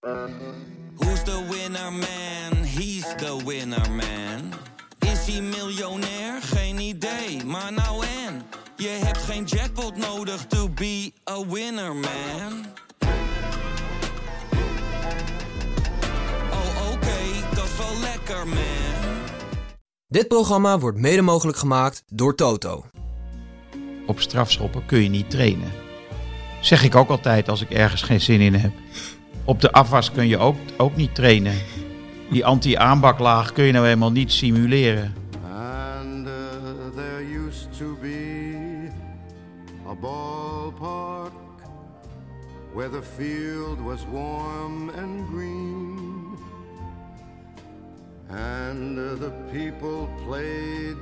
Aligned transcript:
Who's 0.00 1.22
the 1.24 1.46
winner 1.50 1.90
man? 1.92 2.64
He's 2.64 3.04
the 3.16 3.42
winner 3.44 3.90
man. 3.90 4.52
Is 4.98 5.26
hij 5.26 5.42
miljonair? 5.42 6.42
Geen 6.42 6.78
idee, 6.78 7.44
maar 7.44 7.72
nou 7.72 8.04
en. 8.26 8.42
Je 8.76 8.88
hebt 8.88 9.18
geen 9.18 9.44
jackpot 9.44 9.96
nodig 9.96 10.46
to 10.46 10.68
be 10.68 11.12
a 11.30 11.46
winner 11.46 11.94
man. 11.94 12.66
Oh 16.50 16.92
oké, 16.92 17.54
dat 17.54 17.64
is 17.64 17.76
wel 17.76 18.00
lekker 18.00 18.48
man. 18.48 19.24
Dit 20.08 20.28
programma 20.28 20.78
wordt 20.78 20.98
mede 20.98 21.22
mogelijk 21.22 21.58
gemaakt 21.58 22.02
door 22.06 22.34
Toto. 22.34 22.84
Op 24.06 24.20
strafschoppen 24.20 24.86
kun 24.86 25.02
je 25.02 25.08
niet 25.08 25.30
trainen. 25.30 25.72
Zeg 26.60 26.82
ik 26.82 26.94
ook 26.94 27.08
altijd 27.08 27.48
als 27.48 27.60
ik 27.60 27.70
ergens 27.70 28.02
geen 28.02 28.20
zin 28.20 28.40
in 28.40 28.54
heb. 28.54 28.72
Op 29.44 29.60
de 29.60 29.72
afwas 29.72 30.12
kun 30.12 30.28
je 30.28 30.38
ook, 30.38 30.56
ook 30.76 30.96
niet 30.96 31.14
trainen. 31.14 31.54
Die 32.30 32.46
anti-aanbaklaag 32.46 33.52
kun 33.52 33.64
je 33.64 33.72
nou 33.72 33.84
helemaal 33.84 34.12
niet 34.12 34.32
simuleren. 34.32 35.14
And 35.42 36.26
uh, 36.26 36.32
there 36.94 37.46
used 37.46 37.78
to 37.78 37.96
be 38.00 38.88
a 39.88 39.94
ballpark 39.94 41.32
where 42.74 42.90
the 42.90 43.02
field 43.02 43.80
was 43.80 44.00
warm 44.12 44.90
and 44.90 45.28
green. 45.32 45.90
And 48.28 48.98
uh, 48.98 49.18
the 49.18 49.32
people 49.52 50.08
played 50.26 50.96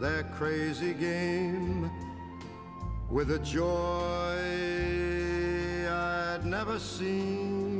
their 0.00 0.24
crazy 0.38 0.94
game 0.98 1.90
with 3.10 3.30
a 3.30 3.38
joy 3.38 4.38
I'd 5.88 6.46
never 6.46 6.78
seen. 6.78 7.79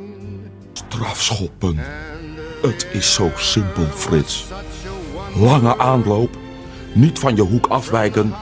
Strafschoppen. 0.88 1.78
Het 2.62 2.86
is 2.92 3.14
zo 3.14 3.30
simpel, 3.36 3.84
Frits. 3.84 4.46
Lange 5.36 5.78
aanloop, 5.78 6.36
niet 6.92 7.18
van 7.18 7.36
je 7.36 7.42
hoek 7.42 7.66
afwijken, 7.66 8.32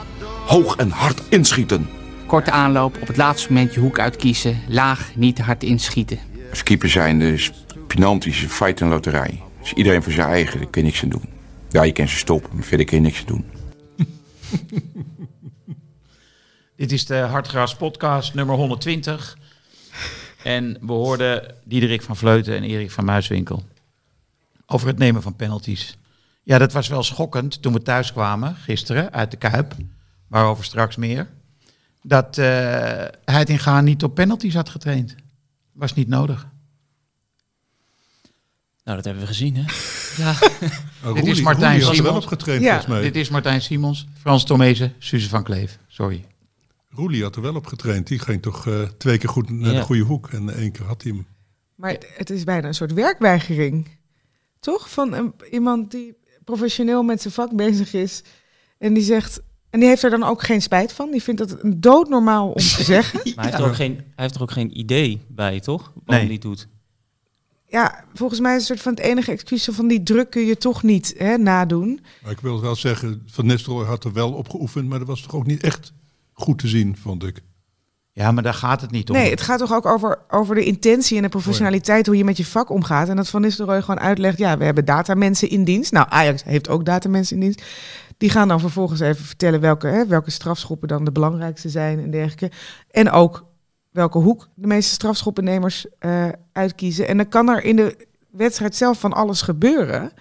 hoog 0.45 0.75
en 0.75 0.89
hard 0.89 1.21
inschieten. 1.29 1.89
Korte 2.25 2.51
aanloop, 2.51 2.97
op 3.01 3.07
het 3.07 3.17
laatste 3.17 3.53
moment 3.53 3.73
je 3.73 3.79
hoek 3.79 3.99
uitkiezen, 3.99 4.61
laag, 4.67 5.11
niet 5.15 5.35
te 5.35 5.41
hard 5.41 5.63
inschieten. 5.63 6.19
Als 6.49 6.63
keeper 6.63 6.89
zijn 6.89 7.19
dus 7.19 7.51
penalties 7.87 8.41
een 8.41 8.49
feit 8.49 8.81
en 8.81 8.87
loterij. 8.87 9.41
Dus 9.61 9.73
iedereen 9.73 10.03
voor 10.03 10.11
zijn 10.11 10.27
eigen, 10.27 10.59
daar 10.59 10.69
kun 10.69 10.81
je 10.81 10.87
niks 10.87 11.03
aan 11.03 11.09
doen. 11.09 11.29
Ja, 11.69 11.83
je 11.83 11.91
kan 11.91 12.07
ze 12.07 12.17
stoppen, 12.17 12.49
maar 12.53 12.63
verder 12.63 12.85
kun 12.85 12.97
je 12.97 13.03
niks 13.03 13.19
aan 13.19 13.25
doen. 13.25 13.45
Dit 16.75 16.91
is 16.91 17.05
de 17.05 17.15
Hartgras 17.15 17.75
podcast 17.75 18.33
nummer 18.33 18.55
120. 18.55 19.37
En 20.43 20.77
we 20.81 20.91
hoorden 20.91 21.55
Diederik 21.65 22.01
van 22.01 22.17
Vleuten 22.17 22.55
en 22.55 22.63
Erik 22.63 22.91
van 22.91 23.05
Muiswinkel 23.05 23.63
over 24.65 24.87
het 24.87 24.97
nemen 24.97 25.21
van 25.21 25.35
penalties. 25.35 25.97
Ja, 26.43 26.57
dat 26.57 26.73
was 26.73 26.87
wel 26.87 27.03
schokkend 27.03 27.61
toen 27.61 27.73
we 27.73 27.81
thuis 27.81 28.11
kwamen 28.11 28.55
gisteren 28.55 29.11
uit 29.13 29.31
de 29.31 29.37
Kuip, 29.37 29.75
waarover 30.27 30.63
straks 30.65 30.95
meer. 30.95 31.29
Dat 32.01 32.37
eh 32.37 33.05
Heitinga 33.25 33.81
niet 33.81 34.03
op 34.03 34.15
penalties 34.15 34.53
had 34.53 34.69
getraind. 34.69 35.15
Was 35.71 35.93
niet 35.93 36.07
nodig. 36.07 36.47
Nou, 38.83 38.95
dat 38.97 39.05
hebben 39.05 39.23
we 39.23 39.27
gezien, 39.29 39.55
hè? 39.55 39.63
Dit 41.13 41.25
is 41.27 41.41
Martijn 41.41 41.71
Roelie 41.81 41.97
er 41.97 42.03
wel 42.03 42.11
Simons. 42.11 42.23
op 42.23 42.29
getraind, 42.29 42.61
Ja. 42.63 42.67
volgens 42.69 42.93
mij. 42.93 43.01
Dit 43.01 43.15
is 43.15 43.29
Martijn 43.29 43.61
Simons, 43.61 44.07
Frans 44.19 44.43
Tomezen, 44.43 44.93
Suze 44.97 45.29
van 45.29 45.43
Kleef. 45.43 45.79
Sorry. 45.87 46.25
Roelie 46.89 47.23
had 47.23 47.35
er 47.35 47.41
wel 47.41 47.55
op 47.55 47.65
getraind. 47.65 48.07
Die 48.07 48.19
ging 48.19 48.41
toch 48.41 48.67
eh, 48.67 48.81
twee 48.97 49.17
keer 49.17 49.29
goed 49.29 49.49
naar 49.49 49.71
Ja. 49.73 49.79
de 49.79 49.85
goede 49.85 50.01
hoek. 50.03 50.27
En 50.29 50.49
één 50.55 50.71
keer 50.71 50.85
had 50.85 51.03
hij 51.03 51.11
hem. 51.11 51.27
Maar 51.75 51.91
het, 51.91 52.07
het 52.15 52.29
is 52.29 52.43
bijna 52.43 52.67
een 52.67 52.73
soort 52.73 52.93
werkweigering. 52.93 53.87
Toch? 54.59 54.89
Van 54.89 55.13
een, 55.13 55.33
iemand 55.51 55.91
die 55.91 56.17
professioneel 56.43 57.03
met 57.03 57.21
zijn 57.21 57.33
vak 57.33 57.55
bezig 57.55 57.93
is. 57.93 58.23
En 58.77 58.93
die 58.93 59.03
zegt. 59.03 59.41
En 59.69 59.79
die 59.79 59.89
heeft 59.89 60.03
er 60.03 60.09
dan 60.09 60.23
ook 60.23 60.43
geen 60.43 60.61
spijt 60.61 60.93
van. 60.93 61.11
Die 61.11 61.23
vindt 61.23 61.39
dat 61.39 61.63
een 61.63 61.81
doodnormaal 61.81 62.47
om 62.49 62.55
te 62.57 62.83
zeggen. 62.93 63.19
Maar 63.23 63.33
hij 63.35 63.43
heeft, 63.45 63.57
er 63.63 63.67
ook 63.69 63.75
geen, 63.75 63.95
hij 63.95 64.03
heeft 64.15 64.35
er 64.35 64.41
ook 64.41 64.51
geen 64.51 64.79
idee 64.79 65.21
bij, 65.27 65.59
toch? 65.59 65.81
Waarom 65.81 66.03
Nee. 66.05 66.19
hij 66.23 66.33
het 66.33 66.41
doet. 66.41 66.67
Ja, 67.67 68.03
volgens 68.13 68.39
mij 68.39 68.51
is 68.51 68.57
het 68.57 68.67
soort 68.67 68.81
van 68.81 68.93
het 68.93 69.01
enige 69.03 69.31
excuus 69.31 69.67
van 69.71 69.87
die 69.87 70.03
druk 70.03 70.29
kun 70.29 70.45
je 70.45 70.57
toch 70.57 70.83
niet 70.83 71.13
hè, 71.17 71.37
nadoen. 71.37 71.99
Maar 72.23 72.31
ik 72.31 72.39
wil 72.39 72.61
wel 72.61 72.75
zeggen, 72.75 73.23
Van 73.25 73.45
Nistelrooy 73.45 73.85
had 73.85 74.03
er 74.03 74.13
wel 74.13 74.33
op 74.33 74.49
geoefend. 74.49 74.87
Maar 74.89 74.99
dat 74.99 75.07
was 75.07 75.21
toch 75.21 75.35
ook 75.35 75.45
niet 75.45 75.63
echt 75.63 75.93
goed 76.39 76.59
te 76.59 76.67
zien, 76.67 76.97
vond 76.97 77.23
ik. 77.23 77.41
Ja, 78.11 78.31
maar 78.31 78.43
daar 78.43 78.53
gaat 78.53 78.81
het 78.81 78.91
niet 78.91 79.09
om. 79.09 79.15
Nee, 79.15 79.29
het 79.29 79.41
gaat 79.41 79.59
toch 79.59 79.73
ook 79.73 79.85
over, 79.85 80.19
over 80.29 80.55
de 80.55 80.63
intentie 80.63 81.17
en 81.17 81.23
de 81.23 81.29
professionaliteit, 81.29 82.05
hoe 82.05 82.17
je 82.17 82.23
met 82.23 82.37
je 82.37 82.45
vak 82.45 82.69
omgaat. 82.69 83.09
En 83.09 83.15
dat 83.15 83.29
Van 83.29 83.41
Nistelrooy 83.41 83.81
gewoon 83.81 83.99
uitlegt, 83.99 84.37
ja, 84.37 84.57
we 84.57 84.63
hebben 84.63 84.85
datamensen 84.85 85.49
in 85.49 85.63
dienst. 85.63 85.91
Nou, 85.91 86.07
Ajax 86.09 86.43
heeft 86.43 86.69
ook 86.69 86.85
datamensen 86.85 87.35
in 87.35 87.41
dienst. 87.41 87.63
Die 88.17 88.29
gaan 88.29 88.47
dan 88.47 88.59
vervolgens 88.59 88.99
even 88.99 89.25
vertellen 89.25 89.59
welke, 89.59 89.87
hè, 89.87 90.05
welke 90.05 90.31
strafschoppen 90.31 90.87
dan 90.87 91.05
de 91.05 91.11
belangrijkste 91.11 91.69
zijn 91.69 91.99
en 91.99 92.11
dergelijke. 92.11 92.51
En 92.91 93.11
ook 93.11 93.45
welke 93.91 94.17
hoek 94.17 94.47
de 94.55 94.67
meeste 94.67 94.93
strafschoppennemers 94.93 95.85
eh, 95.99 96.27
uitkiezen. 96.51 97.07
En 97.07 97.17
dan 97.17 97.29
kan 97.29 97.49
er 97.49 97.63
in 97.63 97.75
de 97.75 98.07
wedstrijd 98.31 98.75
zelf 98.75 98.99
van 98.99 99.13
alles 99.13 99.41
gebeuren. 99.41 100.11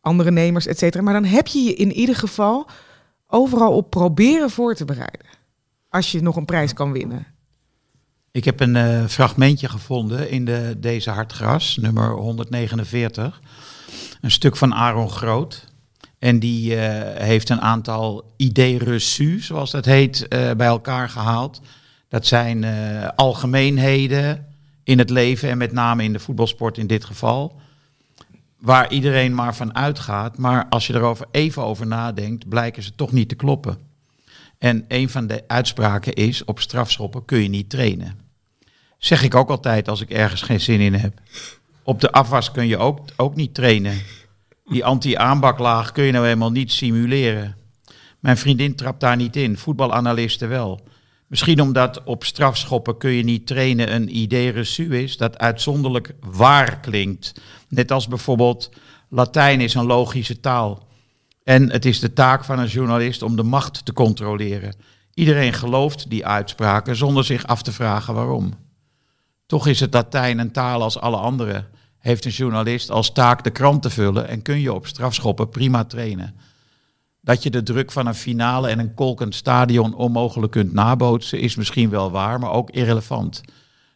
Andere 0.00 0.30
nemers, 0.30 0.66
et 0.66 0.78
cetera. 0.78 1.02
Maar 1.02 1.12
dan 1.12 1.24
heb 1.24 1.46
je 1.46 1.58
je 1.58 1.74
in 1.74 1.92
ieder 1.92 2.16
geval 2.16 2.68
overal 3.28 3.76
op 3.76 3.90
proberen 3.90 4.50
voor 4.50 4.74
te 4.74 4.84
bereiden. 4.84 5.26
Als 5.88 6.12
je 6.12 6.22
nog 6.22 6.36
een 6.36 6.44
prijs 6.44 6.72
kan 6.72 6.92
winnen. 6.92 7.26
Ik 8.30 8.44
heb 8.44 8.60
een 8.60 8.76
eh, 8.76 9.04
fragmentje 9.04 9.68
gevonden 9.68 10.30
in 10.30 10.44
de, 10.44 10.74
deze 10.78 11.10
Hartgras, 11.10 11.76
nummer 11.76 12.10
149. 12.10 13.40
Een 14.20 14.30
stuk 14.30 14.56
van 14.56 14.74
Aaron 14.74 15.10
Groot. 15.10 15.64
En 16.18 16.38
die 16.38 16.76
eh, 16.76 17.24
heeft 17.24 17.48
een 17.48 17.60
aantal 17.60 18.32
idées 18.36 18.82
reçus, 18.82 19.44
zoals 19.44 19.70
dat 19.70 19.84
heet, 19.84 20.28
eh, 20.28 20.50
bij 20.52 20.66
elkaar 20.66 21.08
gehaald. 21.08 21.60
Dat 22.08 22.26
zijn 22.26 22.64
algemeenheden 23.14 24.46
in 24.84 24.98
het 24.98 25.10
leven 25.10 25.50
en 25.50 25.58
met 25.58 25.72
name 25.72 26.02
in 26.02 26.12
de 26.12 26.18
voetbalsport 26.18 26.78
in 26.78 26.86
dit 26.86 27.04
geval. 27.04 27.60
Waar 28.58 28.90
iedereen 28.92 29.34
maar 29.34 29.56
van 29.56 29.74
uitgaat. 29.74 30.38
Maar 30.38 30.66
als 30.68 30.86
je 30.86 30.94
erover 30.94 31.26
even 31.30 31.62
over 31.62 31.86
nadenkt, 31.86 32.48
blijken 32.48 32.82
ze 32.82 32.94
toch 32.94 33.12
niet 33.12 33.28
te 33.28 33.34
kloppen. 33.34 33.78
En 34.58 34.84
een 34.88 35.08
van 35.08 35.26
de 35.26 35.44
uitspraken 35.46 36.12
is, 36.12 36.44
op 36.44 36.60
strafschoppen 36.60 37.24
kun 37.24 37.42
je 37.42 37.48
niet 37.48 37.70
trainen. 37.70 38.18
Zeg 38.98 39.22
ik 39.22 39.34
ook 39.34 39.50
altijd 39.50 39.88
als 39.88 40.00
ik 40.00 40.10
ergens 40.10 40.42
geen 40.42 40.60
zin 40.60 40.80
in 40.80 40.94
heb. 40.94 41.20
Op 41.82 42.00
de 42.00 42.12
afwas 42.12 42.50
kun 42.50 42.66
je 42.66 42.76
ook, 42.76 43.00
ook 43.16 43.34
niet 43.34 43.54
trainen. 43.54 44.02
Die 44.64 44.84
anti-aanbaklaag 44.84 45.92
kun 45.92 46.04
je 46.04 46.12
nou 46.12 46.24
helemaal 46.24 46.50
niet 46.50 46.72
simuleren. 46.72 47.56
Mijn 48.18 48.36
vriendin 48.36 48.74
trapt 48.76 49.00
daar 49.00 49.16
niet 49.16 49.36
in, 49.36 49.56
voetbalanalisten 49.56 50.48
wel. 50.48 50.80
Misschien 51.28 51.60
omdat 51.60 52.04
op 52.04 52.24
strafschoppen 52.24 52.98
kun 52.98 53.10
je 53.10 53.24
niet 53.24 53.46
trainen 53.46 53.94
een 53.94 54.16
idee 54.16 54.52
reçu 54.52 54.90
is 54.90 55.16
dat 55.16 55.38
uitzonderlijk 55.38 56.14
waar 56.20 56.80
klinkt. 56.80 57.40
Net 57.68 57.90
als 57.90 58.08
bijvoorbeeld 58.08 58.70
Latijn 59.08 59.60
is 59.60 59.74
een 59.74 59.86
logische 59.86 60.40
taal. 60.40 60.86
En 61.44 61.70
het 61.70 61.84
is 61.84 62.00
de 62.00 62.12
taak 62.12 62.44
van 62.44 62.58
een 62.58 62.66
journalist 62.66 63.22
om 63.22 63.36
de 63.36 63.42
macht 63.42 63.84
te 63.84 63.92
controleren. 63.92 64.74
Iedereen 65.14 65.52
gelooft 65.52 66.10
die 66.10 66.26
uitspraken 66.26 66.96
zonder 66.96 67.24
zich 67.24 67.46
af 67.46 67.62
te 67.62 67.72
vragen 67.72 68.14
waarom. 68.14 68.52
Toch 69.46 69.66
is 69.66 69.80
het 69.80 69.94
Latijn 69.94 70.38
een 70.38 70.52
taal 70.52 70.82
als 70.82 70.98
alle 70.98 71.16
andere. 71.16 71.64
Heeft 71.98 72.24
een 72.24 72.30
journalist 72.30 72.90
als 72.90 73.12
taak 73.12 73.44
de 73.44 73.50
krant 73.50 73.82
te 73.82 73.90
vullen 73.90 74.28
en 74.28 74.42
kun 74.42 74.60
je 74.60 74.72
op 74.72 74.86
strafschoppen 74.86 75.48
prima 75.48 75.84
trainen. 75.84 76.34
Dat 77.28 77.42
je 77.42 77.50
de 77.50 77.62
druk 77.62 77.92
van 77.92 78.06
een 78.06 78.14
finale 78.14 78.68
en 78.68 78.78
een 78.78 78.94
kolkend 78.94 79.34
stadion 79.34 79.94
onmogelijk 79.94 80.52
kunt 80.52 80.72
nabootsen 80.72 81.40
is 81.40 81.56
misschien 81.56 81.90
wel 81.90 82.10
waar, 82.10 82.40
maar 82.40 82.50
ook 82.50 82.70
irrelevant. 82.70 83.40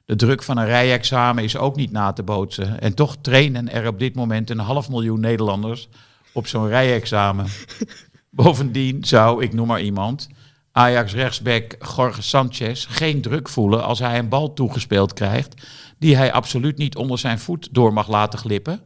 De 0.04 0.16
druk 0.16 0.42
van 0.42 0.56
een 0.56 0.66
rijexamen 0.66 1.44
is 1.44 1.56
ook 1.56 1.76
niet 1.76 1.92
na 1.92 2.12
te 2.12 2.22
bootsen. 2.22 2.80
En 2.80 2.94
toch 2.94 3.16
trainen 3.20 3.72
er 3.72 3.86
op 3.86 3.98
dit 3.98 4.14
moment 4.14 4.50
een 4.50 4.58
half 4.58 4.88
miljoen 4.88 5.20
Nederlanders 5.20 5.88
op 6.32 6.46
zo'n 6.46 6.68
rijexamen. 6.68 7.46
Bovendien 8.30 9.04
zou, 9.04 9.42
ik 9.42 9.52
noem 9.52 9.66
maar 9.66 9.82
iemand, 9.82 10.28
Ajax 10.72 11.14
rechtsback 11.14 11.76
Jorge 11.96 12.22
Sanchez 12.22 12.86
geen 12.88 13.20
druk 13.20 13.48
voelen 13.48 13.84
als 13.84 13.98
hij 13.98 14.18
een 14.18 14.28
bal 14.28 14.52
toegespeeld 14.52 15.12
krijgt 15.12 15.66
die 15.98 16.16
hij 16.16 16.32
absoluut 16.32 16.76
niet 16.78 16.96
onder 16.96 17.18
zijn 17.18 17.38
voet 17.38 17.68
door 17.70 17.92
mag 17.92 18.08
laten 18.08 18.38
glippen. 18.38 18.80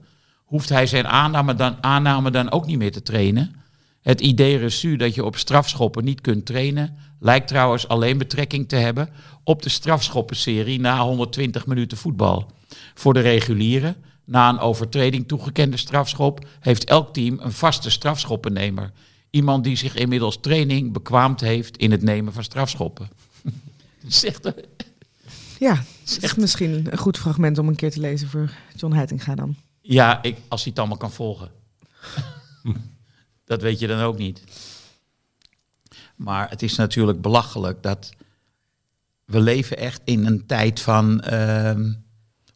Hoeft 0.45 0.69
hij 0.69 0.87
zijn 0.87 1.07
aanname 1.07 1.55
dan, 1.55 1.77
aanname 1.81 2.31
dan 2.31 2.51
ook 2.51 2.67
niet 2.67 2.79
meer 2.79 2.93
te 2.93 3.03
trainen? 3.03 3.65
Het 4.07 4.21
idee 4.21 4.59
reçu 4.59 4.97
dat 4.97 5.15
je 5.15 5.25
op 5.25 5.37
strafschoppen 5.37 6.05
niet 6.05 6.21
kunt 6.21 6.47
trainen, 6.47 6.97
lijkt 7.21 7.49
trouwens 7.49 7.89
alleen 7.89 8.19
betrekking 8.19 8.69
te 8.69 8.77
hebben 8.77 9.09
op 9.45 9.63
de 9.63 9.69
strafschoppenserie 9.69 10.81
na 10.81 11.01
120 11.01 11.67
minuten 11.67 11.99
voetbal. 11.99 12.51
Voor 12.95 13.15
de 13.15 13.21
reguliere, 13.21 13.97
na 14.25 14.49
een 14.49 14.59
overtreding 14.59 15.29
toegekende 15.29 15.77
strafschop, 15.77 16.47
heeft 16.61 16.85
elk 16.85 17.13
team 17.13 17.39
een 17.41 17.53
vaste 17.53 17.91
strafschoppennemer. 17.91 18.93
Iemand 19.31 19.65
die 19.65 19.77
zich 19.77 19.95
inmiddels 19.95 20.39
training 20.41 20.93
bekwaamd 20.93 21.41
heeft 21.41 21.77
in 21.77 21.91
het 21.91 22.03
nemen 22.03 22.33
van 22.33 22.45
strafschoppen. 22.45 23.09
Dat 24.03 24.11
is 24.11 24.25
echt, 24.25 24.53
Ja, 25.59 25.85
is 26.21 26.35
misschien 26.35 26.87
een 26.91 26.99
goed 26.99 27.19
fragment 27.19 27.59
om 27.59 27.69
een 27.69 27.77
keer 27.77 27.91
te 27.91 28.01
lezen 28.01 28.29
voor 28.29 28.51
John 28.77 28.95
Heitinga 28.95 29.35
dan. 29.35 29.57
Ja, 29.81 30.23
ik, 30.23 30.37
als 30.49 30.61
hij 30.61 30.71
het 30.71 30.79
allemaal 30.79 30.99
kan 30.99 31.13
volgen. 31.13 31.51
dat 33.47 33.63
weet 33.63 33.79
je 33.79 33.87
dan 33.87 34.01
ook 34.01 34.19
niet. 34.19 34.43
Maar 36.17 36.51
het 36.51 36.63
is 36.63 36.77
natuurlijk 36.77 37.21
belachelijk 37.21 37.83
dat 37.83 38.13
we 39.25 39.41
leven 39.41 39.79
echt 39.79 40.01
in 40.05 40.27
een 40.27 40.47
tijd 40.47 40.81
van 40.81 41.21
ehm, 41.21 41.93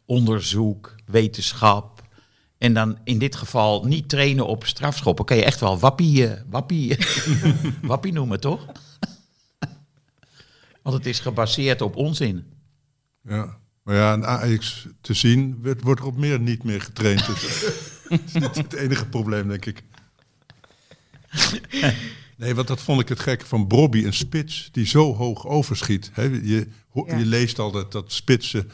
onderzoek, 0.05 0.95
wetenschap. 1.05 2.01
En 2.57 2.73
dan 2.73 2.97
in 3.03 3.17
dit 3.17 3.35
geval 3.35 3.85
niet 3.85 4.09
trainen 4.09 4.47
op 4.47 4.65
strafschoppen. 4.65 5.25
Kan 5.25 5.37
je 5.37 5.45
echt 5.45 5.59
wel 5.59 5.79
wappie, 5.79 6.27
eh, 6.27 6.41
wappie, 6.49 6.97
wappie 7.81 8.13
noemen, 8.13 8.39
toch? 8.39 8.65
Want 10.83 10.95
het 10.95 11.05
is 11.05 11.19
gebaseerd 11.19 11.81
op 11.81 11.95
onzin. 11.95 12.45
Ja. 13.21 13.57
Maar 13.83 13.95
ja, 13.95 14.13
een 14.13 14.25
Ajax 14.25 14.87
te 15.01 15.13
zien, 15.13 15.59
wordt, 15.83 15.99
er 15.99 16.05
op 16.05 16.17
meer 16.17 16.39
niet 16.39 16.63
meer 16.63 16.81
getraind. 16.81 17.25
Dat 18.09 18.19
is 18.25 18.33
niet 18.33 18.55
het 18.55 18.73
enige 18.73 19.05
probleem, 19.05 19.47
denk 19.47 19.65
ik. 19.65 19.83
Nee, 22.37 22.55
want 22.55 22.67
dat 22.67 22.81
vond 22.81 23.01
ik 23.01 23.09
het 23.09 23.19
gekke 23.19 23.45
van 23.45 23.67
Brobby, 23.67 24.05
een 24.05 24.13
spits 24.13 24.69
die 24.71 24.85
zo 24.85 25.15
hoog 25.15 25.47
overschiet. 25.47 26.09
Hè, 26.13 26.23
je, 26.23 26.67
ho- 26.89 27.05
Ja. 27.07 27.17
je 27.17 27.25
leest 27.25 27.59
altijd 27.59 27.91
dat 27.91 28.11
spitsen 28.11 28.71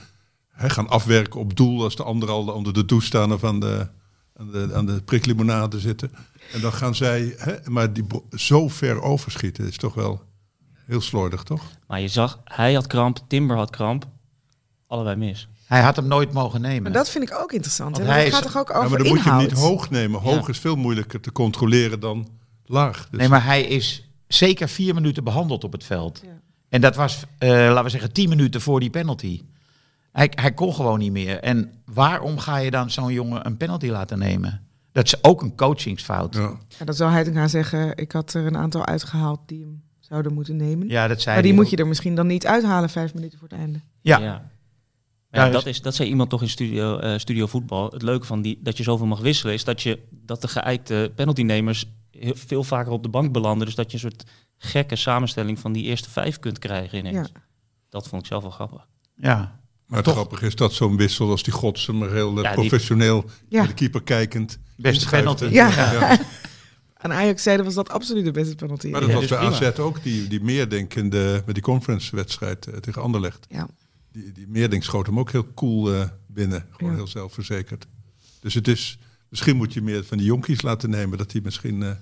hè, 0.50 0.70
gaan 0.70 0.90
afwerken 0.90 1.40
op 1.40 1.56
doel 1.56 1.84
als 1.84 1.96
de 1.96 2.04
anderen 2.04 2.36
al 2.36 2.48
onder 2.48 2.74
de 2.74 2.86
douche 2.86 3.06
staan 3.08 3.34
of 3.34 3.44
aan 3.44 3.60
de, 3.60 3.88
aan 4.36 4.52
de, 4.52 4.70
aan 4.74 4.86
de 4.86 5.02
priklimonade 5.02 5.80
zitten. 5.80 6.12
En 6.54 6.62
dan 6.62 6.74
gaan 6.74 6.96
zij, 6.96 7.34
hè, 7.38 7.56
maar 7.70 7.94
die 7.94 8.06
zo 8.32 8.68
ver 8.68 9.02
overschieten 9.02 9.68
is 9.68 9.78
toch 9.78 9.94
wel 9.94 10.24
heel 10.86 11.02
slordig, 11.02 11.44
toch? 11.44 11.64
Maar 11.88 12.02
je 12.02 12.08
zag, 12.08 12.42
hij 12.44 12.74
had 12.74 12.88
kramp, 12.88 13.20
Timber 13.28 13.58
had 13.58 13.70
kramp. 13.70 14.08
Allebei 14.88 15.16
mis. 15.16 15.48
Hij 15.66 15.82
had 15.82 15.96
hem 15.96 16.08
nooit 16.08 16.34
mogen 16.34 16.62
nemen. 16.62 16.84
Maar 16.84 16.92
dat 16.92 17.10
vind 17.10 17.30
ik 17.30 17.38
ook 17.40 17.52
interessant. 17.52 17.98
Hè? 17.98 18.04
Hij 18.04 18.32
gaat 18.32 18.46
is- 18.46 18.52
toch 18.52 18.62
ook 18.62 18.70
Ja, 18.70 18.76
over 18.76 18.90
maar 18.90 19.00
dan 19.00 19.08
moet 19.08 19.24
je 19.24 19.30
hem 19.30 19.38
niet 19.40 19.52
hoog 19.52 19.90
nemen. 19.90 20.20
Hoog 20.22 20.42
Ja. 20.46 20.48
is 20.54 20.60
veel 20.60 20.76
moeilijker 20.76 21.20
te 21.20 21.32
controleren 21.32 22.00
dan 22.00 22.28
laag. 22.68 23.08
Dus 23.10 23.20
Nee, 23.20 23.30
maar 23.30 23.46
hij 23.46 23.64
is 23.64 24.10
zeker 24.28 24.70
vier 24.70 24.94
minuten 24.94 25.24
behandeld 25.24 25.64
op 25.64 25.72
het 25.72 25.84
veld. 25.84 26.22
Ja. 26.26 26.42
En 26.70 26.82
dat 26.82 26.96
was, 26.96 27.24
eh, 27.38 27.50
laten 27.50 27.84
we 27.84 27.90
zeggen, 27.90 28.12
tien 28.12 28.30
minuten 28.30 28.62
voor 28.62 28.80
die 28.80 28.90
penalty. 28.90 29.42
Hij, 30.12 30.32
hij 30.36 30.54
kon 30.54 30.74
gewoon 30.74 31.00
niet 31.00 31.12
meer. 31.12 31.40
En 31.40 31.72
waarom 31.86 32.40
ga 32.40 32.58
je 32.58 32.72
dan 32.72 32.92
zo'n 32.92 33.14
jongen 33.14 33.46
een 33.46 33.58
penalty 33.58 33.88
laten 33.88 34.20
nemen? 34.20 34.68
Dat 34.92 35.06
is 35.06 35.24
ook 35.24 35.42
een 35.42 35.56
coachingsfout. 35.56 36.36
Ja, 36.36 36.42
ja. 36.42 36.58
Ja, 36.80 36.86
dat 36.86 36.96
zou 36.96 37.12
Heitinga 37.12 37.48
zeggen. 37.48 37.98
Ik 37.98 38.12
had 38.12 38.34
er 38.34 38.46
een 38.46 38.58
aantal 38.58 38.86
uitgehaald 38.86 39.40
die 39.46 39.62
hem 39.62 39.84
zouden 40.00 40.34
moeten 40.34 40.56
nemen. 40.56 40.88
dat 41.08 41.22
zei 41.22 41.36
maar 41.36 41.44
die 41.44 41.54
moet 41.54 41.66
ook. 41.66 41.72
je 41.72 41.78
er 41.78 41.88
misschien 41.88 42.16
dan 42.16 42.28
niet 42.28 42.46
uithalen 42.46 42.90
vijf 42.90 43.14
minuten 43.14 43.40
voor 43.40 43.48
het 43.48 43.58
einde. 43.58 43.80
Ja, 44.02 44.20
Ja. 44.20 44.50
Ja, 45.32 45.50
dat, 45.50 45.66
is, 45.66 45.82
dat 45.82 45.96
zei 45.96 46.10
iemand 46.10 46.30
toch 46.30 46.42
in 46.42 46.50
studio, 46.50 46.98
eh, 46.98 47.18
studio 47.18 47.48
voetbal. 47.48 47.90
Het 47.92 48.02
leuke 48.02 48.26
van 48.26 48.42
die, 48.42 48.60
dat 48.62 48.78
je 48.78 48.84
zoveel 48.84 49.06
mag 49.06 49.20
wisselen 49.20 49.54
is 49.54 49.64
dat, 49.64 49.82
je, 49.82 50.00
dat 50.10 50.42
de 50.42 50.48
geëikte 50.48 51.12
penaltynemers 51.16 51.86
heel, 52.20 52.36
veel 52.36 52.64
vaker 52.64 52.92
op 52.92 53.04
de 53.04 53.10
bank 53.10 53.32
belanden. 53.32 53.66
Dus 53.66 53.76
dat 53.76 53.88
je 53.92 53.94
een 53.94 54.00
soort 54.12 54.24
gekke 54.58 54.96
samenstelling 54.96 55.60
van 55.60 55.74
die 55.74 55.84
eerste 55.84 56.10
vijf 56.10 56.40
kunt 56.40 56.60
krijgen 56.60 56.98
ineens. 56.98 57.30
Ja. 57.34 57.42
Dat 57.90 58.08
vond 58.08 58.22
ik 58.22 58.28
zelf 58.28 58.42
wel 58.42 58.52
grappig. 58.52 58.88
ja. 59.16 59.60
Maar 59.88 59.96
het 59.98 60.06
Toch- 60.06 60.14
grappige 60.16 60.46
is 60.46 60.56
dat 60.56 60.74
zo'n 60.74 60.98
wissel 60.98 61.30
als 61.30 61.44
die 61.44 61.54
Godsen, 61.54 61.98
maar 61.98 62.12
heel 62.12 62.38
eh, 62.38 62.44
Ja, 62.44 62.50
die- 62.50 62.60
professioneel 62.60 63.26
Ja. 63.50 63.60
met 63.60 63.70
de 63.70 63.76
keeper 63.76 64.04
kijkend. 64.04 64.60
Beste 64.76 65.00
inschuift. 65.02 65.40
penalty. 65.40 65.56
Ja. 65.56 66.20
Aan 67.02 67.14
Ajax 67.14 67.44
zeiden 67.44 67.66
was 67.66 67.74
dat 67.74 67.90
absoluut 67.90 68.26
de 68.26 68.32
beste 68.32 68.56
penalty. 68.56 68.88
Maar 68.88 69.02
dat 69.02 69.10
Ja, 69.10 69.16
was 69.16 69.28
bij. 69.28 69.38
AZ 69.38 69.80
ook, 69.80 70.04
die, 70.04 70.28
die 70.28 70.42
Meerdink 70.42 70.94
in 70.96 71.10
de, 71.10 71.44
met 71.46 71.56
die 71.56 71.64
conference-wedstrijd 71.64 72.68
eh, 72.68 72.78
tegen 72.80 73.02
Anderlecht. 73.02 73.46
Ja. 73.50 73.68
Die, 74.12 74.32
die 74.32 74.48
Meerdink 74.48 74.84
schoot 74.84 75.06
hem 75.06 75.20
ook 75.20 75.32
heel 75.32 75.54
cool 75.54 75.94
eh, 75.94 76.08
binnen. 76.28 76.66
Gewoon 76.72 76.92
Ja. 76.92 76.98
heel 76.98 77.08
zelfverzekerd. 77.08 77.88
Dus 78.40 78.54
het 78.54 78.68
is, 78.68 78.98
misschien 79.30 79.56
moet 79.56 79.74
je 79.74 79.82
meer 79.82 80.04
van 80.06 80.18
die 80.18 80.28
jonkies 80.28 80.62
laten 80.62 80.90
nemen. 80.90 81.18
Dat 81.18 81.32
die 81.32 81.42
misschien, 81.42 81.84
eh, 81.84 81.90
die 81.90 81.98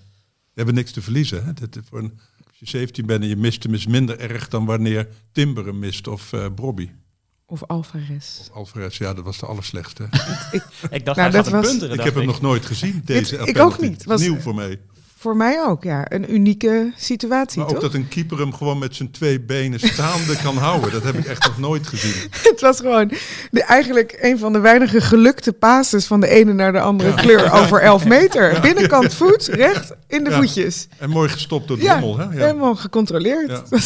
hebben 0.56 0.76
niks 0.76 0.92
te 0.92 1.02
verliezen. 1.02 1.46
Hè? 1.46 1.54
Dat, 1.54 1.80
voor 1.90 2.00
een, 2.00 2.20
als 2.48 2.60
je 2.60 2.68
17 2.68 3.06
bent 3.06 3.22
en 3.24 3.28
je 3.30 3.36
mist 3.36 3.64
hem 3.64 3.74
is 3.74 3.88
minder 3.88 4.20
erg 4.20 4.48
dan 4.48 4.66
wanneer 4.66 5.08
Timber 5.32 5.66
hem 5.66 5.80
mist 5.80 6.08
of 6.08 6.34
eh 6.34 6.46
Brobby. 6.56 6.90
Of 7.48 7.64
Alvarez. 7.64 8.40
Of 8.40 8.50
Alvarez, 8.52 8.98
ja, 8.98 9.14
dat 9.14 9.24
was 9.24 9.40
de 9.40 9.46
allerslechtste. 9.46 10.04
Ik 10.04 10.12
dacht, 10.12 10.82
Nou, 10.92 11.00
hij 11.16 11.30
dat 11.30 11.34
gaat 11.36 11.46
een 11.46 11.52
was- 11.52 11.68
punteren. 11.70 11.90
ik 11.90 11.96
dacht 11.96 12.04
heb 12.04 12.16
hem 12.16 12.26
nog 12.26 12.42
nooit 12.42 12.66
gezien, 12.66 13.02
deze 13.06 13.38
ik 13.38 13.58
ook 13.60 13.80
niet. 13.82 14.04
Was- 14.04 14.22
Nieuw 14.22 14.40
voor 14.40 14.56
mij. 14.56 14.80
Voor 15.18 15.36
mij 15.38 15.64
ook, 15.66 15.84
ja. 15.84 16.06
Een 16.12 16.34
unieke 16.34 16.94
situatie, 16.98 17.58
Maar 17.60 17.68
ook 17.68 17.74
toch? 17.74 17.82
dat 17.84 17.94
een 17.94 18.08
keeper 18.08 18.38
hem 18.40 18.54
gewoon 18.54 18.78
met 18.78 18.96
zijn 18.96 19.12
twee 19.12 19.40
benen 19.42 19.80
staande 19.80 20.38
kan 20.44 20.58
houden. 20.58 20.92
Dat 20.92 21.04
heb 21.04 21.16
ik 21.16 21.26
echt 21.26 21.44
nog 21.48 21.58
nooit 21.58 21.88
gezien. 21.88 22.30
Het 22.52 22.62
was 22.62 22.80
gewoon 22.80 23.12
de, 23.52 23.64
eigenlijk 23.64 24.18
een 24.22 24.40
van 24.40 24.54
de 24.54 24.60
weinige 24.60 25.02
gelukte 25.02 25.54
passes 25.54 26.06
van 26.06 26.20
de 26.20 26.28
ene 26.28 26.54
naar 26.54 26.72
de 26.72 26.80
andere 26.80 27.14
kleur 27.14 27.52
over 27.62 27.82
11 27.82 28.06
meter. 28.06 28.60
Binnenkant 28.62 29.14
voet, 29.14 29.46
recht 29.46 29.94
in 30.08 30.24
de 30.24 30.30
Ja. 30.30 30.36
voetjes. 30.38 30.88
En 30.98 31.10
mooi 31.10 31.30
gestopt 31.30 31.68
door 31.68 31.82
Ja, 31.82 31.98
Drommel. 32.00 32.18
Hè? 32.18 32.24
Ja. 32.24 32.30
helemaal 32.46 32.76
gecontroleerd. 32.76 33.62
Ja. 33.70 33.80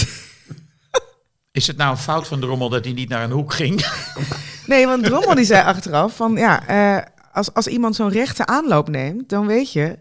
Is 1.52 1.68
het 1.68 1.78
nou 1.78 1.92
een 1.92 1.98
fout 1.98 2.28
van 2.28 2.40
Drommel 2.40 2.70
dat 2.70 2.84
hij 2.86 2.94
niet 2.94 3.10
naar 3.10 3.24
een 3.24 3.32
hoek 3.32 3.54
ging? 3.54 3.86
Nee, 4.66 4.86
want 4.88 5.04
Drommel 5.04 5.36
die 5.36 5.46
zei 5.46 5.64
achteraf 5.66 6.16
van 6.16 6.36
ja, 6.36 6.68
eh, 6.68 7.06
als, 7.34 7.54
als 7.54 7.68
iemand 7.68 7.96
zo'n 7.96 8.10
rechte 8.12 8.46
aanloop 8.46 8.90
neemt, 8.90 9.30
dan 9.30 9.48
weet 9.48 9.72
je 9.72 9.98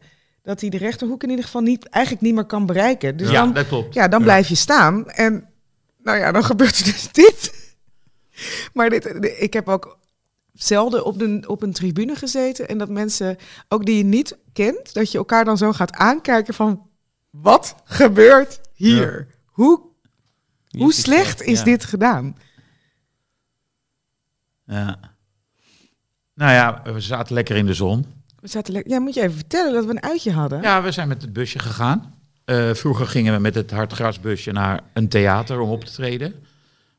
dat 0.48 0.60
hij 0.60 0.70
de 0.70 0.76
rechterhoek 0.76 1.22
in 1.22 1.30
ieder 1.30 1.44
geval 1.44 1.60
niet, 1.60 1.88
eigenlijk 1.88 2.24
niet 2.24 2.34
meer 2.34 2.44
kan 2.44 2.66
bereiken. 2.66 3.16
Dus 3.16 3.30
ja, 3.30 3.40
dan, 3.44 3.52
dat 3.52 3.66
klopt. 3.66 3.94
ja, 3.94 4.08
dan 4.08 4.18
Ja. 4.18 4.24
blijf 4.24 4.48
je 4.48 4.54
staan. 4.54 5.08
En 5.08 5.48
nou 6.02 6.18
ja, 6.18 6.32
dan 6.32 6.44
gebeurt 6.50 6.78
er 6.78 6.84
dus 6.84 7.12
dit. 7.12 7.52
Maar 8.72 8.90
dit, 8.90 9.04
ik 9.40 9.52
heb 9.52 9.68
ook 9.68 9.98
zelden 10.52 11.04
op, 11.04 11.18
de, 11.18 11.42
op 11.46 11.62
een 11.62 11.72
tribune 11.72 12.14
gezeten. 12.14 12.68
En 12.68 12.78
dat 12.78 12.88
mensen, 12.88 13.36
ook 13.68 13.84
die 13.86 13.96
je 13.96 14.04
niet 14.04 14.36
kent, 14.52 14.94
dat 14.94 15.12
je 15.12 15.18
elkaar 15.18 15.44
dan 15.44 15.56
zo 15.56 15.72
gaat 15.72 15.92
aankijken 15.92 16.54
van... 16.54 16.88
Wat 17.30 17.74
gebeurt 17.84 18.60
hier? 18.74 19.26
Hoe, 19.46 19.80
hoe 20.68 20.92
slecht 20.92 21.42
is 21.42 21.58
Ja. 21.58 21.64
dit 21.64 21.84
gedaan? 21.84 22.36
Ja. 24.64 24.98
Nou 26.34 26.52
ja, 26.52 26.82
we 26.92 27.00
zaten 27.00 27.34
lekker 27.34 27.56
in 27.56 27.66
de 27.66 27.74
zon. 27.74 28.06
We 28.40 28.48
zaten 28.48 28.82
ja, 28.86 28.98
moet 28.98 29.14
je 29.14 29.22
even 29.22 29.36
vertellen 29.36 29.72
dat 29.72 29.84
we 29.84 29.90
een 29.90 30.02
uitje 30.02 30.32
hadden? 30.32 30.62
Ja, 30.62 30.82
we 30.82 30.90
zijn 30.90 31.08
met 31.08 31.22
het 31.22 31.32
busje 31.32 31.58
gegaan. 31.58 32.14
Eh, 32.44 32.74
vroeger 32.74 33.06
gingen 33.06 33.34
we 33.34 33.40
met 33.40 33.54
het 33.54 33.70
hardgrasbusje 33.70 34.52
naar 34.52 34.80
een 34.92 35.08
theater 35.08 35.60
om 35.60 35.70
op 35.70 35.84
te 35.84 35.92
treden. 35.92 36.34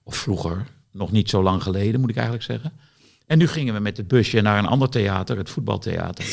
Of 0.04 0.16
vroeger, 0.16 0.66
nog 0.92 1.12
niet 1.12 1.30
zo 1.30 1.44
lang 1.44 1.64
geleden 1.64 2.00
moet 2.00 2.10
ik 2.10 2.16
eigenlijk 2.16 2.46
zeggen. 2.46 2.72
En 3.26 3.38
nu 3.38 3.48
gingen 3.48 3.74
we 3.74 3.80
met 3.80 3.98
het 3.98 4.08
busje 4.08 4.42
naar 4.42 4.58
een 4.58 4.66
ander 4.66 4.90
theater, 4.90 5.38
het 5.38 5.50
voetbaltheater. 5.50 6.26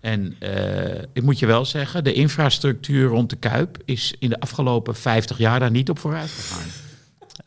En 0.00 0.36
eh, 0.38 1.02
ik 1.12 1.22
moet 1.22 1.38
je 1.38 1.46
wel 1.46 1.64
zeggen, 1.64 2.04
de 2.04 2.12
infrastructuur 2.12 3.08
rond 3.08 3.30
de 3.30 3.36
Kuip 3.36 3.78
is 3.84 4.14
in 4.18 4.28
de 4.28 4.40
afgelopen 4.40 4.94
50 4.94 5.38
jaar 5.38 5.60
daar 5.60 5.70
niet 5.70 5.90
op 5.90 5.98
vooruit 5.98 6.30
gegaan. 6.30 6.81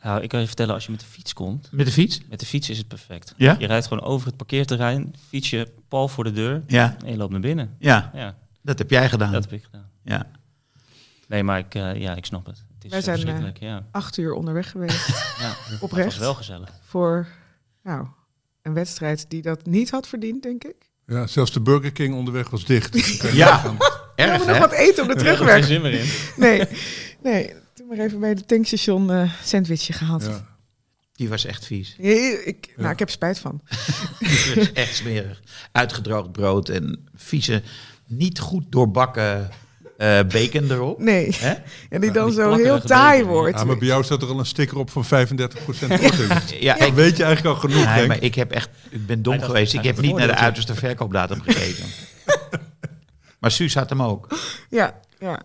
Nou, 0.05 0.21
ik 0.21 0.29
kan 0.29 0.39
je 0.39 0.47
vertellen, 0.47 0.73
als 0.73 0.85
je 0.85 0.91
met 0.91 0.99
de 0.99 1.05
fiets 1.05 1.33
komt, 1.33 1.69
Met 1.71 1.85
de 1.85 1.91
fiets? 1.91 2.21
met 2.29 2.39
de 2.39 2.45
fiets 2.45 2.69
is 2.69 2.77
het 2.77 2.87
perfect. 2.87 3.33
Ja? 3.37 3.55
Je 3.59 3.67
rijdt 3.67 3.87
gewoon 3.87 4.03
over 4.03 4.27
het 4.27 4.37
parkeerterrein, 4.37 5.13
fiets 5.27 5.49
je 5.49 5.71
pal 5.87 6.07
voor 6.07 6.23
de 6.23 6.31
deur 6.31 6.63
Ja, 6.67 6.95
en 7.05 7.11
je 7.11 7.17
loopt 7.17 7.31
naar 7.31 7.39
binnen. 7.39 7.75
ja 7.79 8.11
Ja, 8.13 8.35
dat 8.61 8.77
heb 8.77 8.89
jij 8.89 9.09
gedaan. 9.09 9.31
dat 9.31 9.43
heb 9.43 9.53
ik 9.53 9.63
gedaan. 9.63 9.89
Ja. 10.03 10.27
Nee, 11.27 11.43
maar 11.43 11.59
ik, 11.59 11.75
eh, 11.75 11.95
ja, 12.01 12.15
ik 12.15 12.25
snap 12.25 12.45
het. 12.45 12.63
Het 12.75 12.83
is 12.85 12.91
Wij 12.91 13.01
zijn, 13.01 13.43
eh, 13.43 13.51
ja. 13.59 13.85
Acht 13.91 14.17
uur 14.17 14.33
onderweg 14.33 14.69
geweest 14.71 15.07
ja. 15.39 15.55
Oprecht. 15.79 16.05
was 16.05 16.17
wel 16.17 16.33
gezellig. 16.33 16.69
voor 16.81 17.27
nou, 17.83 18.07
een 18.61 18.73
wedstrijd 18.73 19.25
die 19.29 19.41
dat 19.41 19.65
niet 19.65 19.89
had 19.91 20.07
verdiend, 20.07 20.43
denk 20.43 20.63
ik. 20.63 20.75
Ja, 21.07 21.27
zelfs 21.27 21.51
de 21.51 21.61
Burger 21.61 21.91
King 21.91 22.15
onderweg 22.15 22.49
was 22.49 22.65
dicht. 22.65 22.93
Ja, 23.33 23.61
We 23.63 23.77
erg 24.15 24.29
hebben 24.29 24.47
nog 24.47 24.57
wat 24.57 24.71
eten 24.71 25.03
op 25.03 25.09
de 25.09 25.15
Geen 25.19 25.23
terugweg. 25.35 25.65
zin 25.65 25.81
meer 25.81 25.93
in. 25.93 26.07
Nee, 26.37 26.63
nee. 27.23 27.53
Toen 27.87 27.97
maar 27.97 28.05
even 28.05 28.19
bij 28.19 28.35
de 28.35 28.45
tankstation 28.45 29.11
eh 29.11 29.29
sandwichje 29.43 29.93
gehaald. 29.93 30.23
Ja. 30.23 30.45
Die 31.13 31.29
was 31.29 31.45
echt 31.45 31.65
vies. 31.65 31.95
Nee, 31.99 32.43
ik, 32.43 32.67
nou, 32.75 32.87
Ja. 32.87 32.93
ik 32.93 32.99
heb 32.99 33.09
spijt 33.09 33.39
van. 33.39 33.61
Het 34.19 34.55
is 34.57 34.71
echt 34.73 34.95
smerig. 34.95 35.41
Uitgedroogd 35.71 36.31
brood 36.31 36.69
en 36.69 37.07
vieze, 37.15 37.61
niet 38.05 38.39
goed 38.39 38.63
doorbakken 38.69 39.49
eh, 39.97 40.19
bacon 40.27 40.71
erop. 40.71 40.99
Nee. 40.99 41.35
Hè? 41.39 41.53
En 41.89 42.01
die 42.01 42.11
dan 42.11 42.25
die 42.25 42.35
zo 42.35 42.53
heel 42.53 42.81
taai 42.81 43.17
bacon, 43.19 43.33
wordt. 43.33 43.55
Ah, 43.57 43.65
maar 43.65 43.77
bij 43.77 43.87
jou 43.87 44.03
staat 44.03 44.21
er 44.21 44.27
al 44.27 44.39
een 44.39 44.45
sticker 44.45 44.77
op 44.77 44.89
van 44.89 45.05
35% 45.05 45.07
korting. 45.07 46.59
Ja, 46.59 46.77
Dan 46.77 46.87
ik, 46.87 46.93
weet 46.93 47.17
je 47.17 47.23
eigenlijk 47.23 47.55
al 47.55 47.61
genoeg, 47.69 47.85
nee, 47.85 47.95
denk 47.95 48.07
maar 48.07 48.21
ik. 48.21 48.35
heb 48.35 48.51
echt, 48.51 48.69
ik 48.89 49.05
ben 49.05 49.21
dom 49.21 49.41
geweest. 49.41 49.73
Ik 49.73 49.83
heb 49.83 50.01
niet 50.01 50.15
naar 50.15 50.27
de 50.27 50.33
het 50.33 50.41
uiterste 50.41 50.75
verkoopdatum 50.75 51.41
gekeken. 51.41 51.85
maar 53.39 53.51
Suus 53.51 53.73
had 53.73 53.89
hem 53.89 54.01
ook. 54.01 54.27
Ja, 54.69 54.99
ja, 55.19 55.41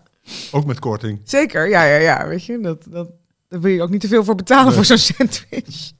Ook 0.51 0.65
met 0.65 0.79
korting. 0.79 1.21
zeker. 1.23 1.69
Ja, 1.69 1.83
ja, 1.83 1.95
ja. 1.97 2.27
Weet 2.27 2.45
je, 2.45 2.59
dat, 2.59 2.85
dat, 2.89 3.09
daar 3.47 3.61
wil 3.61 3.71
je 3.71 3.81
ook 3.81 3.89
niet 3.89 4.01
te 4.01 4.07
veel 4.07 4.23
voor 4.23 4.35
betalen 4.35 4.73
voor 4.73 4.85
zo'n 4.85 4.97
sandwich. 4.97 5.91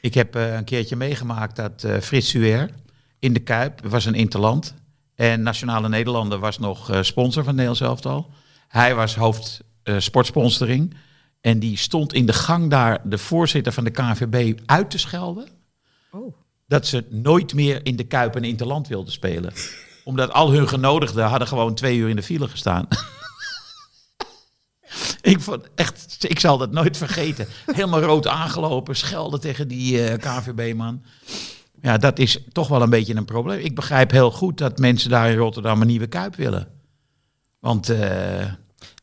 Ik 0.00 0.14
heb 0.14 0.36
eh, 0.36 0.54
een 0.54 0.64
keertje 0.64 0.96
meegemaakt 0.96 1.56
dat 1.56 1.84
eh, 1.84 2.00
Frits 2.00 2.28
Suer 2.28 2.70
in 3.18 3.32
de 3.32 3.40
Kuip 3.40 3.84
er 3.84 3.90
was 3.90 4.04
een 4.04 4.14
interland. 4.14 4.74
En 5.14 5.42
Nationale 5.42 5.88
Nederlanden 5.88 6.40
was 6.40 6.58
nog 6.58 6.90
eh, 6.90 7.02
sponsor 7.02 7.44
van 7.44 7.54
Nederlands 7.54 7.80
elftal. 7.80 8.30
Hij 8.68 8.94
was 8.94 9.14
hoofd 9.14 9.60
eh, 9.82 9.94
sportsponsoring. 9.98 10.96
En 11.40 11.58
die 11.58 11.76
stond 11.76 12.12
in 12.12 12.26
de 12.26 12.32
gang 12.32 12.70
daar 12.70 13.00
de 13.04 13.18
voorzitter 13.18 13.72
van 13.72 13.84
de 13.84 13.90
KNVB 13.90 14.60
uit 14.66 14.90
te 14.90 14.98
schelden. 14.98 15.48
Oh. 16.10 16.36
Dat 16.66 16.86
ze 16.86 17.04
nooit 17.10 17.54
meer 17.54 17.80
in 17.86 17.96
de 17.96 18.04
Kuip 18.04 18.36
en 18.36 18.44
Interland 18.44 18.88
wilden 18.88 19.12
spelen. 19.12 19.52
Omdat 20.04 20.32
al 20.32 20.50
hun 20.50 20.68
genodigden 20.68 21.24
hadden 21.24 21.48
gewoon 21.48 21.74
twee 21.74 21.96
uur 21.96 22.08
in 22.08 22.16
de 22.16 22.22
file 22.22 22.48
gestaan. 22.48 22.88
ik, 25.32 25.40
vond 25.40 25.68
echt, 25.74 26.16
ik 26.28 26.40
zal 26.40 26.58
dat 26.58 26.70
nooit 26.72 26.96
vergeten. 26.96 27.46
Helemaal 27.66 28.00
rood 28.00 28.26
aangelopen, 28.26 28.96
schelden 28.96 29.40
tegen 29.40 29.68
die 29.68 30.04
eh, 30.08 30.18
KNVB-man. 30.18 31.02
Ja, 31.82 31.96
dat 31.98 32.18
is 32.18 32.38
toch 32.52 32.68
wel 32.68 32.82
een 32.82 32.90
beetje 32.90 33.14
een 33.14 33.24
probleem. 33.24 33.58
Ik 33.60 33.74
begrijp 33.74 34.10
heel 34.10 34.30
goed 34.30 34.58
dat 34.58 34.78
mensen 34.78 35.10
daar 35.10 35.30
in 35.30 35.36
Rotterdam 35.36 35.80
een 35.80 35.86
nieuwe 35.86 36.06
Kuip 36.06 36.34
willen. 36.36 36.68
Want, 37.60 37.88
eh, 37.88 38.52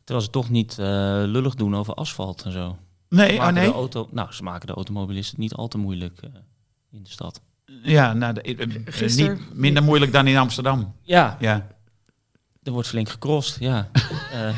Terwijl 0.03 0.25
ze 0.25 0.29
toch 0.31 0.49
niet 0.49 0.71
eh, 0.79 0.85
lullig 1.25 1.55
doen 1.55 1.75
over 1.75 1.93
asfalt 1.93 2.41
en 2.41 2.51
zo. 2.51 2.77
nee, 3.09 3.27
Ze 3.27 3.33
oh 3.33 3.39
maken 3.39 3.53
nee. 3.53 3.67
De 3.67 3.73
auto, 3.73 4.07
nou, 4.11 4.31
ze 4.31 4.43
maken 4.43 4.67
de 4.67 4.73
automobilisten 4.73 5.39
niet 5.39 5.53
al 5.53 5.67
te 5.67 5.77
moeilijk 5.77 6.19
eh, 6.21 6.29
in 6.91 7.03
de 7.03 7.09
stad. 7.09 7.41
Ja, 7.83 8.13
nou, 8.13 8.33
de- 8.33 8.67
niet 9.15 9.53
minder 9.53 9.83
moeilijk 9.83 10.11
dan 10.13 10.27
in 10.27 10.37
Amsterdam. 10.37 10.95
Ja, 11.01 11.37
Ja. 11.39 11.67
Er 12.63 12.71
wordt 12.71 12.87
flink 12.87 13.09
gecrossed, 13.09 13.59
ja. 13.59 13.89
Eh, 14.31 14.53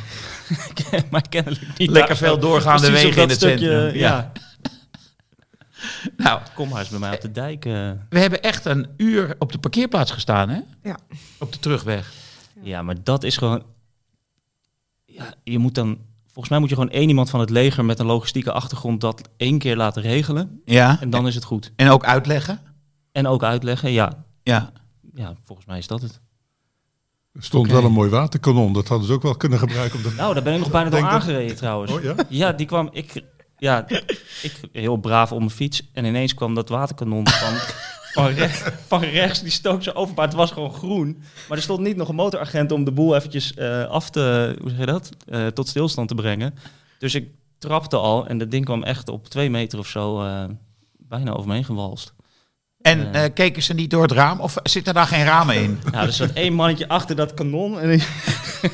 maar 1.11 1.29
kennelijk 1.29 1.77
niet. 1.77 1.89
Lekker 1.89 2.17
veel 2.17 2.33
zo. 2.33 2.39
doorgaande 2.39 2.91
wegen 2.91 3.09
in 3.09 3.15
dat 3.15 3.29
het 3.29 3.37
stukje, 3.37 3.57
centrum. 3.69 3.95
Ja. 3.99 4.31
Nou, 6.17 6.41
Kom 6.55 6.69
maar 6.69 6.79
eens 6.79 6.89
bij 6.89 6.99
mij 6.99 7.13
op 7.15 7.21
de 7.21 7.31
dijk. 7.31 7.65
eh. 7.65 7.91
we 8.09 8.19
hebben 8.19 8.41
echt 8.41 8.65
een 8.65 8.87
uur 8.97 9.35
op 9.39 9.51
de 9.51 9.57
parkeerplaats 9.57 10.11
gestaan, 10.11 10.49
hè? 10.49 10.59
Ja. 10.83 10.97
Op 11.39 11.51
de 11.53 11.59
terugweg. 11.59 12.11
Ja, 12.61 12.81
maar 12.81 13.03
dat 13.03 13.23
is 13.23 13.37
gewoon. 13.37 13.63
Ja, 15.05 15.33
je 15.43 15.57
moet 15.57 15.75
dan. 15.75 15.97
Volgens 16.23 16.49
mij 16.49 16.59
moet 16.59 16.69
je 16.69 16.75
gewoon 16.75 16.89
één 16.89 17.07
iemand 17.07 17.29
van 17.29 17.39
het 17.39 17.49
leger 17.49 17.85
met 17.85 17.99
een 17.99 18.05
logistieke 18.05 18.51
achtergrond 18.51 19.01
dat 19.01 19.29
één 19.37 19.57
keer 19.57 19.75
laten 19.75 20.01
regelen. 20.01 20.61
Ja. 20.65 20.97
En 21.01 21.09
dan 21.09 21.27
is 21.27 21.35
het 21.35 21.43
goed. 21.43 21.71
En 21.75 21.89
ook 21.89 22.03
uitleggen. 22.05 22.59
En 23.11 23.27
ook 23.27 23.43
uitleggen, 23.43 23.91
ja. 23.91 24.23
Ja. 24.43 24.71
Ja, 25.15 25.33
volgens 25.43 25.67
mij 25.67 25.77
is 25.77 25.87
dat 25.87 26.01
het. 26.01 26.21
Er 27.33 27.43
stond 27.43 27.71
wel 27.71 27.83
een 27.83 27.91
mooi 27.91 28.09
waterkanon. 28.09 28.73
Dat 28.73 28.87
hadden 28.87 29.07
ze 29.07 29.13
ook 29.13 29.21
wel 29.21 29.35
kunnen 29.35 29.59
gebruiken. 29.59 29.97
Om 29.97 30.03
de... 30.03 30.13
Nou, 30.17 30.33
daar 30.33 30.43
ben 30.43 30.53
ik 30.53 30.59
nog 30.59 30.71
bijna 30.71 30.89
door 30.89 30.99
dat- 31.01 31.09
aangereden 31.09 31.55
trouwens. 31.55 31.91
Oh 31.91 32.03
ja? 32.03 32.15
Ja, 32.29 32.51
die 32.51 32.65
kwam. 32.65 32.89
Ik, 32.91 33.21
ja, 33.57 33.87
ik 34.41 34.59
heel 34.71 34.97
braaf 34.97 35.31
op 35.31 35.37
mijn 35.37 35.49
fiets. 35.49 35.89
En 35.93 36.05
ineens 36.05 36.33
kwam 36.33 36.53
dat 36.55 36.69
waterkanon 36.69 37.27
van, 37.27 37.53
van, 38.13 38.27
rechts, 38.41 38.61
van 38.87 38.99
rechts. 39.01 39.41
Die 39.41 39.51
stook 39.51 39.83
zo 39.83 39.91
over. 39.91 40.15
Maar 40.15 40.25
het 40.25 40.33
was 40.35 40.51
gewoon 40.51 40.73
groen. 40.73 41.17
Maar 41.47 41.57
er 41.57 41.63
stond 41.63 41.79
niet 41.79 41.95
nog 41.95 42.09
een 42.09 42.15
motoragent 42.15 42.71
om 42.71 42.83
de 42.83 42.91
boel 42.91 43.15
eventjes 43.15 43.53
eh, 43.53 43.83
af 43.85 44.09
te. 44.09 44.55
Hoe 44.61 44.69
zeg 44.69 44.79
je 44.79 44.85
dat? 44.85 45.09
Eh, 45.27 45.47
tot 45.47 45.67
stilstand 45.67 46.07
te 46.07 46.15
brengen. 46.15 46.53
Dus 46.99 47.15
ik 47.15 47.27
trapte 47.57 47.97
al. 47.97 48.27
En 48.27 48.37
dat 48.37 48.51
ding 48.51 48.65
kwam 48.65 48.83
echt 48.83 49.09
op 49.09 49.27
twee 49.27 49.49
meter 49.49 49.79
of 49.79 49.87
zo. 49.87 50.23
eh, 50.23 50.43
bijna 50.97 51.31
over 51.31 51.47
me 51.47 51.53
heen 51.53 51.65
gewalst. 51.65 52.13
En 52.83 53.13
eh, 53.13 53.33
keken 53.33 53.63
ze 53.63 53.73
niet 53.73 53.89
door 53.89 54.01
het 54.01 54.11
raam? 54.11 54.39
Of 54.39 54.55
zitten 54.63 54.93
daar 54.93 55.07
geen 55.07 55.23
ramen 55.23 55.55
in? 55.55 55.79
Nou, 55.91 56.05
er 56.07 56.13
zat 56.13 56.31
één 56.31 56.53
mannetje 56.53 56.87
achter 56.87 57.15
dat 57.15 57.33
kanon. 57.33 57.79
En 57.79 57.89
ik- 57.89 58.07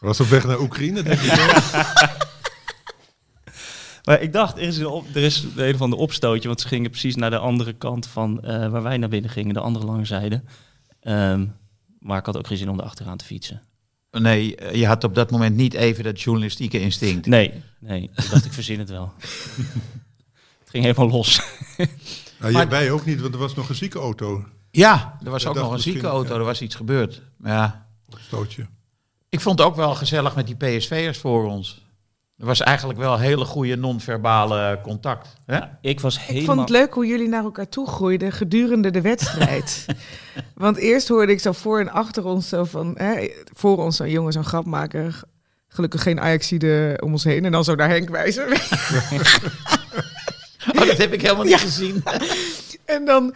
Was 0.00 0.20
op 0.20 0.26
weg 0.26 0.44
naar 0.46 0.60
Oekraïne, 0.60 1.02
denk 1.02 1.20
ik. 1.20 1.32
Maar 4.04 4.20
ik 4.22 4.32
dacht, 4.32 4.56
er 4.56 4.62
is, 4.62 4.78
een, 4.78 4.86
op, 4.86 5.06
er 5.14 5.22
is 5.22 5.44
een 5.56 5.74
of 5.74 5.80
ander 5.80 5.98
opstootje, 5.98 6.48
want 6.48 6.60
ze 6.60 6.68
gingen 6.68 6.90
precies 6.90 7.14
naar 7.14 7.30
de 7.30 7.38
andere 7.38 7.72
kant 7.72 8.06
van 8.06 8.42
eh, 8.42 8.68
waar 8.68 8.82
wij 8.82 8.96
naar 8.96 9.08
binnen 9.08 9.30
gingen, 9.30 9.54
de 9.54 9.60
andere 9.60 9.84
lange 9.86 10.04
zijde. 10.04 10.42
Ehm, 11.00 11.46
maar 11.98 12.18
ik 12.18 12.26
had 12.26 12.36
ook 12.36 12.46
geen 12.46 12.56
zin 12.56 12.68
om 12.68 12.78
er 12.78 12.84
achteraan 12.84 13.16
te 13.16 13.24
fietsen. 13.24 13.62
Nee, 14.10 14.56
eh, 14.56 14.74
je 14.74 14.86
had 14.86 15.04
op 15.04 15.14
dat 15.14 15.30
moment 15.30 15.56
niet 15.56 15.74
even 15.74 16.04
dat 16.04 16.20
journalistieke 16.20 16.80
instinct. 16.80 17.26
Nee, 17.26 17.52
nee, 17.78 18.02
ik 18.02 18.30
dacht, 18.30 18.44
ik 18.44 18.52
verzin 18.52 18.78
het 18.78 18.90
wel. 18.90 19.12
het 19.56 20.70
ging 20.70 20.84
helemaal 20.84 21.08
los. 21.08 21.40
Nou, 22.52 22.56
Maar- 22.56 22.68
wij 22.68 22.90
ook 22.90 23.04
niet, 23.04 23.20
want 23.20 23.34
er 23.34 23.40
was 23.40 23.54
nog 23.54 23.68
een 23.68 23.74
zieke 23.74 23.98
auto. 23.98 24.44
Ja, 24.70 25.18
er 25.24 25.30
was 25.30 25.42
Ik 25.42 25.48
ook 25.48 25.54
nog 25.54 25.72
een 25.72 25.78
zieke 25.78 26.06
auto, 26.06 26.32
ja. 26.32 26.38
er 26.38 26.44
was 26.44 26.60
iets 26.62 26.74
gebeurd. 26.74 27.22
Ja. 27.44 27.86
Stootje. 28.18 28.66
Ik 29.28 29.40
vond 29.40 29.58
het 29.58 29.68
ook 29.68 29.76
wel 29.76 29.94
gezellig 29.94 30.34
met 30.34 30.46
die 30.46 30.56
PSV'ers 30.56 31.18
voor 31.18 31.46
ons. 31.46 31.82
Er 32.38 32.46
was 32.46 32.60
eigenlijk 32.60 32.98
wel 32.98 33.18
hele 33.18 33.44
goede 33.44 33.76
non-verbale 33.76 34.78
contact. 34.82 35.34
Hè? 35.46 35.60
Ik 35.80 36.00
was 36.00 36.14
Ik 36.16 36.20
helemaal... 36.22 36.44
vond 36.46 36.60
het 36.60 36.68
leuk 36.78 36.94
hoe 36.94 37.06
jullie 37.06 37.28
naar 37.28 37.44
elkaar 37.44 37.68
toe 37.68 37.86
groeiden 37.86 38.32
gedurende 38.32 38.90
de 38.90 39.00
wedstrijd. 39.00 39.86
Want 40.54 40.76
eerst 40.76 41.08
hoorde 41.08 41.32
ik 41.32 41.40
zo 41.40 41.52
voor 41.52 41.80
en 41.80 41.90
achter 41.90 42.24
ons 42.24 42.48
zo 42.48 42.64
van... 42.64 42.94
Hè, 42.96 43.28
voor 43.52 43.76
ons 43.78 43.96
zo'n 43.96 44.10
jongen 44.10 44.32
zo'n 44.32 44.44
grap 44.44 44.64
maken. 44.64 45.14
Gelukkig 45.68 46.02
geen 46.02 46.20
Ajaxide 46.20 47.00
om 47.02 47.12
ons 47.12 47.24
heen. 47.24 47.44
En 47.44 47.52
dan 47.52 47.64
zo 47.64 47.74
naar 47.74 47.88
Henk 47.88 48.08
wijzen. 48.08 48.48
Oh, 50.80 50.86
dat 50.86 50.98
heb 50.98 51.12
ik 51.12 51.20
helemaal 51.22 51.44
niet 51.44 51.54
gezien. 51.60 52.02
en 52.84 53.04
dan 53.04 53.34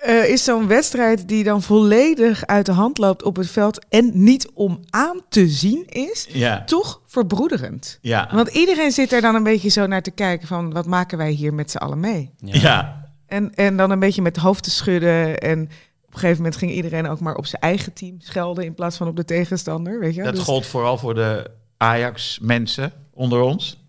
eh, 0.00 0.28
is 0.28 0.44
zo'n 0.44 0.66
wedstrijd 0.66 1.28
die 1.28 1.44
dan 1.44 1.62
volledig 1.62 2.46
uit 2.46 2.66
de 2.66 2.72
hand 2.72 2.98
loopt 2.98 3.22
op 3.22 3.36
het 3.36 3.50
veld... 3.50 3.84
en 3.88 4.10
niet 4.14 4.50
om 4.54 4.80
aan 4.90 5.20
te 5.28 5.48
zien 5.48 5.84
is, 5.88 6.26
Ja, 6.32 6.64
toch 6.64 7.00
verbroederend. 7.06 7.98
ja. 8.00 8.28
Want 8.32 8.48
iedereen 8.48 8.92
zit 8.92 9.12
er 9.12 9.20
dan 9.20 9.34
een 9.34 9.42
beetje 9.42 9.68
zo 9.68 9.86
naar 9.86 10.02
te 10.02 10.10
kijken 10.10 10.48
van... 10.48 10.72
wat 10.72 10.86
maken 10.86 11.18
wij 11.18 11.30
hier 11.30 11.54
met 11.54 11.70
z'n 11.70 11.76
allen 11.76 12.00
mee? 12.00 12.30
Ja. 12.38 12.60
ja. 12.60 13.02
En, 13.26 13.54
en 13.54 13.76
dan 13.76 13.90
een 13.90 13.98
beetje 13.98 14.22
met 14.22 14.36
het 14.36 14.44
hoofd 14.44 14.62
te 14.62 14.70
schudden. 14.70 15.38
En 15.38 15.60
op 16.06 16.12
een 16.12 16.18
gegeven 16.18 16.36
moment 16.36 16.56
ging 16.56 16.72
iedereen 16.72 17.08
ook 17.08 17.20
maar 17.20 17.34
op 17.34 17.46
zijn 17.46 17.62
eigen 17.62 17.92
team 17.92 18.16
schelden 18.18 18.64
in 18.64 18.74
plaats 18.74 18.96
van 18.96 19.08
op 19.08 19.16
de 19.16 19.24
tegenstander. 19.24 20.00
Weet 20.00 20.14
je? 20.14 20.22
Dat 20.22 20.34
Dus 20.34 20.44
gold 20.44 20.66
vooral 20.66 20.98
voor 20.98 21.14
de 21.14 21.50
Ajax-mensen 21.76 22.92
onder 23.12 23.40
ons. 23.40 23.83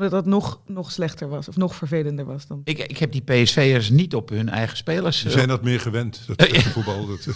Omdat 0.00 0.24
dat 0.24 0.26
nog, 0.32 0.60
nog 0.66 0.92
slechter 0.92 1.28
was 1.28 1.48
of 1.48 1.56
nog 1.56 1.74
vervelender 1.74 2.24
was 2.24 2.46
dan. 2.46 2.60
Ik, 2.64 2.78
ik 2.78 2.98
heb 2.98 3.12
die 3.12 3.22
PSV'ers 3.22 3.90
niet 3.90 4.14
op 4.14 4.28
hun 4.28 4.48
eigen 4.48 4.76
spelers. 4.76 5.18
Ze 5.18 5.26
eh, 5.26 5.32
zijn 5.32 5.48
dat 5.48 5.62
meer 5.62 5.80
gewend, 5.80 6.20
dat 6.26 6.48
voetbal. 6.56 7.06
Dat, 7.06 7.26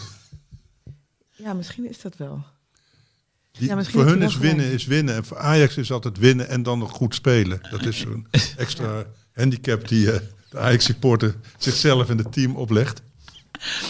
Ja, 1.30 1.52
misschien 1.54 1.88
is 1.88 2.00
dat 2.00 2.16
wel. 2.16 2.44
die- 3.52 3.68
Ja, 3.68 3.74
misschien 3.74 4.00
voor 4.00 4.08
hun 4.10 4.22
is 4.22 4.38
winnen 4.38 4.66
is 4.72 4.84
winnen. 4.86 5.14
En 5.14 5.24
voor 5.24 5.38
Ajax 5.38 5.76
is 5.76 5.92
altijd 5.92 6.18
winnen 6.18 6.48
en 6.48 6.62
dan 6.62 6.78
nog 6.78 6.90
goed 6.90 7.14
spelen. 7.14 7.60
Dat 7.70 7.84
is 7.84 7.98
zo'n 7.98 8.26
extra 8.56 9.04
handicap 9.32 9.88
die 9.88 10.12
eh, 10.12 10.20
de 10.50 10.58
Ajax-supporter 10.58 11.36
zichzelf 11.58 12.08
en 12.08 12.18
het 12.18 12.32
team 12.32 12.56
oplegt. 12.56 13.02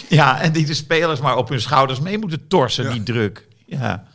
Ja, 0.09 0.41
en 0.41 0.51
die 0.53 0.65
de 0.65 0.73
spelers 0.73 1.19
maar 1.19 1.37
op 1.37 1.49
hun 1.49 1.61
schouders 1.61 1.99
mee 1.99 2.17
moeten 2.17 2.47
torsen, 2.47 2.83
Ja. 2.83 2.91
die 2.91 3.03
druk. 3.03 3.47
Ja. 3.65 4.07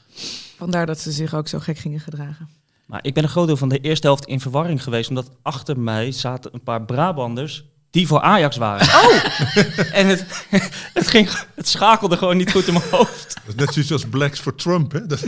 Vandaar 0.56 0.86
dat 0.86 1.00
ze 1.00 1.12
zich 1.12 1.34
ook 1.34 1.48
zo 1.48 1.58
gek 1.58 1.78
gingen 1.78 2.00
gedragen. 2.00 2.48
Maar 2.90 3.00
ik 3.02 3.14
ben 3.14 3.22
een 3.22 3.28
groot 3.28 3.46
deel 3.46 3.56
van 3.56 3.68
de 3.68 3.78
eerste 3.78 4.06
helft 4.06 4.26
in 4.26 4.40
verwarring 4.40 4.82
geweest, 4.82 5.08
omdat 5.08 5.30
achter 5.42 5.78
mij 5.78 6.12
zaten 6.12 6.54
een 6.54 6.62
paar 6.62 6.84
Brabanders 6.84 7.64
die 7.90 8.06
voor 8.06 8.20
Ajax 8.20 8.56
waren. 8.56 8.86
Oh! 8.86 9.24
en 10.00 10.06
het, 10.06 10.46
het, 10.98 11.08
ging, 11.08 11.30
het 11.54 11.68
schakelde 11.68 12.16
gewoon 12.16 12.36
niet 12.36 12.50
goed 12.50 12.66
in 12.66 12.72
mijn 12.72 12.84
hoofd. 12.90 13.34
Dat 13.34 13.44
is 13.46 13.54
net 13.54 13.72
zoiets 13.72 13.92
als 13.92 14.04
Blacks 14.04 14.40
for 14.40 14.54
Trump. 14.54 14.92
Hè? 14.92 15.06
Dat 15.06 15.24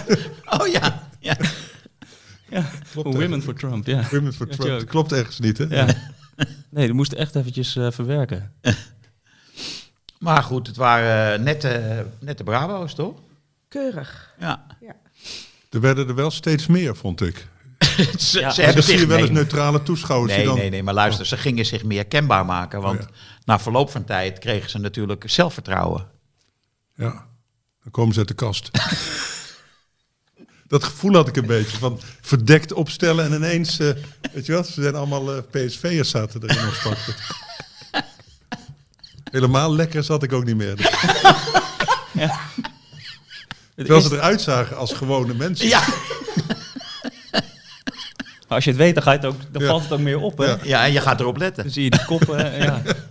Oh 0.58 0.66
ja. 0.66 1.08
ja. 1.20 1.36
klopt 2.92 3.14
Women 3.14 3.42
for 3.42 3.54
Trump, 3.54 3.86
ja. 3.86 4.08
Women 4.10 4.32
for 4.32 4.48
Ja, 4.48 4.56
Trump. 4.56 4.78
Dat 4.78 4.88
klopt 4.88 5.12
ergens 5.12 5.38
niet. 5.38 5.58
Hè? 5.58 5.64
ja. 5.64 5.86
Nee, 6.68 6.86
dat 6.86 6.96
moest 6.96 7.12
echt 7.12 7.34
eventjes 7.34 7.76
eh, 7.76 7.90
verwerken. 7.90 8.52
Maar 10.18 10.42
goed, 10.42 10.66
het 10.66 10.76
waren 10.76 11.34
eh, 11.34 11.44
nette, 11.44 12.06
nette 12.20 12.44
Bravo's, 12.44 12.94
toch? 12.94 13.14
Keurig. 13.68 14.34
Ja. 14.38 14.66
Er 15.70 15.80
werden 15.80 16.08
er 16.08 16.14
wel 16.14 16.30
steeds 16.30 16.66
meer, 16.66 16.96
vond 16.96 17.20
ik. 17.20 17.46
ze, 18.18 18.40
Ja, 18.40 18.50
ze 18.50 18.60
En 18.62 18.64
hebben 18.66 18.74
dan 18.74 18.82
zie 18.82 18.98
je 18.98 19.06
wel 19.06 19.18
eens 19.18 19.30
neutrale 19.30 19.82
toeschouwers. 19.82 20.36
nee, 20.36 20.44
dan, 20.44 20.56
nee, 20.56 20.70
nee, 20.70 20.82
maar 20.82 20.94
luister, 20.94 21.26
ze 21.26 21.36
gingen 21.36 21.66
zich 21.66 21.84
meer 21.84 22.06
kenbaar 22.06 22.44
maken. 22.44 22.80
Want 22.80 22.98
Oh, 23.00 23.06
ja. 23.10 23.14
na 23.44 23.58
verloop 23.58 23.90
van 23.90 24.04
tijd 24.04 24.38
kregen 24.38 24.70
ze 24.70 24.78
natuurlijk 24.78 25.24
zelfvertrouwen. 25.26 26.06
Ja, 26.94 27.26
dan 27.82 27.90
komen 27.90 28.12
ze 28.12 28.18
uit 28.18 28.28
de 28.28 28.34
kast. 28.34 28.70
dat 30.68 30.84
gevoel 30.84 31.14
had 31.14 31.28
ik 31.28 31.36
een 31.36 31.46
beetje. 31.46 31.78
Van 31.78 32.00
verdekt 32.20 32.72
opstellen 32.72 33.24
en 33.24 33.32
ineens... 33.32 33.78
eh, 33.78 33.88
weet 34.32 34.46
je 34.46 34.52
wat, 34.52 34.68
ze 34.68 34.82
zijn 34.82 34.94
allemaal 34.94 35.34
eh, 35.36 35.42
PSV'ers 35.50 36.10
zaten 36.10 36.42
er 36.42 36.58
in 36.58 36.66
ons 36.66 36.78
pak. 36.82 36.96
Helemaal 39.30 39.74
lekker 39.74 40.04
zat 40.04 40.22
ik 40.22 40.32
ook 40.32 40.44
niet 40.44 40.56
meer. 40.56 40.76
Het 42.12 42.69
Terwijl 43.74 43.98
is- 44.00 44.06
ze 44.08 44.14
eruit 44.14 44.40
zagen 44.40 44.76
als 44.76 44.92
gewone 44.92 45.34
mensen. 45.34 45.68
Ja, 45.68 45.80
maar 48.48 48.58
als 48.58 48.64
je 48.64 48.70
het 48.70 48.78
weet, 48.78 48.94
dan, 48.94 49.02
ga 49.02 49.10
je 49.12 49.16
het 49.18 49.26
ook, 49.26 49.52
dan 49.52 49.62
Ja. 49.62 49.68
valt 49.68 49.82
het 49.82 49.92
ook 49.92 49.98
meer 50.00 50.20
op. 50.20 50.38
Hè? 50.38 50.44
Ja. 50.44 50.58
ja, 50.62 50.84
en 50.84 50.92
je 50.92 51.00
gaat 51.00 51.20
erop 51.20 51.36
letten. 51.36 51.62
Dan 51.64 51.72
zie 51.72 51.84
je 51.84 51.90
die 51.90 52.04
koppen. 52.04 52.62
ja. 52.62 52.82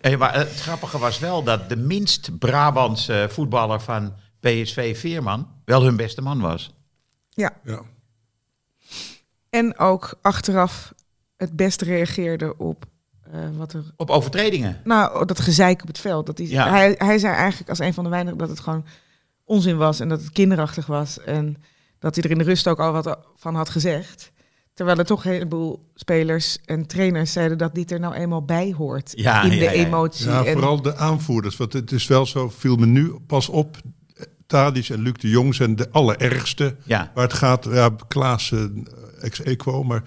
Hey, 0.00 0.16
maar 0.16 0.34
het 0.34 0.60
grappige 0.60 0.98
was 0.98 1.18
wel 1.18 1.42
dat 1.42 1.68
de 1.68 1.76
minst 1.76 2.38
Brabantse 2.38 3.26
voetballer 3.30 3.80
van 3.80 4.14
PSV, 4.40 4.98
Veerman, 5.00 5.48
wel 5.64 5.82
hun 5.82 5.96
beste 5.96 6.22
man 6.22 6.40
was. 6.40 6.74
Ja. 7.30 7.52
En 9.50 9.78
ook 9.78 10.18
achteraf 10.22 10.92
het 11.36 11.56
best 11.56 11.80
reageerde 11.82 12.56
op 12.56 12.84
eh, 13.32 13.40
wat 13.56 13.72
er... 13.72 13.84
Op 13.96 14.10
overtredingen. 14.10 14.80
Nou, 14.84 15.24
dat 15.26 15.40
gezeik 15.40 15.82
op 15.82 15.88
het 15.88 15.98
veld. 15.98 16.26
Dat 16.26 16.38
hij, 16.38 16.46
Ja. 16.46 16.68
hij, 16.68 16.94
hij 16.98 17.18
zei 17.18 17.34
eigenlijk 17.34 17.70
als 17.70 17.78
een 17.78 17.94
van 17.94 18.04
de 18.04 18.10
weinigen 18.10 18.38
dat 18.38 18.48
het 18.48 18.60
gewoon 18.60 18.84
onzin 19.44 19.76
was 19.76 20.00
en 20.00 20.08
dat 20.08 20.20
het 20.20 20.30
kinderachtig 20.32 20.86
was. 20.86 21.20
En 21.20 21.56
dat 21.98 22.14
hij 22.14 22.24
er 22.24 22.30
in 22.30 22.38
de 22.38 22.44
rust 22.44 22.68
ook 22.68 22.80
al 22.80 22.92
wat 22.92 23.18
van 23.36 23.54
had 23.54 23.68
gezegd. 23.70 24.32
Terwijl 24.74 24.98
er 24.98 25.04
toch 25.04 25.24
een 25.24 25.30
heleboel 25.32 25.90
spelers 25.94 26.58
en 26.64 26.86
trainers 26.86 27.32
zeiden 27.32 27.58
dat 27.58 27.74
dit 27.74 27.90
er 27.90 28.00
nou 28.00 28.14
eenmaal 28.14 28.44
bij 28.44 28.74
hoort. 28.76 29.12
Ja, 29.14 29.42
in 29.42 29.48
de 29.48 29.54
ja, 29.56 29.62
ja, 29.62 29.70
ja. 29.70 29.86
emotie. 29.86 30.28
Ja, 30.28 30.44
en- 30.44 30.52
vooral 30.52 30.82
de 30.82 30.96
aanvoerders. 30.96 31.56
Want 31.56 31.72
het 31.72 31.92
is 31.92 32.06
wel 32.06 32.26
zo, 32.26 32.48
viel 32.48 32.76
me 32.76 32.86
nu 32.86 33.14
pas 33.26 33.48
op. 33.48 33.76
Tadic 34.46 34.88
en 34.88 35.00
Luc 35.00 35.12
de 35.12 35.28
Jong 35.28 35.54
zijn 35.54 35.76
de 35.76 35.88
allerergste. 35.90 36.76
Ja. 36.84 37.10
Waar 37.14 37.24
het 37.24 37.32
gaat, 37.32 37.64
ja, 37.70 37.90
Klaas 38.08 38.54
eh, 39.26 39.30
ex 39.30 39.42
equo, 39.42 39.82
maar 39.84 40.02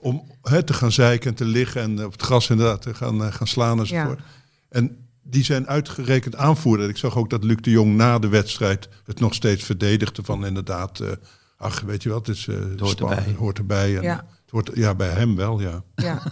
om 0.00 0.30
hè, 0.42 0.62
te 0.62 0.72
gaan 0.72 0.92
zeiken 0.92 1.30
en 1.30 1.36
te 1.36 1.44
liggen 1.44 1.82
en 1.82 2.04
op 2.04 2.12
het 2.12 2.22
gras 2.22 2.50
inderdaad 2.50 2.82
te 2.82 2.94
gaan, 2.94 3.24
eh, 3.24 3.32
gaan 3.32 3.46
slaan 3.46 3.78
enzovoort. 3.78 4.20
En 4.68 5.08
die 5.22 5.44
zijn 5.44 5.66
uitgerekend 5.68 6.36
aanvoerder. 6.36 6.88
Ik 6.88 6.96
zag 6.96 7.16
ook 7.16 7.30
dat 7.30 7.44
Luc 7.44 7.56
de 7.60 7.70
Jong 7.70 7.96
na 7.96 8.18
de 8.18 8.28
wedstrijd 8.28 8.88
het 9.04 9.20
nog 9.20 9.34
steeds 9.34 9.64
verdedigde 9.64 10.22
van 10.22 10.46
inderdaad, 10.46 11.00
eh, 11.00 11.08
ach 11.56 11.80
weet 11.80 12.02
je 12.02 12.08
wat, 12.08 12.26
het 12.26 12.36
is 12.36 12.48
eh, 12.48 12.56
hoort 12.78 13.00
erbij. 13.00 13.34
hoort 13.38 13.58
erbij. 13.58 13.96
En, 13.96 14.02
Ja. 14.02 14.16
het 14.16 14.50
hoort, 14.50 14.70
ja, 14.74 14.94
bij 14.94 15.08
hem 15.08 15.36
wel, 15.36 15.60
ja. 15.60 15.82
ja. 15.94 16.22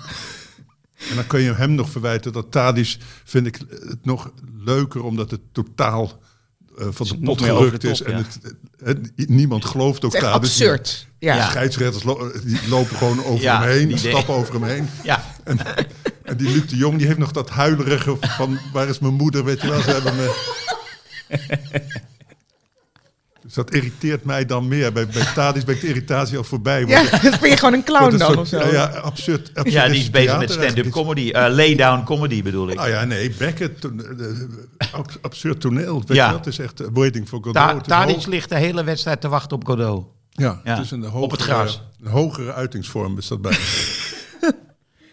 En 1.10 1.14
dan 1.16 1.26
kun 1.26 1.40
je 1.40 1.52
hem 1.52 1.74
nog 1.74 1.90
verwijten 1.90 2.32
dat 2.32 2.50
Tadic 2.50 2.96
vind 3.24 3.46
ik 3.46 3.58
het 3.68 4.04
nog 4.04 4.32
leuker 4.64 5.02
omdat 5.02 5.30
het 5.30 5.40
totaal 5.52 6.22
van 6.78 7.06
de 7.06 7.18
pot 7.18 7.42
gerukt 7.42 7.80
de 7.80 7.90
is. 7.90 8.02
en 8.02 8.10
ja. 8.10 8.16
het, 8.16 8.38
het- 9.16 9.28
niemand 9.28 9.64
gelooft 9.64 10.04
ook 10.04 10.12
Het 10.12 10.22
is 10.22 10.28
absurd. 10.28 11.06
Ja. 11.18 11.36
De 11.44 11.50
scheidsrechters 11.50 12.04
lo- 12.04 12.32
die 12.44 12.68
lopen 12.68 12.96
gewoon 12.96 13.24
over 13.24 13.42
Ja, 13.42 13.60
hem 13.60 13.68
heen, 13.70 13.88
die 13.88 13.96
die 13.96 14.08
stappen 14.10 14.34
over 14.34 14.54
hem 14.54 14.64
heen. 14.64 14.88
Ja, 15.02 15.24
En 15.44 16.36
die 16.36 16.48
Luc 16.50 16.66
de 16.66 16.76
Jong 16.76 16.98
die 16.98 17.06
heeft 17.06 17.18
nog 17.18 17.32
dat 17.32 17.50
huilerige 17.50 18.16
van 18.20 18.58
waar 18.72 18.88
is 18.88 18.98
mijn 18.98 19.14
moeder, 19.14 19.44
weet 19.44 19.60
je 19.60 19.68
wel. 19.68 19.80
Ze 19.80 19.90
hebben 19.90 20.16
me... 20.16 20.56
Dus 23.48 23.56
dat 23.56 23.74
irriteert 23.74 24.24
mij 24.24 24.46
dan 24.46 24.68
meer. 24.68 24.92
Bij, 24.92 25.06
bij 25.06 25.52
ben 25.52 25.74
ik 25.74 25.80
de 25.80 25.86
irritatie 25.88 26.36
al 26.36 26.44
voorbij. 26.44 26.84
Ja, 26.86 27.02
ben 27.40 27.50
je 27.50 27.56
gewoon 27.56 27.74
een 27.74 27.84
clown 27.84 28.12
een 28.12 28.18
dan 28.18 28.26
soort- 28.26 28.38
of 28.38 28.46
zo. 28.48 28.58
Ja, 28.58 28.66
ja, 28.72 28.84
absurd. 28.86 29.50
absurd 29.54 29.72
ja, 29.72 29.88
die 29.88 30.00
is 30.00 30.10
bezig 30.10 30.38
met 30.38 30.50
stand-up 30.52 30.90
comedy. 30.90 31.30
eh 31.30 31.52
lay-down 31.54 32.04
comedy 32.04 32.42
bedoel 32.42 32.68
ik. 32.70 32.76
Nou 32.76 32.88
ja, 32.88 33.04
nee, 33.04 33.30
Beckett, 33.38 33.80
to- 33.80 33.92
eh, 34.78 34.94
ab- 34.94 35.18
absurd 35.22 35.60
toneel. 35.60 35.98
Weet 36.06 36.16
Ja. 36.16 36.24
je 36.24 36.30
wel, 36.30 36.38
het 36.38 36.46
is 36.46 36.58
echt 36.58 36.80
eh, 36.80 36.86
waiting 36.92 37.28
for 37.28 37.38
Godot. 37.38 37.54
Ta 37.54 37.80
Tadic 37.80 38.26
ligt 38.26 38.48
de 38.48 38.56
hele 38.56 38.84
wedstrijd 38.84 39.20
te 39.20 39.28
wachten 39.28 39.56
op 39.56 39.66
Godot. 39.66 40.06
ja, 40.30 40.60
Ja, 40.64 40.74
het 40.76 40.84
is 40.84 40.90
een 40.90 41.04
op 41.04 41.10
hogere, 41.12 41.32
het 41.32 41.42
gras. 41.42 41.82
Een 42.02 42.10
hogere 42.10 42.52
uitingsvorm 42.52 43.18
is 43.18 43.28
dat 43.28 43.42
bij. 43.42 43.56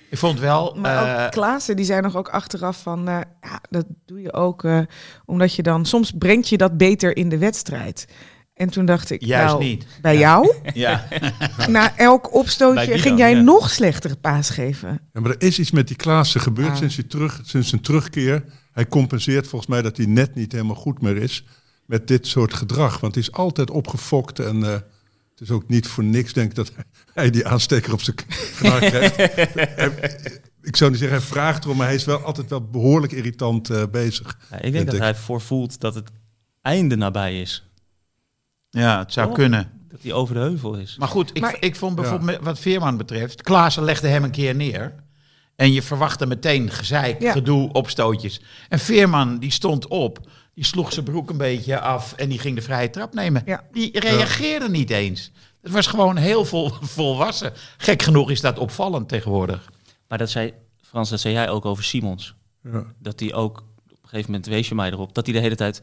Ik 0.10 0.18
vond 0.18 0.40
wel... 0.40 0.76
Maar 0.80 1.18
eh, 1.18 1.26
ook 1.26 1.32
Klaassen, 1.32 1.76
die 1.76 1.86
zei 1.86 2.02
nog 2.02 2.16
ook 2.16 2.30
achteraf 2.30 2.82
van... 2.82 3.08
eh, 3.08 3.20
ja, 3.42 3.60
dat 3.70 3.86
doe 4.06 4.22
je 4.22 4.34
ook 4.34 4.64
eh, 4.64 4.80
omdat 5.26 5.54
je 5.56 5.64
dan... 5.64 5.86
Soms 5.86 6.12
brengt 6.18 6.50
je 6.50 6.58
dat 6.58 6.78
beter 6.78 7.18
in 7.18 7.30
de 7.30 7.38
wedstrijd. 7.38 8.08
En 8.54 8.70
toen 8.70 8.86
dacht 8.86 9.10
ik, 9.10 9.24
Juist 9.26 9.54
nou, 9.54 9.64
niet. 9.64 9.86
bij 10.02 10.18
jou? 10.18 10.54
ja. 10.74 11.08
Na 11.68 11.98
elk 11.98 12.34
opstootje 12.34 12.98
ging 12.98 13.18
jij 13.18 13.36
Ja. 13.36 13.42
nog 13.42 13.70
slechtere 13.70 14.16
paas 14.16 14.50
geven. 14.50 15.00
Ja, 15.14 15.22
maar 15.22 15.32
er 15.32 15.42
is 15.42 15.60
iets 15.60 15.72
met 15.72 15.88
die 15.88 15.96
Klaassen 15.98 16.42
gebeurd 16.42 16.70
Ah. 16.70 16.76
sinds, 16.78 16.96
hij 16.96 17.06
terug, 17.06 17.40
sinds 17.44 17.70
zijn 17.70 17.82
terugkeer. 17.82 18.44
Hij 18.72 18.88
compenseert 18.88 19.48
volgens 19.48 19.72
mij 19.72 19.82
dat 19.82 19.98
hij 19.98 20.06
net 20.06 20.36
niet 20.36 20.52
helemaal 20.52 20.76
goed 20.76 21.02
meer 21.02 21.18
is 21.18 21.46
met 21.86 22.08
dit 22.08 22.28
soort 22.28 22.54
gedrag. 22.54 23.00
Want 23.00 23.14
hij 23.16 23.24
is 23.24 23.32
altijd 23.32 23.70
opgefokt 23.72 24.40
en 24.40 24.64
eh, 24.64 24.76
het 25.36 25.42
is 25.48 25.52
ook 25.52 25.68
niet 25.68 25.88
voor 25.88 26.04
niks 26.04 26.34
denk 26.34 26.50
ik 26.50 26.56
dat 26.56 26.72
hij 27.14 27.30
die 27.30 27.48
aansteker 27.48 27.94
op 27.94 28.02
zijn 28.02 28.16
knaar 28.58 28.80
krijgt. 28.80 29.16
Hij- 29.76 30.40
ik 30.62 30.76
zou 30.76 30.90
niet 30.92 31.00
zeggen 31.00 31.18
hij 31.18 31.28
vraagt 31.28 31.64
erom, 31.64 31.78
maar 31.78 31.86
hij 31.86 31.96
is 31.96 32.06
wel 32.06 32.20
altijd 32.24 32.50
wel 32.50 32.62
behoorlijk 32.70 33.12
irritant 33.14 33.70
eh, 33.70 33.84
bezig. 33.92 34.38
Ja, 34.52 34.62
ik 34.62 34.72
denk 34.72 34.92
dat 34.92 35.00
hij 35.00 35.16
voor 35.16 35.42
voelt 35.42 35.80
dat 35.80 35.96
het 35.96 36.10
einde 36.62 36.96
nabij 36.96 37.42
is. 37.42 37.70
ja, 38.70 39.00
het 39.00 39.14
zou 39.14 39.28
Oh. 39.28 39.34
kunnen. 39.34 39.72
Dat 39.88 40.02
hij 40.02 40.14
over 40.14 40.34
de 40.36 40.42
heuvel 40.42 40.76
is. 40.76 40.96
Maar 40.98 41.08
goed, 41.08 41.30
ik, 41.34 41.42
Maar- 41.42 41.58
ik 41.60 41.76
vond 41.76 41.96
bijvoorbeeld 41.96 42.40
wat 42.42 42.60
Veerman 42.60 42.98
betreft... 42.98 43.42
Klaassen 43.42 43.84
legde 43.84 44.08
hem 44.08 44.24
een 44.24 44.32
keer 44.32 44.56
neer. 44.56 44.96
En 45.56 45.74
je 45.74 45.82
verwachtte 45.82 46.26
meteen 46.26 46.70
gezeik, 46.72 47.22
Ja. 47.22 47.32
gedoe, 47.32 47.72
opstootjes. 47.74 48.42
En 48.70 48.80
Veerman, 48.80 49.38
die 49.40 49.52
stond 49.52 49.88
op. 49.88 50.30
Die 50.56 50.66
sloeg 50.66 50.94
zijn 50.94 51.06
broek 51.06 51.30
een 51.30 51.38
beetje 51.38 51.80
af 51.80 52.14
en 52.14 52.30
die 52.30 52.40
ging 52.40 52.56
de 52.56 52.62
vrije 52.62 52.90
trap 52.90 53.14
nemen. 53.14 53.42
Ja. 53.46 53.64
Die 53.72 54.00
reageerde 54.00 54.70
niet 54.70 54.90
eens. 54.90 55.32
Het 55.62 55.72
was 55.72 55.88
gewoon 55.88 56.18
heel 56.18 56.46
vol, 56.46 56.70
volwassen. 56.96 57.54
Gek 57.78 58.02
genoeg 58.02 58.32
is 58.32 58.42
dat 58.42 58.60
opvallend 58.60 59.10
tegenwoordig. 59.10 59.72
Maar 60.08 60.18
dat 60.18 60.30
zei, 60.30 60.54
Frans, 60.82 61.10
dat 61.10 61.20
zei 61.20 61.34
jij 61.34 61.50
ook 61.50 61.66
over 61.66 61.84
Simons. 61.84 62.36
Ja. 62.64 62.84
Dat 63.00 63.20
hij 63.20 63.34
ook, 63.34 63.58
op 63.58 64.04
een 64.04 64.10
gegeven 64.10 64.32
moment 64.32 64.50
wees 64.50 64.68
je 64.68 64.76
mij 64.76 64.92
erop, 64.92 65.16
dat 65.16 65.26
hij 65.26 65.36
de 65.36 65.42
hele 65.42 65.56
tijd 65.56 65.82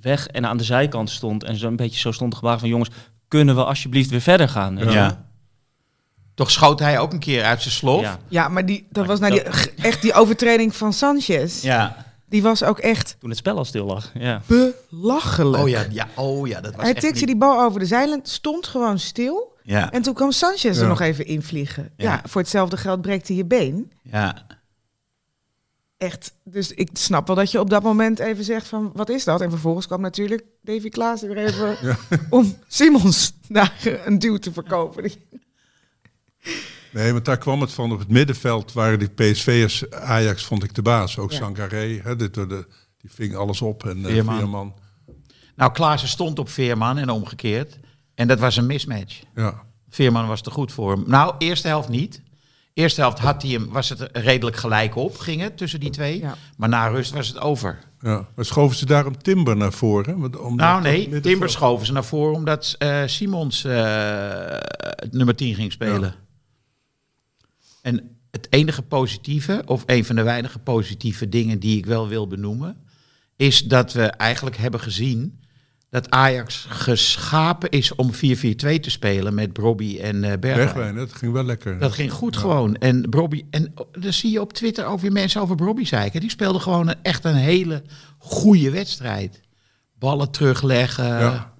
weg 0.00 0.26
en 0.26 0.46
aan 0.46 0.56
de 0.56 0.64
zijkant 0.64 1.10
stond. 1.10 1.44
En 1.44 1.56
zo'n 1.56 1.76
beetje 1.76 2.00
zo 2.00 2.12
stond 2.12 2.30
te 2.30 2.36
gebaren 2.36 2.60
van 2.60 2.68
jongens, 2.68 2.90
kunnen 3.28 3.54
we 3.54 3.64
alsjeblieft 3.64 4.10
weer 4.10 4.20
verder 4.20 4.48
gaan? 4.48 4.84
Wel? 4.84 5.16
Toch 6.34 6.50
schoot 6.50 6.78
hij 6.78 6.98
ook 6.98 7.12
een 7.12 7.18
keer 7.18 7.44
uit 7.44 7.62
zijn 7.62 7.74
slof. 7.74 8.00
Ja. 8.00 8.18
Ja, 8.28 8.48
maar 8.48 8.66
die, 8.66 8.86
dat 8.90 9.06
Maar 9.06 9.06
was 9.06 9.20
nou 9.20 9.32
die, 9.32 9.42
echt 9.74 10.02
die 10.02 10.12
overtreding 10.12 10.76
van 10.76 10.92
Sanchez. 10.92 11.62
Ja. 11.62 12.09
Die 12.30 12.42
was 12.42 12.62
ook 12.64 12.78
echt 12.78 13.16
Toen 13.18 13.28
het 13.28 13.38
spel 13.38 13.56
al 13.56 13.64
stil 13.64 13.84
lag. 13.86 14.10
Ja. 14.14 14.42
belachelijk. 14.90 15.62
Oh 15.62 15.68
ja, 15.68 15.86
ja, 15.90 16.08
oh 16.16 16.46
ja, 16.48 16.60
dat 16.60 16.72
was 16.74 16.82
Hij 16.82 16.92
echt 16.92 17.00
tikte 17.00 17.18
niet- 17.18 17.26
die 17.26 17.36
bal 17.36 17.60
over 17.62 17.80
de 17.80 17.86
zeilen, 17.86 18.20
stond 18.22 18.66
gewoon 18.66 18.98
stil. 18.98 19.56
Ja, 19.62 19.90
En 19.92 20.02
toen 20.02 20.14
kwam 20.14 20.30
Sanchez 20.32 20.64
er 20.64 20.82
Ja. 20.82 20.86
nog 20.88 21.00
even 21.00 21.26
invliegen. 21.26 21.92
Ja. 21.96 22.12
Ja. 22.12 22.22
voor 22.28 22.40
hetzelfde 22.40 22.76
geld 22.76 23.00
breekt 23.02 23.28
hij 23.28 23.36
je 23.36 23.44
been. 23.44 23.92
ja. 24.02 24.46
Echt. 25.96 26.32
Dus 26.44 26.72
ik 26.72 26.88
snap 26.92 27.26
wel 27.26 27.36
dat 27.36 27.50
je 27.50 27.60
op 27.60 27.70
dat 27.70 27.82
moment 27.82 28.18
even 28.18 28.44
zegt 28.44 28.66
van, 28.66 28.90
wat 28.94 29.08
is 29.08 29.24
dat? 29.24 29.40
En 29.40 29.50
vervolgens 29.50 29.86
kwam 29.86 30.00
natuurlijk 30.00 30.44
Davy 30.62 30.88
Klaas 30.88 31.20
weer 31.20 31.36
even 31.36 31.76
om 32.30 32.56
Simons 32.68 33.32
daar 33.48 33.72
een 34.04 34.18
duw 34.18 34.36
te 34.36 34.52
verkopen. 34.52 35.10
Nee, 36.90 37.12
want 37.12 37.24
daar 37.24 37.38
kwam 37.38 37.60
het 37.60 37.72
van. 37.72 37.92
Op 37.92 37.98
het 37.98 38.08
middenveld 38.08 38.72
waren 38.72 38.98
die 38.98 39.08
PSV'ers, 39.08 39.90
Ajax 39.90 40.44
vond 40.44 40.62
ik 40.64 40.74
de 40.74 40.82
baas. 40.82 41.18
Ook 41.18 41.30
Ja. 41.32 41.36
Sangaré, 41.38 42.00
hè, 42.02 42.16
dit, 42.16 42.34
door 42.34 42.48
de, 42.48 42.66
die 42.98 43.10
ving 43.14 43.34
alles 43.36 43.62
op. 43.62 43.84
En 43.86 43.96
eh, 44.04 44.04
Veerman. 44.12 44.36
Veerman. 44.36 44.74
Nou, 45.56 45.72
Klaassen 45.72 46.08
stond 46.08 46.38
op 46.38 46.48
Veerman 46.48 46.98
en 46.98 47.10
omgekeerd. 47.10 47.78
En 48.14 48.28
dat 48.28 48.38
was 48.38 48.56
een 48.56 48.66
mismatch. 48.66 49.20
Ja. 49.34 49.62
Veerman 49.88 50.26
was 50.26 50.40
te 50.42 50.50
goed 50.50 50.72
voor 50.72 50.92
hem. 50.92 51.04
Nou, 51.06 51.34
eerste 51.38 51.68
helft 51.68 51.88
niet. 51.88 52.22
Eerste 52.74 53.00
helft 53.00 53.18
had 53.18 53.42
hij 53.42 53.50
hem, 53.50 53.68
was 53.70 53.88
het 53.88 54.08
redelijk 54.12 54.56
gelijk 54.56 54.96
op, 54.96 55.18
ging 55.18 55.40
het 55.40 55.56
tussen 55.56 55.80
die 55.80 55.90
twee. 55.90 56.18
Ja. 56.20 56.34
Maar 56.56 56.68
na 56.68 56.86
rust 56.86 57.12
was 57.12 57.28
het 57.28 57.38
over. 57.40 57.78
Ja. 58.00 58.28
Maar 58.34 58.44
schoven 58.44 58.76
ze 58.76 58.86
daarom 58.86 59.22
Timber 59.22 59.56
naar 59.56 59.72
voren? 59.72 60.18
Want- 60.18 60.38
Omdat 60.38 60.66
Nou 60.66 60.82
nee, 60.82 60.92
middenveld- 60.98 61.22
Timber 61.22 61.50
schoven 61.50 61.86
ze 61.86 61.92
naar 61.92 62.04
voren 62.04 62.34
omdat 62.34 62.74
eh, 62.78 63.02
Simons 63.06 63.64
eh, 63.64 63.72
het 64.80 65.12
nummer 65.12 65.34
10 65.36 65.54
ging 65.54 65.72
spelen. 65.72 66.00
Ja. 66.00 66.14
En 67.82 68.16
het 68.30 68.46
enige 68.50 68.82
positieve, 68.82 69.62
of 69.66 69.82
een 69.86 70.04
van 70.04 70.16
de 70.16 70.22
weinige 70.22 70.58
positieve 70.58 71.28
dingen 71.28 71.58
die 71.58 71.78
ik 71.78 71.86
wel 71.86 72.08
wil 72.08 72.26
benoemen, 72.26 72.76
is 73.36 73.62
dat 73.62 73.92
we 73.92 74.02
eigenlijk 74.02 74.56
hebben 74.56 74.80
gezien 74.80 75.40
dat 75.90 76.10
Ajax 76.10 76.66
geschapen 76.68 77.70
is 77.70 77.94
om 77.94 78.12
4-4-2 78.12 78.16
te 78.80 78.90
spelen 78.90 79.34
met 79.34 79.52
Brobby 79.52 79.98
en 79.98 80.24
eh 80.24 80.38
Bergwijn. 80.38 80.56
Bergwijn, 80.56 80.94
dat 80.94 81.12
ging 81.12 81.32
wel 81.32 81.44
lekker. 81.44 81.78
Dat 81.78 81.92
ging 81.92 82.12
goed 82.12 82.36
gewoon. 82.36 82.76
En 82.76 83.08
Brobby, 83.10 83.44
en 83.50 83.74
dan 83.92 84.12
zie 84.12 84.30
je 84.30 84.40
op 84.40 84.52
Twitter 84.52 84.86
ook 84.86 85.00
weer 85.00 85.12
mensen 85.12 85.40
over 85.40 85.56
Brobby 85.56 85.84
zeiken. 85.84 86.20
Die 86.20 86.30
speelde 86.30 86.58
gewoon 86.58 86.88
een, 86.88 87.02
echt 87.02 87.24
een 87.24 87.34
hele 87.34 87.82
goede 88.18 88.70
wedstrijd. 88.70 89.40
Ballen 89.98 90.30
terugleggen. 90.30 91.04
Ja. 91.04 91.52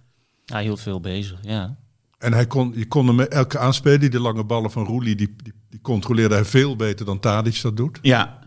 Hij 0.47 0.63
hield 0.63 0.81
veel 0.81 1.01
bezig, 1.01 1.39
ja. 1.43 1.77
En 2.21 2.33
hij 2.33 2.47
kon, 2.47 2.73
je 2.75 2.87
kon 2.87 3.07
hem 3.07 3.21
elke 3.21 3.59
aanspelen. 3.59 4.11
Die 4.11 4.21
lange 4.21 4.45
ballen 4.45 4.71
van 4.71 4.85
Roelie, 4.85 5.15
die, 5.15 5.35
die, 5.43 5.53
die 5.71 5.81
controleerde 5.81 6.35
hij 6.35 6.45
veel 6.45 6.77
beter 6.77 7.07
dan 7.07 7.21
Tadic 7.21 7.63
dat 7.63 7.77
doet. 7.77 7.99
Ja. 8.03 8.39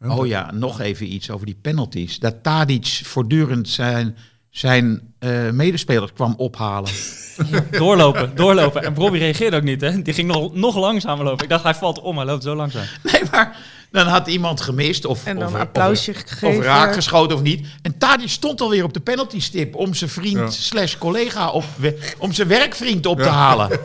Ja, 0.00 0.16
Oh 0.16 0.26
ja, 0.26 0.52
nog 0.52 0.80
even 0.80 1.12
iets 1.12 1.30
over 1.30 1.46
die 1.46 1.58
penalties. 1.60 2.18
Dat 2.18 2.42
Tadic 2.42 2.86
voortdurend 2.86 3.68
zijn, 3.68 4.16
zijn 4.54 5.00
eh, 5.18 5.50
medespelers 5.50 6.12
kwam 6.12 6.34
ophalen. 6.36 6.90
Doorlopen, 7.70 8.32
doorlopen. 8.34 8.82
En 8.82 8.94
Bobby 8.94 9.18
reageerde 9.18 9.56
ook 9.56 9.62
niet, 9.62 9.80
hè. 9.80 10.02
Die 10.02 10.14
ging 10.14 10.28
nog, 10.28 10.54
nog 10.54 10.76
langzamer 10.76 11.24
lopen. 11.24 11.44
Ik 11.44 11.50
dacht, 11.50 11.62
hij 11.64 11.74
valt 11.74 12.00
om, 12.00 12.16
hij 12.16 12.26
loopt 12.26 12.42
zo 12.42 12.54
langzaam. 12.54 12.84
Nee, 13.12 13.22
maar 13.30 13.56
dan 13.90 14.06
had 14.06 14.26
iemand 14.26 14.60
gemist 14.60 15.04
of, 15.04 15.26
En 15.26 15.38
dan 15.38 15.46
of, 15.48 15.54
een 15.54 15.60
applausje 15.60 16.10
of, 16.10 16.16
gegeven. 16.26 16.58
of 16.58 16.64
raak 16.64 16.94
geschoten 16.94 17.36
of 17.36 17.42
niet. 17.42 17.66
En 17.82 17.98
Tadic 17.98 18.28
stond 18.28 18.60
alweer 18.60 18.84
op 18.84 18.92
de 18.92 19.00
penaltystip 19.00 19.74
om 19.74 19.94
zijn 19.94 20.10
vriend 20.10 20.36
Ja. 20.38 20.50
slash 20.50 20.96
collega 20.98 21.50
op, 21.50 21.64
om 22.18 22.32
zijn 22.32 22.48
werkvriend 22.48 23.06
op 23.06 23.18
te 23.20 23.28
halen. 23.28 23.70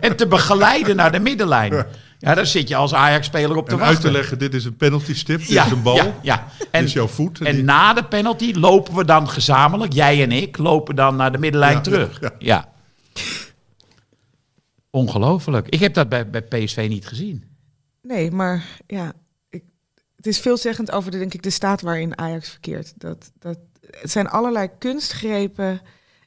En 0.00 0.16
te 0.16 0.26
begeleiden 0.26 0.96
naar 0.96 1.12
de 1.12 1.20
middenlijn. 1.20 1.86
Ja, 2.18 2.34
daar 2.34 2.46
zit 2.46 2.68
je 2.68 2.76
als 2.76 2.94
Ajax-speler 2.94 3.56
op 3.56 3.66
te 3.66 3.72
En 3.72 3.78
wachten. 3.78 3.96
uit 3.96 4.04
te 4.06 4.10
leggen, 4.12 4.38
dit 4.38 4.54
is 4.54 4.64
een 4.64 4.76
penalty 4.76 5.14
stip, 5.14 5.38
dit 5.38 5.48
Ja, 5.48 5.64
is 5.64 5.70
een 5.70 5.82
bal, 5.82 5.96
ja, 5.96 6.14
ja. 6.22 6.46
dit 6.70 6.82
is 6.82 6.92
jouw 6.92 7.06
voet. 7.06 7.40
En 7.40 7.54
die- 7.54 7.64
na 7.64 7.92
de 7.94 8.04
penalty 8.04 8.52
lopen 8.54 8.94
we 8.94 9.04
dan 9.04 9.28
gezamenlijk, 9.28 9.92
jij 9.92 10.22
en 10.22 10.32
ik, 10.32 10.56
lopen 10.56 10.96
dan 10.96 11.16
naar 11.16 11.32
de 11.32 11.38
middenlijn 11.38 11.74
Ja, 11.74 11.80
terug. 11.80 12.20
ja, 12.20 12.32
Ja. 12.38 12.68
Ongelooflijk. 14.90 15.68
Ik 15.68 15.80
heb 15.80 15.94
dat 15.94 16.08
bij, 16.08 16.30
bij 16.30 16.42
PSV 16.42 16.86
niet 16.88 17.06
gezien. 17.06 17.44
Nee, 18.02 18.30
maar 18.30 18.64
ja, 18.86 19.12
ik, 19.50 19.62
het 20.16 20.26
is 20.26 20.38
veelzeggend 20.40 20.90
over 20.90 21.10
de, 21.10 21.18
denk 21.18 21.34
ik, 21.34 21.42
de 21.42 21.50
staat 21.50 21.80
waarin 21.80 22.18
Ajax 22.18 22.48
verkeert. 22.50 22.92
Dat, 22.96 23.30
dat, 23.38 23.58
het 24.00 24.10
zijn 24.10 24.28
allerlei 24.28 24.68
kunstgrepen 24.78 25.80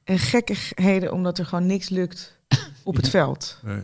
En 0.04 0.20
gekkigheden 0.20 1.12
omdat 1.14 1.38
er 1.38 1.46
gewoon 1.46 1.66
niks 1.66 1.90
lukt 1.90 2.38
op 2.84 2.96
het 2.96 3.10
veld. 3.10 3.60
Nee. 3.64 3.82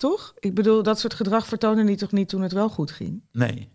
Toch? 0.00 0.34
Ik 0.38 0.54
bedoel, 0.54 0.82
dat 0.82 0.98
soort 0.98 1.14
gedrag 1.14 1.46
vertoonde 1.46 1.84
hij 1.84 1.96
toch 1.96 2.12
niet 2.12 2.28
toen 2.28 2.42
het 2.42 2.52
wel 2.52 2.68
goed 2.68 2.90
ging? 2.90 3.22
Nee. 3.32 3.68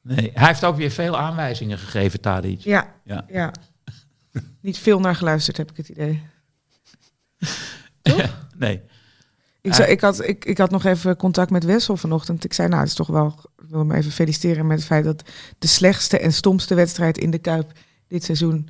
Nee, 0.00 0.30
hij 0.34 0.46
heeft 0.46 0.64
ook 0.64 0.76
weer 0.76 0.90
veel 0.90 1.18
aanwijzingen 1.18 1.78
gegeven, 1.78 2.20
Tadic. 2.20 2.60
Ja, 2.60 2.94
Ja. 3.04 3.24
ja. 3.28 3.52
niet 4.60 4.78
veel 4.78 5.00
naar 5.00 5.14
geluisterd, 5.14 5.56
heb 5.56 5.70
ik 5.70 5.76
het 5.76 5.88
idee. 5.88 6.22
Nee. 8.56 8.82
Ik, 9.60 9.74
zei, 9.74 9.90
ik, 9.90 10.00
had, 10.00 10.28
ik, 10.28 10.44
ik 10.44 10.58
had 10.58 10.70
nog 10.70 10.84
even 10.84 11.16
contact 11.16 11.50
met 11.50 11.64
Wessel 11.64 11.96
vanochtend. 11.96 12.44
Ik 12.44 12.52
zei, 12.52 12.68
nou, 12.68 12.80
het 12.80 12.88
is 12.88 12.96
toch 12.96 13.06
wel... 13.06 13.34
Ik 13.62 13.68
wil 13.68 13.78
hem 13.78 13.92
even 13.92 14.12
feliciteren 14.12 14.66
met 14.66 14.78
het 14.78 14.86
feit 14.86 15.04
dat 15.04 15.22
de 15.58 15.66
slechtste 15.66 16.18
en 16.18 16.32
stomste 16.32 16.74
wedstrijd 16.74 17.18
in 17.18 17.30
de 17.30 17.38
Kuip 17.38 17.72
dit 18.08 18.24
seizoen 18.24 18.68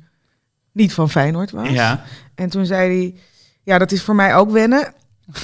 niet 0.71 0.93
van 0.93 1.09
Feyenoord 1.09 1.51
was. 1.51 1.69
Ja. 1.69 2.03
En 2.35 2.49
toen 2.49 2.65
zei 2.65 2.99
hij, 2.99 3.19
ja, 3.63 3.77
dat 3.77 3.91
is 3.91 4.03
voor 4.03 4.15
mij 4.15 4.35
ook 4.35 4.51
wennen. 4.51 4.93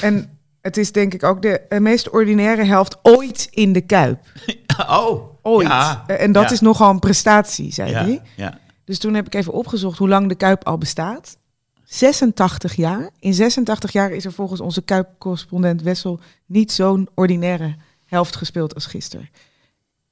En 0.01 0.40
het 0.61 0.77
is 0.77 0.91
denk 0.91 1.13
ik 1.13 1.23
ook 1.23 1.41
de 1.41 1.59
eh, 1.59 1.79
meest 1.79 2.09
ordinaire 2.09 2.63
helft 2.63 2.97
ooit 3.01 3.47
in 3.51 3.73
de 3.73 3.81
Kuip. 3.81 4.19
Oh, 4.87 5.29
Ooit. 5.41 5.67
Ja. 5.67 6.03
Eh, 6.07 6.21
En 6.23 6.31
dat 6.31 6.43
Ja. 6.43 6.51
is 6.51 6.59
nogal 6.59 6.89
een 6.89 6.99
prestatie, 6.99 7.73
zei 7.73 7.89
Ja, 7.91 8.03
hij. 8.03 8.21
ja. 8.35 8.59
Dus 8.85 8.97
toen 8.99 9.13
heb 9.13 9.25
ik 9.25 9.33
even 9.33 9.53
opgezocht 9.53 9.97
hoe 9.97 10.07
lang 10.07 10.27
de 10.29 10.35
Kuip 10.35 10.63
al 10.65 10.77
bestaat. 10.77 11.37
86 11.83 12.73
jaar. 12.75 13.09
In 13.19 13.33
86 13.33 13.91
jaar 13.91 14.11
is 14.11 14.25
er 14.25 14.31
volgens 14.33 14.61
onze 14.61 14.81
Kuip-correspondent 14.81 15.81
Wessel 15.81 16.19
niet 16.45 16.71
zo'n 16.71 17.07
ordinaire 17.15 17.75
helft 18.05 18.35
gespeeld 18.35 18.73
als 18.75 18.85
gisteren. 18.85 19.29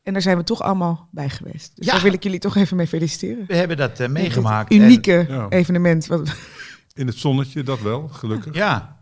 En 0.04 0.14
daar 0.14 0.22
zijn 0.22 0.38
we 0.38 0.44
toch 0.44 0.62
allemaal 0.62 1.08
bij 1.12 1.30
geweest. 1.30 1.72
Dus 1.76 1.86
Ja. 1.86 1.92
daar 1.94 2.02
wil 2.02 2.14
ik 2.14 2.24
jullie 2.24 2.40
toch 2.40 2.56
even 2.56 2.78
mee 2.78 2.88
feliciteren. 2.88 3.46
We 3.48 3.56
hebben 3.56 3.78
dat 3.78 4.00
eh, 4.00 4.08
meegemaakt. 4.10 4.74
Unieke 4.74 5.46
evenement. 5.50 6.08
Wat, 6.08 6.36
In 6.94 7.08
het 7.08 7.18
zonnetje, 7.18 7.64
dat 7.64 7.82
wel, 7.82 8.08
gelukkig. 8.08 8.56
Ja, 8.56 8.98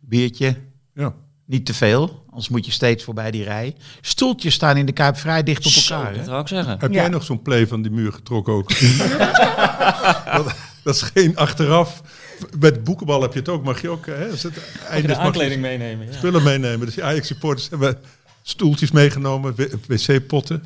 biertje, 0.00 0.56
Ja. 0.94 1.14
niet 1.44 1.66
te 1.66 1.74
veel, 1.74 2.24
anders 2.28 2.48
moet 2.48 2.66
je 2.66 2.72
steeds 2.72 3.04
voorbij 3.04 3.30
die 3.30 3.44
rij. 3.44 3.76
Stoeltjes 4.00 4.54
staan 4.54 4.76
in 4.76 4.86
de 4.86 4.92
Kuip 4.92 5.16
vrij 5.16 5.42
dicht 5.42 5.66
op 5.66 5.72
Zo, 5.72 5.94
elkaar. 5.94 6.14
dat 6.14 6.26
wou 6.26 6.40
ik 6.40 6.48
zeggen. 6.48 6.76
Heb 6.78 6.92
Ja. 6.92 7.00
jij 7.00 7.08
nog 7.08 7.24
zo'n 7.24 7.42
play 7.42 7.66
van 7.66 7.82
die 7.82 7.90
muur 7.90 8.12
getrokken 8.12 8.52
ook? 8.52 8.68
dat, 10.34 10.54
dat 10.84 10.94
is 10.94 11.02
geen 11.02 11.36
achteraf. 11.36 12.02
Bij 12.58 12.70
het 12.70 12.84
boekenbal 12.84 13.22
heb 13.22 13.32
je 13.32 13.38
het 13.38 13.48
ook. 13.48 13.64
Mag 13.64 13.80
je 13.80 13.88
ook 13.88 14.06
hè, 14.06 14.28
als 14.30 14.42
het 14.42 14.58
einde 14.88 15.12
is, 15.12 15.16
mag 15.18 15.34
je 15.48 15.58
meenemen. 15.58 16.14
spullen 16.14 16.42
meenemen. 16.42 16.86
Dus 16.86 16.94
die 16.94 17.04
Ajax-supporters 17.04 17.68
hebben 17.68 17.98
stoeltjes 18.42 18.90
meegenomen, 18.90 19.54
wc-potten. 19.86 20.64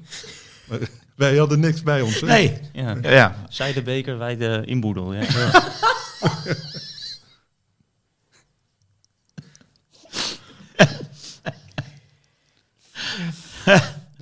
Wij 1.14 1.36
hadden 1.36 1.60
niks 1.60 1.82
bij 1.82 2.00
ons. 2.00 2.20
Hè? 2.20 2.26
Nee, 2.26 2.58
Ja. 2.72 2.96
ja. 3.02 3.36
Zij 3.48 3.72
de 3.72 3.82
beker, 3.82 4.18
wij 4.18 4.36
de 4.36 4.62
inboedel. 4.64 5.14
Ja. 5.14 5.22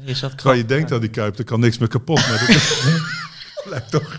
Je 0.07 0.15
zat 0.15 0.39
Terwijl 0.39 0.59
je 0.59 0.65
denkt 0.67 0.93
aan 0.93 1.01
die 1.01 1.11
kuip, 1.11 1.39
er 1.39 1.45
kan 1.45 1.61
niks 1.61 1.79
meer 1.79 1.89
kapot. 1.89 2.29
Maar 2.29 2.39
dat 2.39 2.49
is- 2.49 2.81
blijkt 3.65 3.91
toch 3.91 4.19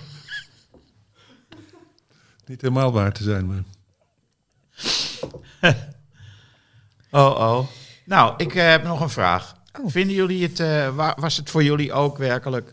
niet 2.45 2.62
helemaal 2.62 2.91
waar 2.91 3.12
te 3.13 3.23
zijn. 3.23 3.45
Maar. 3.47 3.63
Oh, 7.12 7.30
oh. 7.39 7.67
Nou, 8.06 8.34
ik 8.38 8.56
eh, 8.56 8.69
heb 8.69 8.84
nog 8.84 9.02
een 9.02 9.10
vraag. 9.10 9.56
Oh. 9.82 9.91
Vinden 9.91 10.15
jullie 10.15 10.43
het, 10.43 10.60
eh, 10.60 10.95
wa- 10.95 11.15
was 11.19 11.38
het 11.38 11.50
voor 11.50 11.63
jullie 11.63 11.93
ook 11.93 12.17
werkelijk 12.17 12.71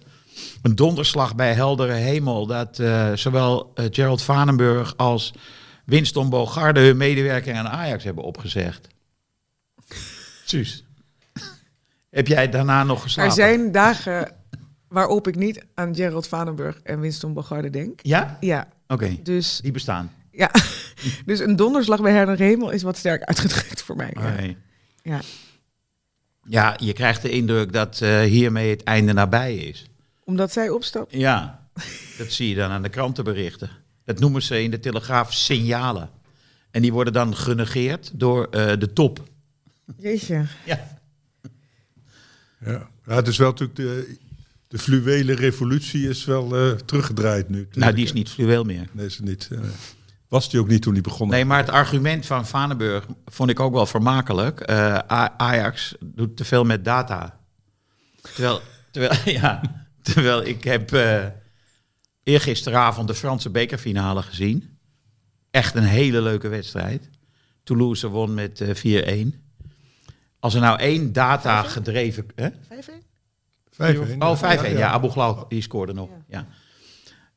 een 0.63 0.75
donderslag 0.75 1.35
bij 1.35 1.55
heldere 1.55 1.93
hemel 1.93 2.47
dat 2.47 2.79
eh, 2.79 3.13
zowel 3.15 3.73
Gerald 3.91 4.23
Vanenburg 4.23 4.97
als 4.97 5.33
Winston 5.85 6.31
Bogarde 6.31 6.81
hun 6.81 6.97
medewerking 6.97 7.57
aan 7.57 7.69
Ajax 7.69 8.05
hebben 8.05 8.25
opgezegd? 8.25 8.87
Suus. 10.45 10.84
Heb 12.15 12.27
jij 12.27 12.49
daarna 12.49 12.85
nog 12.85 13.03
geslapen? 13.03 13.31
er 13.31 13.37
zijn 13.37 13.73
dagen 13.73 14.33
waarop 14.89 15.29
ik 15.29 15.37
niet 15.37 15.65
aan 15.75 15.95
Gerald 15.95 16.29
Vanenburg 16.29 16.81
en 16.83 17.01
Winston 17.01 17.33
Bogarde 17.33 17.71
denk. 17.71 18.01
Ja? 18.03 18.37
Ja, 18.41 18.69
Oké, 18.87 19.17
dus, 19.23 19.61
die 19.63 19.73
bestaan. 19.73 20.13
ja. 20.31 20.51
dus 21.27 21.41
een 21.41 21.57
donderslag 21.57 22.03
bij 22.03 22.13
Herder 22.13 22.39
Hemel 22.39 22.71
is 22.71 22.83
wat 22.83 22.97
sterk 22.97 23.23
uitgedrukt 23.23 23.83
voor 23.83 23.97
mij. 23.97 24.15
Ja. 24.21 24.55
Ja. 25.03 25.21
Ja, 26.47 26.77
je 26.81 26.93
krijgt 26.93 27.23
de 27.23 27.31
indruk 27.31 27.73
dat 27.73 28.01
eh, 28.01 28.21
hiermee 28.21 28.71
het 28.71 28.83
einde 28.83 29.13
nabij 29.13 29.55
is. 29.57 29.87
Omdat 30.25 30.53
zij 30.53 30.69
opstapt. 30.69 31.13
Ja, 31.13 31.69
dat 32.19 32.31
zie 32.31 32.49
je 32.49 32.55
dan 32.55 32.71
aan 32.71 32.83
de 32.83 32.89
krantenberichten. 32.89 33.71
Dat 34.05 34.19
noemen 34.19 34.43
ze 34.43 34.63
in 34.63 34.71
de 34.71 34.81
Telegraaf 34.81 35.33
signalen. 35.33 36.11
En 36.71 36.83
die 36.83 36.93
worden 36.93 37.13
dan 37.13 37.37
genegeerd 37.37 38.11
door 38.15 38.47
eh, 38.51 38.79
de 38.79 38.93
top. 38.93 39.23
Jeetje. 39.97 40.45
Ja. 40.65 40.94
Ja. 42.65 42.89
ja, 43.07 43.15
het 43.15 43.29
is 43.29 43.37
wel 43.37 43.49
natuurlijk 43.51 43.79
de, 43.79 44.17
de 44.69 44.79
fluwele 44.79 45.35
revolutie 45.35 46.09
is 46.09 46.25
wel 46.25 46.57
eh, 46.57 46.71
teruggedraaid 46.71 47.49
nu. 47.49 47.69
Nou, 47.73 47.95
die 47.95 48.05
is 48.05 48.13
niet 48.13 48.29
fluweel 48.29 48.65
meer. 48.65 48.89
Nee, 48.93 49.07
is 49.07 49.17
het 49.17 49.25
niet. 49.27 49.49
eh, 49.53 49.59
was 50.29 50.51
die 50.51 50.61
ook 50.61 50.69
niet 50.69 50.83
toen 50.83 50.93
die 50.93 51.03
begon. 51.03 51.29
Nee, 51.29 51.45
maar 51.45 51.59
het 51.59 51.69
argument 51.71 52.27
van 52.27 52.47
Vanenburg 52.47 53.07
vond 53.27 53.51
ik 53.51 53.61
ook 53.61 53.73
wel 53.73 53.87
vermakelijk. 53.87 54.61
Eh, 54.61 54.99
Ajax 55.37 55.95
doet 56.01 56.37
te 56.37 56.45
veel 56.45 56.65
met 56.65 56.85
data. 56.85 57.41
Terwijl, 58.21 58.61
terwijl, 58.91 59.21
ja, 59.41 59.61
terwijl 60.03 60.45
ik 60.47 60.65
heb 60.65 60.91
eergisteravond 62.23 63.09
de 63.09 63.15
Franse 63.15 63.51
bekerfinale 63.51 64.23
gezien. 64.23 64.79
Echt 65.51 65.75
een 65.75 65.83
hele 65.83 66.23
leuke 66.23 66.49
wedstrijd. 66.49 67.09
Toulouse 67.65 68.09
won 68.09 68.35
met 68.35 68.61
eh 68.61 69.25
4-1. 69.27 69.44
Als 70.45 70.55
er 70.55 70.61
nou 70.61 70.79
één 70.79 71.13
data 71.13 71.63
gedreven... 71.63 72.27
Hè? 72.35 72.49
5-1? 72.51 72.55
5-1. 73.73 74.19
Oh, 74.19 74.43
5-1. 74.43 74.77
Ja, 74.77 74.91
Abu 74.91 75.09
Ghlal, 75.09 75.45
die 75.49 75.63
scoorde 75.63 75.93
nog. 75.93 76.09
Ja. 76.29 76.47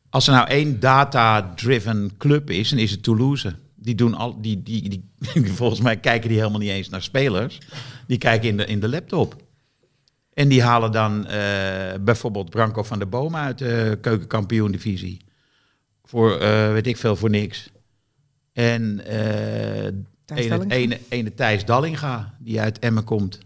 Als 0.09 0.27
er 0.27 0.33
nou 0.33 0.47
één 0.47 0.79
data-driven 0.79 2.17
club 2.17 2.49
is, 2.49 2.69
dan 2.69 2.79
is 2.79 2.91
het 2.91 3.03
Toulouse. 3.03 3.55
Die 3.75 3.95
doen 3.95 4.13
al, 4.13 4.41
die, 4.41 4.63
die, 4.63 4.89
die, 4.89 5.51
volgens 5.53 5.81
mij 5.81 5.97
kijken 5.97 6.29
die 6.29 6.37
helemaal 6.37 6.59
niet 6.59 6.69
eens 6.69 6.89
naar 6.89 7.01
spelers. 7.01 7.57
Die 8.07 8.17
kijken 8.17 8.49
in 8.49 8.57
de, 8.57 8.65
in 8.65 8.79
de 8.79 8.89
laptop. 8.89 9.35
En 10.33 10.47
die 10.47 10.63
halen 10.63 10.91
dan 10.91 11.27
eh, 11.27 11.93
bijvoorbeeld 12.01 12.49
Branco 12.49 12.83
van 12.83 12.99
der 12.99 13.09
Boom 13.09 13.35
uit 13.35 13.57
de 13.57 13.97
keukenkampioen-divisie. 14.01 15.21
Voor, 16.03 16.37
eh, 16.37 16.71
weet 16.71 16.87
ik 16.87 16.97
veel, 16.97 17.15
voor 17.15 17.29
niks. 17.29 17.69
En 18.53 19.05
eh 19.05 19.93
ene, 20.35 20.49
Dallinga? 20.49 20.75
ene, 20.75 20.99
ene 21.09 21.33
Thijs 21.33 21.65
Dallinga, 21.65 22.33
die 22.39 22.61
uit 22.61 22.79
Emmen 22.79 23.03
komt. 23.03 23.39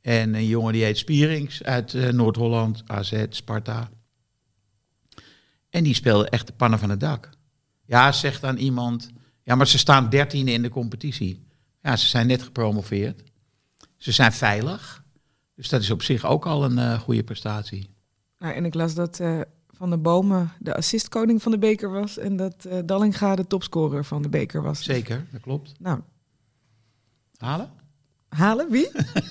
En 0.00 0.34
een 0.34 0.46
jongen 0.46 0.72
die 0.72 0.84
heet 0.84 0.98
Spierings 0.98 1.62
uit 1.62 1.94
eh, 1.94 2.08
Noord-Holland, 2.08 2.82
AZ, 2.86 3.24
Sparta. 3.28 3.90
En 5.70 5.84
die 5.84 5.94
speelde 5.94 6.28
echt 6.28 6.46
de 6.46 6.52
pannen 6.52 6.78
van 6.78 6.90
het 6.90 7.00
dak. 7.00 7.30
Ja, 7.84 8.12
zegt 8.12 8.40
dan 8.40 8.56
iemand, 8.56 9.10
ja, 9.42 9.54
maar 9.54 9.66
ze 9.66 9.78
staan 9.78 10.08
dertiende 10.08 10.52
in 10.52 10.62
de 10.62 10.68
competitie. 10.68 11.46
Ja, 11.82 11.96
ze 11.96 12.06
zijn 12.06 12.26
net 12.26 12.42
gepromoveerd. 12.42 13.22
Ze 13.96 14.12
zijn 14.12 14.32
veilig. 14.32 15.04
Dus 15.54 15.68
dat 15.68 15.80
is 15.82 15.90
op 15.90 16.02
zich 16.02 16.24
ook 16.24 16.46
al 16.46 16.64
een 16.64 16.78
eh, 16.78 16.98
goede 17.00 17.22
prestatie. 17.22 17.90
Nou, 18.38 18.54
en 18.54 18.64
ik 18.64 18.74
las 18.74 18.94
dat 18.94 19.20
eh, 19.20 19.40
Van 19.76 19.90
de 19.90 19.98
Bomen 19.98 20.52
de 20.58 20.74
assistkoning 20.74 21.42
van 21.42 21.52
de 21.52 21.58
beker 21.58 21.90
was. 21.90 22.18
En 22.18 22.36
dat 22.36 22.64
eh, 22.64 22.78
Dallinga 22.84 23.36
de 23.36 23.46
topscorer 23.46 24.04
van 24.04 24.22
de 24.22 24.28
beker 24.28 24.62
was. 24.62 24.84
Zeker, 24.84 25.26
dat 25.32 25.40
klopt. 25.40 25.74
Nou, 25.78 26.00
Halen? 27.36 27.70
halen? 28.28 28.70
Wie? 28.70 28.90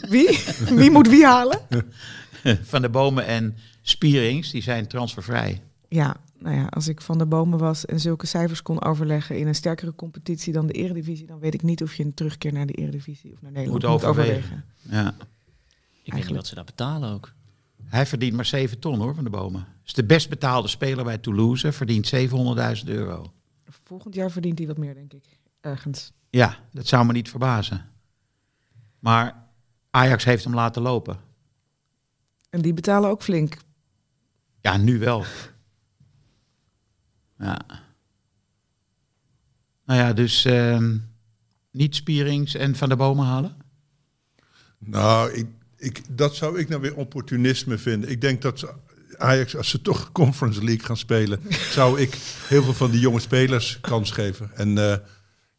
Wie? 0.09 0.39
Wie 0.79 0.91
moet 0.91 1.07
wie 1.07 1.25
halen? 1.25 1.59
Van 2.61 2.81
de 2.81 2.89
Bomen 2.89 3.25
en 3.25 3.55
Spierings, 3.81 4.51
die 4.51 4.61
zijn 4.61 4.87
transfervrij. 4.87 5.61
Ja, 5.87 6.15
nou 6.39 6.55
ja, 6.55 6.65
als 6.65 6.87
ik 6.87 7.01
Van 7.01 7.17
de 7.17 7.25
Bomen 7.25 7.59
was 7.59 7.85
en 7.85 7.99
zulke 7.99 8.25
cijfers 8.25 8.61
kon 8.61 8.81
overleggen 8.81 9.37
in 9.37 9.47
een 9.47 9.55
sterkere 9.55 9.95
competitie 9.95 10.53
dan 10.53 10.67
de 10.67 10.73
Eredivisie, 10.73 11.27
dan 11.27 11.39
weet 11.39 11.53
ik 11.53 11.61
niet 11.61 11.83
of 11.83 11.93
je 11.93 12.03
een 12.03 12.13
terugkeer 12.13 12.53
naar 12.53 12.65
de 12.65 12.73
Eredivisie 12.73 13.33
of 13.33 13.41
naar 13.41 13.51
Nederland 13.51 13.83
Moet 13.83 13.91
overwegen. 13.91 14.65
Ja. 14.81 15.15
Ik 16.03 16.13
weet 16.13 16.25
niet 16.25 16.35
wat 16.35 16.47
ze 16.47 16.55
daar 16.55 16.63
betalen 16.63 17.13
ook. 17.13 17.33
Hij 17.83 18.05
verdient 18.05 18.33
maar 18.33 18.45
7 18.45 18.79
ton 18.79 18.99
hoor, 18.99 19.15
Van 19.15 19.23
de 19.23 19.29
Bomen. 19.29 19.67
Is 19.85 19.93
de 19.93 20.05
best 20.05 20.29
betaalde 20.29 20.67
speler 20.67 21.03
bij 21.03 21.17
Toulouse, 21.17 21.71
verdient 21.71 22.13
700.000 22.15 22.85
euro. 22.85 23.33
Volgend 23.65 24.15
jaar 24.15 24.31
verdient 24.31 24.57
hij 24.57 24.67
wat 24.67 24.77
meer, 24.77 24.93
denk 24.93 25.13
ik. 25.13 25.39
Ergens. 25.61 26.11
Ja, 26.29 26.57
dat 26.71 26.87
zou 26.87 27.05
me 27.05 27.11
niet 27.13 27.29
verbazen. 27.29 27.85
Maar 28.99 29.47
Ajax 29.89 30.23
heeft 30.23 30.43
hem 30.43 30.53
laten 30.53 30.81
lopen. 30.81 31.19
En 32.49 32.61
die 32.61 32.73
betalen 32.73 33.09
ook 33.09 33.23
flink. 33.23 33.57
Ja, 34.61 34.77
nu 34.77 34.99
wel. 34.99 35.23
Ja. 37.37 37.59
Nou 39.85 39.99
ja, 39.99 40.13
dus 40.13 40.45
ehm, 40.45 40.97
niet 41.71 41.95
Spierings 41.95 42.55
en 42.55 42.75
Van 42.75 42.87
der 42.87 42.97
Bomen 42.97 43.25
halen? 43.25 43.57
Nou, 44.77 45.31
ik, 45.31 45.47
ik, 45.77 46.01
dat 46.09 46.35
zou 46.35 46.59
ik 46.59 46.69
nou 46.69 46.81
weer 46.81 46.95
opportunisme 46.95 47.77
vinden. 47.77 48.09
Ik 48.09 48.21
denk 48.21 48.41
dat 48.41 48.73
Ajax, 49.17 49.55
als 49.57 49.69
ze 49.69 49.81
toch 49.81 50.11
Conference 50.11 50.63
League 50.63 50.85
gaan 50.85 50.97
spelen, 50.97 51.39
zou 51.71 51.99
ik 52.01 52.17
heel 52.47 52.63
veel 52.63 52.73
van 52.73 52.91
die 52.91 52.99
jonge 52.99 53.19
spelers 53.19 53.77
kans 53.81 54.11
geven. 54.11 54.51
En, 54.55 54.77
eh, 54.77 54.95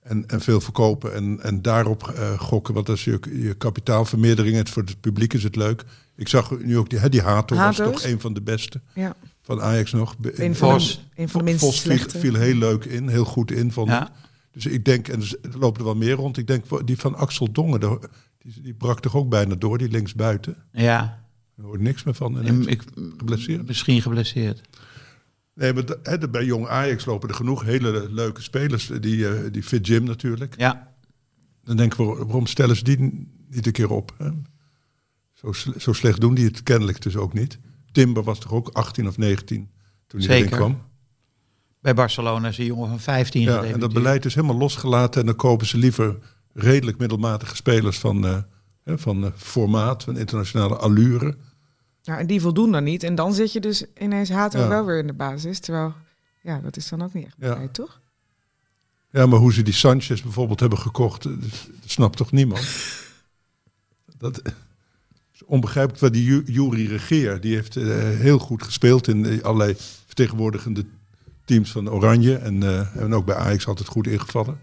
en, 0.02 0.26
en 0.26 0.40
veel 0.40 0.60
verkopen 0.60 1.14
en, 1.14 1.38
en 1.42 1.62
daarop 1.62 2.08
eh, 2.08 2.38
gokken. 2.40 2.74
Want 2.74 2.88
als 2.88 3.04
je, 3.04 3.18
je 3.32 3.54
kapitaalvermeerdering 3.54 4.56
hebt 4.56 4.70
voor 4.70 4.82
het 4.82 5.00
publiek 5.00 5.32
is 5.34 5.42
het 5.42 5.56
leuk. 5.56 5.84
Ik 6.16 6.28
zag 6.28 6.58
nu 6.58 6.78
ook 6.78 6.90
die, 6.90 7.08
die 7.08 7.20
Hato 7.22 7.56
was 7.56 7.76
toch 7.76 8.04
een 8.04 8.20
van 8.20 8.34
de 8.34 8.42
beste 8.42 8.80
Ja. 8.94 9.16
van 9.42 9.62
Ajax 9.62 9.92
nog. 9.92 10.14
Een 10.22 10.54
van, 10.56 10.68
de, 10.68 10.74
Vos. 10.80 11.06
een 11.14 11.28
van 11.28 11.38
de 11.40 11.46
minst 11.46 11.64
Vos 11.64 11.80
viel, 11.80 11.98
viel 12.08 12.34
heel 12.34 12.54
leuk 12.54 12.84
in, 12.84 13.08
heel 13.08 13.24
goed 13.24 13.50
in. 13.50 13.72
Vond 13.72 13.88
Ja. 13.88 14.06
ik. 14.06 14.12
Dus 14.52 14.66
ik 14.66 14.84
denk, 14.84 15.08
en 15.08 15.20
er 15.20 15.58
lopen 15.58 15.78
er 15.78 15.84
wel 15.84 15.94
meer 15.96 16.14
rond. 16.14 16.36
Ik 16.36 16.46
denk, 16.46 16.86
die 16.86 16.98
van 16.98 17.14
Axel 17.14 17.52
Dongen, 17.52 17.80
daar- 17.80 17.98
die, 18.54 18.62
die 18.62 18.74
brak 18.74 19.00
toch 19.00 19.14
ook 19.16 19.28
bijna 19.28 19.54
door, 19.54 19.78
die 19.78 19.88
linksbuiten. 19.90 20.56
Ja, 20.72 21.24
Daar 21.56 21.66
hoort 21.66 21.80
niks 21.80 22.04
meer 22.04 22.14
van. 22.14 22.42
en 22.42 22.66
ik, 22.66 22.82
Geblesseerd? 22.94 23.66
misschien 23.66 24.02
geblesseerd. 24.02 24.60
Nee, 25.54 25.72
maar 25.72 25.84
de- 25.86 26.18
de- 26.18 26.28
bij 26.28 26.44
jong 26.44 26.66
Ajax 26.68 27.04
lopen 27.04 27.28
er 27.28 27.34
genoeg 27.34 27.62
hele 27.62 28.10
leuke 28.10 28.42
spelers. 28.42 28.86
Die, 29.00 29.28
eh, 29.28 29.52
die 29.52 29.62
Fit 29.62 29.86
Jim 29.86 30.04
natuurlijk. 30.04 30.54
Ja, 30.58 30.94
Dan 31.64 31.76
denken 31.76 31.98
we, 32.06 32.24
waarom 32.24 32.46
stellen 32.46 32.76
ze 32.76 32.84
die 32.84 32.98
niet 33.48 33.66
een 33.66 33.72
keer 33.72 33.90
op? 33.90 34.14
Hè? 34.18 34.30
Zo, 35.32 35.52
zo 35.78 35.92
slecht 35.92 36.20
doen 36.20 36.34
die 36.34 36.44
het 36.44 36.62
kennelijk 36.62 37.00
dus 37.02 37.16
ook 37.16 37.32
niet. 37.32 37.58
Timber 37.92 38.22
was 38.22 38.38
toch 38.38 38.52
ook 38.52 38.68
18 38.68 39.06
of 39.08 39.18
19 39.18 39.70
toen 40.06 40.20
hij 40.20 40.28
erin 40.28 40.42
Zeker. 40.42 40.56
kwam. 40.56 40.82
bij 41.80 41.94
Barcelona 41.94 42.48
is 42.48 42.58
een 42.58 42.64
jongen 42.64 42.88
van 42.88 43.00
15 43.00 43.42
Ja, 43.42 43.62
en 43.64 43.80
dat 43.80 43.92
beleid 43.92 44.24
is 44.24 44.34
helemaal 44.34 44.56
losgelaten. 44.56 45.20
En 45.20 45.26
dan 45.26 45.36
kopen 45.36 45.66
ze 45.66 45.78
liever 45.78 46.18
redelijk 46.56 46.98
middelmatige 46.98 47.56
spelers 47.56 47.98
van, 47.98 48.26
eh, 48.26 48.38
van 48.96 49.24
eh, 49.24 49.30
formaat, 49.36 50.02
van 50.02 50.16
internationale 50.18 50.76
allure. 50.76 51.36
Ja, 52.02 52.18
en 52.18 52.26
die 52.26 52.40
voldoen 52.40 52.72
dan 52.72 52.84
niet. 52.84 53.02
En 53.02 53.14
dan 53.14 53.34
zit 53.34 53.52
je 53.52 53.60
dus 53.60 53.84
ineens 53.98 54.30
Hato 54.30 54.58
Ja. 54.58 54.68
wel 54.68 54.84
weer 54.86 54.98
in 54.98 55.06
de 55.06 55.12
basis. 55.12 55.58
Terwijl, 55.60 55.94
ja, 56.42 56.58
dat 56.60 56.76
is 56.76 56.88
dan 56.88 57.02
ook 57.02 57.12
niet 57.12 57.24
echt 57.26 57.34
Ja. 57.38 57.68
toch? 57.68 58.00
Ja, 59.10 59.26
maar 59.26 59.38
hoe 59.38 59.52
ze 59.52 59.62
die 59.62 59.74
Sanchez 59.74 60.22
bijvoorbeeld 60.22 60.60
hebben 60.60 60.78
gekocht, 60.78 61.24
eh, 61.24 61.32
dat, 61.40 61.68
snapt 61.84 62.16
toch 62.16 62.32
niemand? 62.32 62.60
Dat 64.18 64.42
is 65.34 65.44
onbegrijpelijk. 65.44 66.00
Waar 66.00 66.12
die 66.12 66.24
Ju- 66.24 66.44
Jury 66.46 66.86
Regeer, 66.86 67.40
die 67.40 67.54
heeft 67.54 67.74
heel 67.74 68.38
goed 68.38 68.62
gespeeld 68.62 69.08
in 69.08 69.42
allerlei 69.42 69.74
vertegenwoordigende 70.06 70.84
teams 71.44 71.70
van 71.72 71.90
Oranje. 71.90 72.36
En, 72.36 72.62
en 72.94 73.14
ook 73.14 73.24
bij 73.26 73.34
Ajax 73.34 73.66
altijd 73.66 73.88
goed 73.88 74.06
ingevallen. 74.06 74.58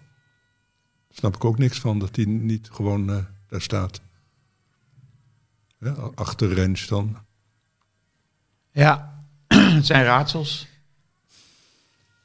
Snap 1.14 1.36
ik 1.36 1.46
ook 1.46 1.58
niks 1.58 1.80
van, 1.80 2.00
dat 2.00 2.16
hij 2.16 2.26
niet 2.26 2.70
gewoon 2.72 3.10
eh, 3.10 3.18
daar 3.48 3.62
staat. 3.62 4.02
Ja, 5.78 5.92
achter 6.16 6.54
Rens 6.54 6.88
dan. 6.88 7.18
Ja, 8.72 9.24
het 9.48 9.86
zijn 9.86 10.04
raadsels. 10.04 10.68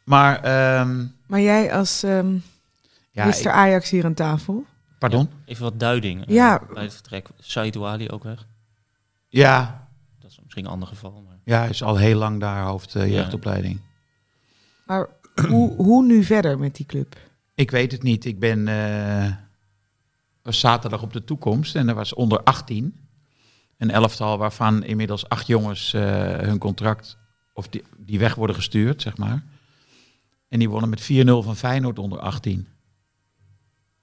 Maar, 0.04 0.42
ehm, 0.42 1.06
Maar 1.26 1.40
jij 1.40 1.72
als 1.74 2.02
ehm 2.02 2.36
ja, 3.10 3.26
Mr. 3.26 3.50
Ajax 3.50 3.90
hier 3.90 4.04
aan 4.04 4.14
tafel. 4.14 4.64
pardon? 4.98 5.28
Even 5.44 5.62
wat 5.62 5.80
duiding. 5.80 6.26
eh, 6.26 6.34
Ja. 6.34 6.60
Bij 6.74 6.82
het 6.82 6.92
vertrek. 6.94 7.28
Saïd 7.38 7.76
Ali 7.76 8.10
ook 8.10 8.22
weg. 8.24 8.46
Ja, 9.28 9.88
Dat 10.18 10.30
is 10.30 10.40
misschien 10.42 10.64
een 10.64 10.70
ander 10.70 10.88
geval. 10.88 11.22
Maar... 11.26 11.36
ja, 11.44 11.58
hij 11.58 11.68
is 11.68 11.82
al 11.82 11.96
heel 11.96 12.18
lang 12.18 12.40
daar 12.40 12.62
hoofd 12.64 12.94
eh, 12.94 13.06
Ja. 13.06 13.14
jeugdopleiding. 13.14 13.80
Maar 14.86 15.08
hoe, 15.48 15.74
hoe 15.76 16.04
nu 16.04 16.24
verder 16.24 16.58
met 16.58 16.74
die 16.76 16.86
club? 16.86 17.16
Ik 17.58 17.70
weet 17.70 17.92
het 17.92 18.02
niet. 18.02 18.24
Ik 18.24 18.38
ben 18.38 18.68
eh, 18.68 19.32
was 20.42 20.60
zaterdag 20.60 21.02
op 21.02 21.12
de 21.12 21.24
toekomst 21.24 21.76
en 21.76 21.88
er 21.88 21.94
was 21.94 22.14
onder 22.14 22.42
18 22.42 23.08
een 23.76 23.90
elftal 23.90 24.38
waarvan 24.38 24.84
inmiddels 24.84 25.28
acht 25.28 25.46
jongens 25.46 25.92
eh, 25.92 26.02
hun 26.38 26.58
contract 26.58 27.18
of 27.52 27.68
die, 27.68 27.82
die 27.96 28.18
weg 28.18 28.34
worden 28.34 28.56
gestuurd, 28.56 29.02
zeg 29.02 29.16
maar. 29.16 29.44
En 30.48 30.58
die 30.58 30.68
wonnen 30.68 30.90
met 30.90 31.02
4-0 31.02 31.06
van 31.24 31.56
Feyenoord 31.56 31.98
onder 31.98 32.18
18. 32.18 32.68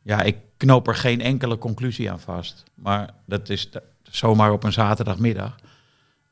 Ja, 0.02 0.22
ik 0.22 0.38
knoop 0.58 0.88
er 0.88 0.96
geen 0.96 1.22
enkele 1.22 1.58
conclusie 1.58 2.12
aan 2.12 2.20
vast. 2.20 2.64
Maar 2.74 3.14
dat 3.26 3.50
is 3.50 3.70
zomaar 4.04 4.52
op 4.52 4.64
een 4.64 4.74
zaterdagmiddag 4.74 5.56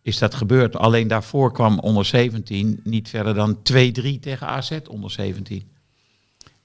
is 0.02 0.18
dat 0.18 0.36
gebeurd. 0.36 0.76
Alleen 0.76 1.08
daarvoor 1.08 1.52
kwam 1.52 1.80
onder 1.80 2.06
17 2.06 2.80
niet 2.84 3.10
verder 3.10 3.34
dan 3.34 3.58
2-3 3.58 3.62
tegen 4.20 4.48
AZ 4.48 4.80
onder 4.90 5.12
17. 5.12 5.73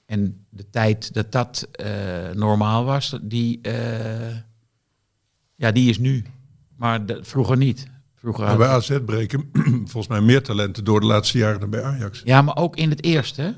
En 0.09 0.45
de 0.49 0.69
tijd 0.69 1.13
dat 1.13 1.31
dat 1.31 1.67
eh, 1.71 2.29
normaal 2.33 2.83
was, 2.85 3.19
die, 3.21 3.61
eh, 3.61 4.35
ja, 5.55 5.71
die 5.71 5.89
is 5.89 5.97
nu. 5.99 6.25
Maar 6.75 7.05
de- 7.05 7.23
vroeger 7.23 7.57
niet. 7.57 7.87
Vroeger 8.15 8.43
Maar 8.45 8.57
bij 8.57 8.67
AZ 8.67 8.97
breken 9.05 9.49
volgens 9.91 10.07
mij 10.07 10.21
meer 10.21 10.43
talenten 10.43 10.83
door 10.83 10.99
de 10.99 11.05
laatste 11.05 11.37
jaren 11.37 11.59
dan 11.59 11.69
bij 11.69 11.83
Ajax. 11.83 12.21
Ja, 12.25 12.41
maar 12.41 12.55
ook 12.57 12.75
in 12.75 12.89
het 12.89 13.03
eerste. 13.03 13.55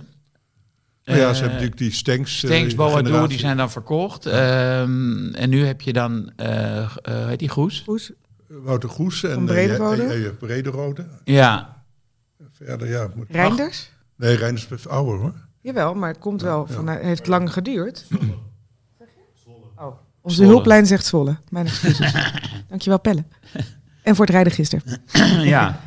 Maar 1.06 1.18
ja, 1.18 1.22
Eh, 1.22 1.30
ze 1.30 1.34
hebben 1.34 1.50
natuurlijk 1.50 1.78
die 1.78 1.92
Stenks. 1.92 2.44
eh, 2.44 2.50
Stenks, 2.50 2.74
generatie. 2.74 3.28
die 3.28 3.40
zijn 3.40 3.58
dan 3.58 3.72
verkocht. 3.72 4.26
Ehm, 4.26 5.34
en 5.34 5.50
nu 5.50 5.66
heb 5.66 5.82
je 5.82 5.94
dan, 5.94 6.32
eh 6.36 6.78
eh, 6.82 6.88
heet 7.28 7.40
die 7.40 7.50
Goes? 7.50 7.82
Goes? 7.86 8.12
Wouter 8.48 8.90
Goes 8.90 9.24
en 9.24 9.34
Van 9.34 9.42
eh, 9.50 9.54
Brederode? 9.54 10.34
Brederode. 10.34 11.06
Ja, 11.24 11.84
Verder, 12.52 12.90
ja. 12.90 13.12
Moet... 13.16 13.28
Reinders? 13.30 13.92
Nee, 14.16 14.36
Reinders 14.36 14.68
is 14.68 14.88
ouder 14.88 15.20
hoor. 15.20 15.50
Jawel, 15.62 15.94
maar 15.94 16.10
het 16.10 16.20
komt 16.20 16.42
wel 16.42 16.68
van, 16.68 16.88
het 16.88 17.02
heeft 17.02 17.28
lang 17.28 17.54
geduurd. 17.54 18.06
Oh. 19.76 19.96
Onze 20.22 20.36
Zwolle. 20.36 20.52
hulplijn 20.54 20.86
zegt 20.86 21.06
Zwolle. 21.06 21.38
Mijn 21.50 21.66
excuses. 21.66 22.14
Dankjewel, 22.70 23.00
Pelle. 23.00 23.24
En 24.04 24.16
voor 24.16 24.26
het 24.26 24.34
rijden 24.34 24.54
gisteren. 24.54 24.84
ja. 25.44 25.80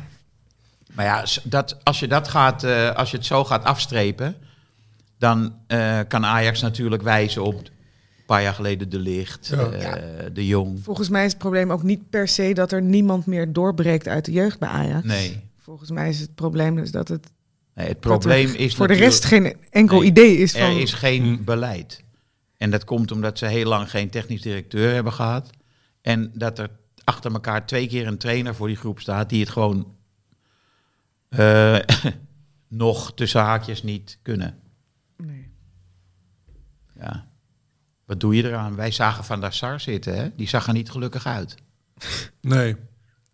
Maar 0.93 1.05
ja, 1.05 1.23
dat, 1.43 1.77
als, 1.83 1.99
je 1.99 2.07
dat 2.07 2.27
gaat, 2.27 2.63
eh, 2.63 2.91
als 2.91 3.11
je 3.11 3.17
het 3.17 3.25
zo 3.25 3.43
gaat 3.43 3.63
afstrepen, 3.63 4.35
dan 5.17 5.55
eh, 5.67 5.99
kan 6.07 6.25
Ajax 6.25 6.61
natuurlijk 6.61 7.01
wijzen 7.01 7.43
op 7.43 7.53
een 7.55 7.69
paar 8.25 8.41
jaar 8.41 8.53
geleden 8.53 8.89
De 8.89 8.99
Licht, 8.99 9.47
Ja. 9.47 9.57
eh, 9.57 10.25
De 10.33 10.47
Jong. 10.47 10.83
Volgens 10.83 11.09
mij 11.09 11.25
is 11.25 11.29
het 11.31 11.39
probleem 11.39 11.71
ook 11.71 11.83
niet 11.83 12.09
per 12.09 12.27
se 12.27 12.53
dat 12.53 12.71
er 12.71 12.81
niemand 12.81 13.25
meer 13.25 13.53
doorbreekt 13.53 14.07
uit 14.07 14.25
de 14.25 14.31
jeugd 14.31 14.59
bij 14.59 14.69
Ajax. 14.69 15.05
Nee, 15.05 15.43
Volgens 15.59 15.89
mij 15.91 16.09
is 16.09 16.19
het 16.19 16.35
probleem 16.35 16.75
dus 16.75 16.91
dat 16.91 17.07
het 17.07 17.27
nee 17.75 17.87
het 17.87 18.01
dat 18.01 18.11
er 18.11 18.19
probleem 18.19 18.53
is 18.53 18.75
voor 18.75 18.87
de 18.87 18.93
rest 18.93 19.25
geen 19.25 19.55
enkel 19.69 19.99
Nee, 19.99 20.09
idee 20.09 20.37
is 20.37 20.51
van... 20.51 20.61
Er 20.61 20.79
is 20.79 20.93
geen 20.93 21.43
beleid. 21.43 22.03
En 22.57 22.71
dat 22.71 22.83
komt 22.83 23.11
omdat 23.11 23.37
ze 23.37 23.45
heel 23.45 23.67
lang 23.67 23.89
geen 23.89 24.09
technisch 24.09 24.41
directeur 24.41 24.93
hebben 24.93 25.13
gehad. 25.13 25.49
En 26.01 26.31
dat 26.33 26.59
er 26.59 26.69
achter 27.03 27.33
elkaar 27.33 27.65
twee 27.65 27.87
keer 27.87 28.07
een 28.07 28.17
trainer 28.17 28.55
voor 28.55 28.67
die 28.67 28.75
groep 28.75 28.99
staat 28.99 29.29
die 29.29 29.39
het 29.39 29.49
gewoon 29.49 29.95
eh, 31.29 31.79
nog 32.67 33.13
tussen 33.13 33.41
haakjes 33.41 33.83
niet 33.83 34.19
kunnen. 34.21 34.59
Nee. 35.17 35.51
Ja. 36.95 37.27
Wat 38.05 38.19
doe 38.19 38.35
je 38.35 38.43
eraan? 38.43 38.75
Wij 38.75 38.91
zagen 38.91 39.23
Van 39.23 39.41
der 39.41 39.53
Sar 39.53 39.79
zitten, 39.79 40.15
hè? 40.15 40.35
Die 40.35 40.47
zag 40.47 40.67
er 40.67 40.73
niet 40.73 40.91
gelukkig 40.91 41.25
uit. 41.25 41.55
Nee. 42.41 42.75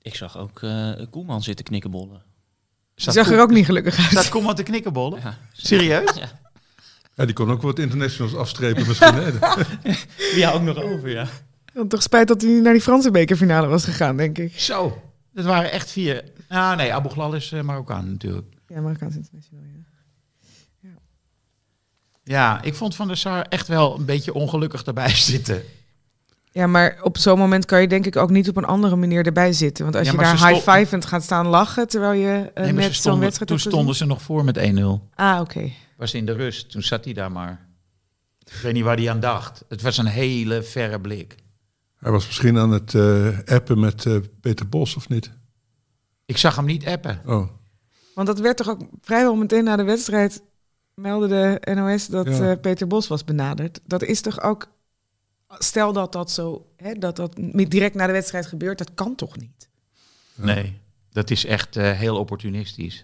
Ik 0.02 0.16
zag 0.16 0.38
ook 0.38 0.62
eh 0.62 1.06
Koeman 1.10 1.44
zitten 1.44 1.66
knikkenbollen. 1.66 2.24
Die 3.04 3.12
zag 3.14 3.32
er 3.32 3.40
ook 3.42 3.52
niet 3.52 3.66
gelukkig 3.66 3.98
uit. 3.98 4.08
Staat 4.08 4.30
Koeman 4.30 4.56
te 4.56 4.64
knikkenbollen? 4.64 5.20
Ja. 5.24 5.38
Serieus? 5.52 6.16
Ja. 6.16 6.40
Ja, 7.16 7.26
die 7.26 7.34
kon 7.36 7.52
ook 7.52 7.62
wat 7.62 7.80
internationals 7.80 8.36
afstrepen 8.36 8.88
misschien. 8.88 9.14
Hè? 9.14 9.32
Ja, 10.36 10.52
ook 10.52 10.62
nog 10.62 10.82
over, 10.82 11.10
ja. 11.10 11.28
Toch 11.88 12.02
spijt 12.02 12.28
dat 12.28 12.42
hij 12.42 12.52
naar 12.52 12.74
die 12.74 12.82
Franse 12.82 13.12
bekerfinale 13.12 13.68
was 13.68 13.84
gegaan, 13.84 14.18
denk 14.18 14.38
ik. 14.38 14.60
Zo. 14.60 15.02
Dat 15.34 15.46
waren 15.46 15.72
echt 15.72 15.92
vier. 15.92 16.24
Ah 16.48 16.76
nee, 16.78 16.94
Abu 16.94 17.10
Ghlal 17.10 17.34
is 17.34 17.52
eh, 17.52 17.62
Marokkaan 17.62 18.12
natuurlijk. 18.12 18.48
Ja, 18.68 18.82
Marokkaans 18.82 19.16
international, 19.16 19.64
ja. 19.64 19.80
Ja, 22.24 22.62
ik 22.62 22.76
vond 22.76 22.96
Van 22.96 23.08
der 23.08 23.18
Sar 23.18 23.42
echt 23.50 23.68
wel 23.68 23.98
een 23.98 24.06
beetje 24.06 24.34
ongelukkig 24.34 24.84
erbij 24.84 25.16
zitten. 25.34 25.64
Ja, 26.54 26.68
maar 26.68 27.00
op 27.04 27.18
zo'n 27.18 27.38
moment 27.38 27.66
kan 27.66 27.82
je 27.82 27.88
denk 27.88 28.06
ik 28.06 28.16
ook 28.16 28.30
niet 28.30 28.50
op 28.50 28.58
een 28.58 28.66
andere 28.66 28.96
manier 28.96 29.26
erbij 29.26 29.54
zitten. 29.54 29.84
Want 29.84 29.96
als 29.96 30.06
Ja, 30.06 30.12
je 30.12 30.18
daar 30.18 30.38
ze 30.38 30.38
sto- 30.38 30.48
high-fivend 30.54 31.06
gaat 31.06 31.24
staan 31.24 31.48
lachen 31.48 31.88
terwijl 31.88 32.14
je 32.22 32.52
eh, 32.54 32.64
Nee, 32.64 32.74
net 32.74 32.96
zo'n 32.96 33.20
wedstrijd 33.20 33.50
toen 33.50 33.60
stonden 33.60 33.96
ze 33.96 34.06
nog 34.06 34.22
voor 34.22 34.44
met 34.44 34.58
1-0. 34.58 35.10
Ah, 35.16 35.40
oké. 35.42 35.72
Was 35.98 36.14
in 36.14 36.26
de 36.26 36.32
rust. 36.34 36.72
Toen 36.72 36.82
zat 36.84 37.04
hij 37.06 37.14
daar 37.14 37.32
maar. 37.32 37.68
Ik 38.46 38.54
weet 38.62 38.74
niet 38.74 38.84
waar 38.84 38.98
hij 38.98 39.10
aan 39.10 39.20
dacht. 39.20 39.64
Het 39.70 39.82
was 39.82 39.98
een 39.98 40.06
hele 40.06 40.64
verre 40.64 41.02
blik. 41.02 41.36
Hij 41.98 42.12
was 42.12 42.26
misschien 42.26 42.58
aan 42.58 42.72
het 42.72 42.96
eh, 42.96 43.28
appen 43.46 43.80
met 43.80 44.06
eh, 44.06 44.16
Peter 44.42 44.70
Bos, 44.70 44.96
of 44.96 45.10
niet? 45.10 45.32
Ik 46.26 46.38
zag 46.38 46.56
hem 46.56 46.66
niet 46.66 46.86
appen. 46.88 47.22
Oh, 47.26 47.48
Want 48.16 48.28
dat 48.28 48.40
werd 48.40 48.58
toch 48.58 48.70
ook 48.70 48.82
vrijwel 49.02 49.36
meteen 49.36 49.64
na 49.64 49.76
de 49.76 49.84
wedstrijd 49.84 50.42
meldde 50.94 51.28
de 51.28 51.74
NOS 51.74 52.08
dat 52.08 52.28
Ja. 52.28 52.50
eh, 52.52 52.60
Peter 52.62 52.88
Bos 52.88 53.08
was 53.08 53.24
benaderd. 53.24 53.80
Dat 53.86 54.04
is 54.04 54.22
toch 54.22 54.42
ook, 54.42 54.68
stel 55.58 55.94
dat 55.94 56.12
dat 56.12 56.32
zo, 56.32 56.66
hè, 56.78 56.94
dat 56.94 57.16
dat 57.16 57.36
direct 57.54 57.96
na 57.96 58.06
de 58.08 58.12
wedstrijd 58.14 58.46
gebeurt, 58.46 58.78
dat 58.78 58.92
kan 58.96 59.16
toch 59.16 59.38
niet? 59.38 59.70
Nee, 60.36 60.78
dat 61.12 61.30
is 61.30 61.46
echt 61.46 61.76
eh, 61.76 61.92
heel 61.92 62.18
opportunistisch. 62.18 63.04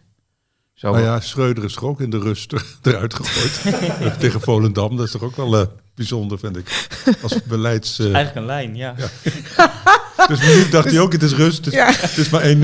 Zo, 0.74 0.92
nou 0.92 1.04
ja, 1.04 1.20
Schreuder 1.20 1.64
is 1.64 1.76
er 1.76 1.86
ook 1.86 2.02
in 2.02 2.10
de 2.10 2.20
rust 2.20 2.52
er- 2.52 2.66
eruit 2.84 3.14
gegooid. 3.14 3.80
Tegen 4.20 4.42
Volendam, 4.42 4.96
dat 4.98 5.06
is 5.06 5.12
toch 5.12 5.24
ook 5.24 5.36
wel 5.36 5.58
eh, 5.60 5.66
bijzonder, 5.96 6.40
vind 6.40 6.58
ik. 6.58 6.88
Als 7.22 7.44
beleids... 7.44 8.00
eh, 8.00 8.06
Eigenlijk 8.14 8.36
een 8.36 8.46
lijn, 8.46 8.76
ja. 8.76 8.96
Dus 10.28 10.40
minuut 10.40 10.72
dacht 10.72 10.90
hij 10.92 11.00
ook, 11.00 11.12
het 11.12 11.24
is 11.24 11.34
rust. 11.34 11.66
Het 11.66 11.74
Ja. 11.74 11.92
het 11.92 12.18
is 12.18 12.30
maar 12.30 12.42
1-0. 12.56 12.58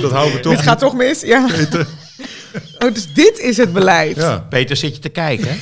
Dat 0.00 0.10
houden 0.12 0.34
we 0.34 0.40
toch 0.42 0.52
dit 0.54 0.62
gaat 0.62 0.78
toch 0.78 0.94
mis? 0.94 1.20
Ja. 1.20 1.46
Peter. 1.46 1.86
Oh, 2.78 2.94
dus 2.94 3.12
dit 3.14 3.38
is 3.38 3.56
het 3.56 3.72
beleid. 3.72 4.16
Ja. 4.16 4.38
Peter, 4.38 4.76
zit 4.76 4.94
je 4.94 5.00
te 5.00 5.08
kijken? 5.08 5.58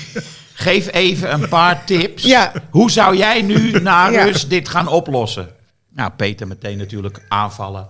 Geef 0.63 0.93
even 0.93 1.33
een 1.33 1.49
paar 1.49 1.85
tips. 1.93 2.23
Ja. 2.23 2.53
Hoe 2.71 2.91
zou 2.91 3.17
jij 3.17 3.43
nu 3.43 3.71
na 3.81 4.09
Ja. 4.09 4.25
rust 4.25 4.51
dit 4.51 4.69
gaan 4.69 4.89
oplossen? 4.89 5.49
Nou, 5.95 6.11
Peter 6.17 6.47
meteen 6.47 6.79
natuurlijk 6.79 7.25
aanvallen. 7.29 7.87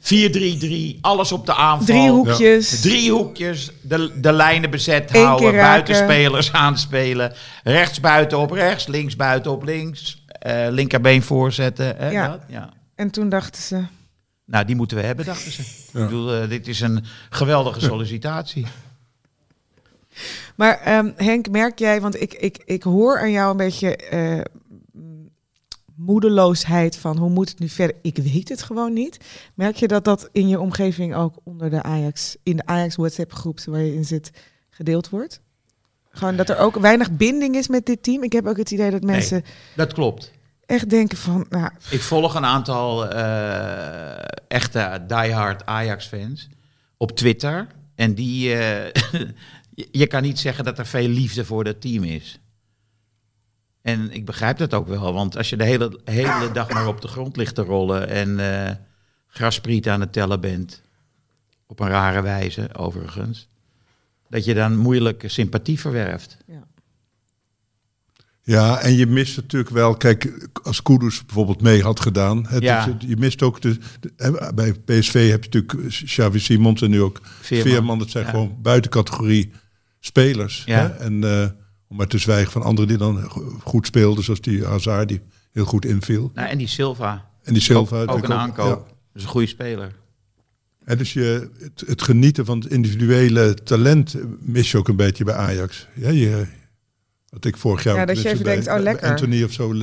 4-3-3, 0.00 1.00
alles 1.00 1.32
op 1.32 1.46
de 1.46 1.54
aanval. 1.54 1.86
Drie 1.86 2.10
hoekjes. 2.10 2.80
Drie 2.80 3.10
hoekjes, 3.10 3.70
de, 3.82 4.12
de 4.20 4.32
lijnen 4.32 4.70
bezet 4.70 5.14
Eén 5.14 5.24
houden, 5.24 5.52
buitenspelers 5.52 6.52
aanspelen. 6.66 7.32
Rechts 7.64 8.00
buiten 8.00 8.38
op 8.38 8.50
rechts, 8.50 8.86
links 8.86 9.16
buiten 9.16 9.50
op 9.52 9.62
links. 9.64 10.24
eh, 10.26 10.66
linkerbeen 10.70 11.22
voorzetten. 11.22 11.96
Hè, 11.96 12.10
Ja. 12.10 12.28
dat? 12.28 12.40
ja. 12.48 12.68
En 12.94 13.10
toen 13.10 13.28
dachten 13.28 13.62
ze... 13.62 13.82
Nou, 14.46 14.64
die 14.64 14.76
moeten 14.76 14.96
we 14.96 15.02
hebben, 15.02 15.24
dachten 15.24 15.52
ze. 15.52 15.62
Ja. 15.62 16.00
Ik 16.00 16.04
bedoel, 16.04 16.34
eh, 16.34 16.48
dit 16.48 16.68
is 16.68 16.80
een 16.80 17.04
geweldige 17.30 17.80
sollicitatie. 17.80 18.66
Maar 20.56 20.78
ehm, 20.80 21.10
Henk, 21.16 21.50
merk 21.50 21.78
jij, 21.78 22.00
want 22.00 22.20
ik, 22.20 22.34
ik, 22.34 22.62
ik 22.64 22.82
hoor 22.82 23.20
aan 23.20 23.30
jou 23.30 23.50
een 23.50 23.56
beetje 23.56 23.96
eh, 23.96 24.40
moedeloosheid 25.96 26.96
van 26.96 27.16
hoe 27.18 27.30
moet 27.30 27.48
het 27.48 27.58
nu 27.58 27.68
verder? 27.68 27.96
Ik 28.02 28.16
weet 28.16 28.48
het 28.48 28.62
gewoon 28.62 28.92
niet. 28.92 29.18
Merk 29.54 29.76
je 29.76 29.88
dat 29.88 30.04
dat 30.04 30.28
in 30.32 30.48
je 30.48 30.60
omgeving 30.60 31.14
ook 31.14 31.34
onder 31.44 31.70
de 31.70 31.82
Ajax, 31.82 32.36
in 32.42 32.56
de 32.56 32.66
Ajax 32.66 32.96
WhatsApp 32.96 33.32
groep 33.32 33.60
waar 33.64 33.80
je 33.80 33.94
in 33.94 34.04
zit, 34.04 34.30
gedeeld 34.70 35.08
wordt? 35.08 35.40
Gewoon 36.10 36.36
dat 36.36 36.48
er 36.48 36.58
ook 36.58 36.74
weinig 36.78 37.10
binding 37.12 37.56
is 37.56 37.68
met 37.68 37.86
dit 37.86 38.02
team. 38.02 38.22
Ik 38.22 38.32
heb 38.32 38.46
ook 38.46 38.56
het 38.56 38.70
idee 38.70 38.90
dat 38.90 39.02
mensen 39.02 39.42
Nee, 39.42 39.52
dat 39.76 39.92
klopt. 39.92 40.32
echt 40.66 40.90
denken 40.90 41.18
van, 41.18 41.46
nou, 41.48 41.70
Ik 41.90 42.00
volg 42.00 42.34
een 42.34 42.44
aantal 42.44 43.08
eh, 43.08 44.24
echte 44.48 45.04
diehard 45.06 45.66
Ajax-fans 45.66 46.48
op 46.96 47.10
Twitter. 47.16 47.66
En 47.94 48.14
die, 48.14 48.54
eh, 48.54 48.92
je- 49.74 49.88
je 49.90 50.06
kan 50.06 50.22
niet 50.22 50.38
zeggen 50.38 50.64
dat 50.64 50.78
er 50.78 50.86
veel 50.86 51.08
liefde 51.08 51.44
voor 51.44 51.64
dat 51.64 51.80
team 51.80 52.04
is. 52.04 52.40
En 53.82 54.10
ik 54.10 54.24
begrijp 54.24 54.58
dat 54.58 54.74
ook 54.74 54.86
wel, 54.88 55.12
want 55.12 55.36
als 55.36 55.50
je 55.50 55.56
de 55.56 55.64
hele, 55.64 56.00
hele 56.04 56.52
dag 56.52 56.70
maar 56.72 56.86
op 56.86 57.00
de 57.00 57.08
grond 57.08 57.36
ligt 57.36 57.54
te 57.54 57.62
rollen 57.62 58.08
en 58.08 58.40
eh 58.68 58.74
graspriet 59.26 59.88
aan 59.88 60.00
het 60.00 60.12
tellen 60.12 60.40
bent, 60.40 60.82
op 61.66 61.80
een 61.80 61.88
rare 61.88 62.22
wijze 62.22 62.74
overigens, 62.74 63.48
dat 64.28 64.44
je 64.44 64.54
dan 64.54 64.76
moeilijk 64.76 65.22
sympathie 65.26 65.80
verwerft. 65.80 66.36
Ja, 68.44 68.78
en 68.80 68.94
je 68.96 69.06
mist 69.06 69.36
natuurlijk 69.36 69.70
wel, 69.70 69.96
kijk, 69.96 70.48
als 70.62 70.82
Kudus 70.82 71.24
bijvoorbeeld 71.26 71.60
mee 71.62 71.82
had 71.82 72.00
gedaan. 72.00 72.46
Het 72.46 72.62
Ja. 72.62 72.86
is- 72.86 72.94
je 73.08 73.16
mist 73.16 73.42
ook, 73.42 73.60
de, 73.60 73.78
bij 74.54 74.72
PSV 74.72 75.30
heb 75.30 75.44
je 75.44 75.50
natuurlijk 75.60 75.88
Xavi 76.04 76.38
Simons 76.38 76.82
en 76.82 76.90
nu 76.90 77.02
ook 77.02 77.20
Veerman. 77.40 77.72
Veerman. 77.72 77.98
dat 77.98 78.10
zijn 78.10 78.24
Ja. 78.24 78.30
gewoon 78.30 78.56
buitencategorie 78.62 79.52
spelers. 80.04 80.62
Ja. 80.66 80.78
Hè? 80.80 80.86
En 80.88 81.24
eh, 81.24 81.46
om 81.88 81.96
maar 81.96 82.06
te 82.06 82.18
zwijgen 82.18 82.52
van 82.52 82.62
anderen 82.62 82.88
die 82.88 82.96
dan 82.98 83.22
go- 83.30 83.58
goed 83.64 83.86
speelden, 83.86 84.24
zoals 84.24 84.40
die 84.40 84.64
Hazard 84.64 85.08
die 85.08 85.20
heel 85.52 85.64
goed 85.64 85.84
inviel. 85.84 86.30
Nou, 86.34 86.48
en 86.48 86.58
die 86.58 86.66
Silva. 86.66 87.30
En 87.42 87.52
die 87.52 87.62
Silva. 87.62 88.00
Ook, 88.02 88.10
ook 88.10 88.24
een 88.24 88.32
aankoop. 88.32 88.66
ja. 88.86 88.92
Dat 88.92 89.14
is 89.14 89.22
een 89.22 89.28
goede 89.28 89.46
speler. 89.46 89.92
En 90.84 90.98
dus 90.98 91.12
je, 91.12 91.50
het, 91.58 91.84
het 91.86 92.02
genieten 92.02 92.44
van 92.44 92.58
het 92.60 92.70
individuele 92.72 93.54
talent 93.54 94.14
eh, 94.14 94.22
mis 94.40 94.70
je 94.70 94.78
ook 94.78 94.88
een 94.88 94.96
beetje 94.96 95.24
bij 95.24 95.34
Ajax. 95.34 95.86
Ja, 95.94 96.08
je, 96.10 96.46
wat 97.28 97.44
ik 97.44 97.56
vorig 97.56 97.82
jaar... 97.82 97.94
Ja, 97.94 98.00
ook 98.00 98.06
dat 98.06 98.22
je 98.22 98.28
even 98.28 98.42
bij- 98.42 98.54
denkt, 98.54 98.70
oh, 98.70 98.78
lekker. 98.78 99.08
Anthony 99.08 99.42
of 99.42 99.52
zo. 99.52 99.74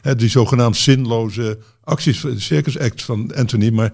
hè, 0.00 0.16
die 0.16 0.28
zogenaamd 0.28 0.76
zinloze 0.76 1.58
acties, 1.80 2.24
circus 2.36 2.78
acts 2.78 3.04
van 3.04 3.34
Anthony. 3.34 3.70
Maar 3.70 3.92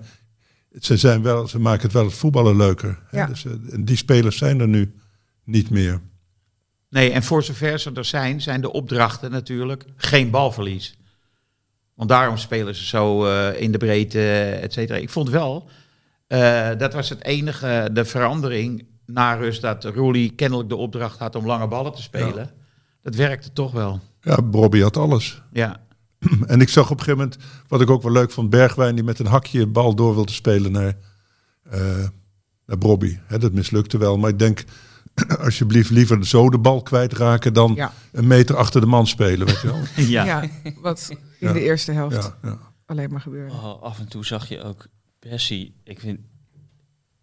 ze, 0.80 0.96
zijn 0.96 1.22
wel, 1.22 1.48
ze 1.48 1.58
maken 1.58 1.82
het 1.82 1.92
wel 1.92 2.04
het 2.04 2.14
voetballen 2.14 2.56
leuker. 2.56 2.98
Hè, 3.06 3.18
Ja. 3.18 3.26
dus, 3.26 3.44
eh, 3.44 3.52
en 3.70 3.84
die 3.84 3.96
spelers 3.96 4.36
zijn 4.36 4.60
er 4.60 4.68
nu 4.68 4.94
niet 5.46 5.70
meer. 5.70 6.00
Nee, 6.88 7.10
en 7.10 7.22
voor 7.22 7.42
zover 7.42 7.78
ze 7.78 7.92
er 7.92 8.04
zijn, 8.04 8.40
zijn 8.40 8.60
de 8.60 8.72
opdrachten 8.72 9.30
natuurlijk 9.30 9.84
geen 9.96 10.30
balverlies. 10.30 10.98
Want 11.94 12.08
daarom 12.08 12.36
spelen 12.36 12.74
ze 12.74 12.86
zo 12.86 13.26
eh, 13.26 13.60
in 13.60 13.72
de 13.72 13.78
breedte, 13.78 14.58
et 14.62 14.72
cetera. 14.72 14.98
Ik 14.98 15.10
vond 15.10 15.30
wel, 15.30 15.68
eh, 16.26 16.70
dat 16.78 16.92
was 16.92 17.08
het 17.08 17.24
enige, 17.24 17.90
de 17.92 18.04
verandering 18.04 18.86
na 19.06 19.34
rust, 19.34 19.60
dat 19.60 19.84
Roelie 19.84 20.30
kennelijk 20.30 20.68
de 20.68 20.76
opdracht 20.76 21.18
had 21.18 21.34
om 21.34 21.46
lange 21.46 21.68
ballen 21.68 21.92
te 21.92 22.02
spelen. 22.02 22.50
Dat 23.02 23.14
werkte 23.14 23.52
toch 23.52 23.72
wel. 23.72 24.00
Ja, 24.20 24.42
Bobby 24.42 24.80
had 24.80 24.96
alles. 24.96 25.42
Ja, 25.52 25.80
En 26.46 26.60
ik 26.60 26.68
zag 26.68 26.90
op 26.90 26.98
een 26.98 27.04
gegeven 27.04 27.18
moment, 27.18 27.38
wat 27.68 27.80
ik 27.80 27.90
ook 27.90 28.02
wel 28.02 28.12
leuk 28.12 28.30
vond, 28.30 28.50
Bergwijn 28.50 28.94
die 28.94 29.04
met 29.04 29.18
een 29.18 29.26
hakje 29.26 29.66
bal 29.66 29.94
door 29.94 30.14
wilde 30.14 30.32
spelen 30.32 30.72
naar, 30.72 30.96
eh 31.70 32.08
naar 32.66 32.78
Bobby. 32.78 33.18
Dat 33.38 33.52
mislukte 33.52 33.98
wel, 33.98 34.18
maar 34.18 34.30
ik 34.30 34.38
denk, 34.38 34.64
alsjeblieft 35.44 35.90
liever 35.90 36.26
zo 36.26 36.50
de 36.50 36.58
bal 36.58 36.82
kwijtraken 36.82 37.52
dan 37.52 37.72
Ja. 37.74 37.92
een 38.12 38.26
meter 38.26 38.56
achter 38.56 38.80
de 38.80 38.86
man 38.86 39.06
spelen. 39.06 39.46
Weet 39.46 39.60
je 39.60 39.66
wel? 39.66 39.80
ja. 40.06 40.24
ja, 40.24 40.48
wat 40.80 41.06
in 41.10 41.18
Ja. 41.38 41.52
de 41.52 41.60
eerste 41.60 41.92
helft 41.92 42.16
Ja, 42.16 42.38
ja. 42.42 42.58
alleen 42.86 43.10
maar 43.10 43.20
gebeurde. 43.20 43.54
Oh, 43.54 43.82
af 43.82 43.98
en 43.98 44.08
toe 44.08 44.24
zag 44.26 44.48
je 44.48 44.62
ook 44.62 44.86
Bessie. 45.18 45.74
Ik 45.84 46.00
vind, 46.00 46.18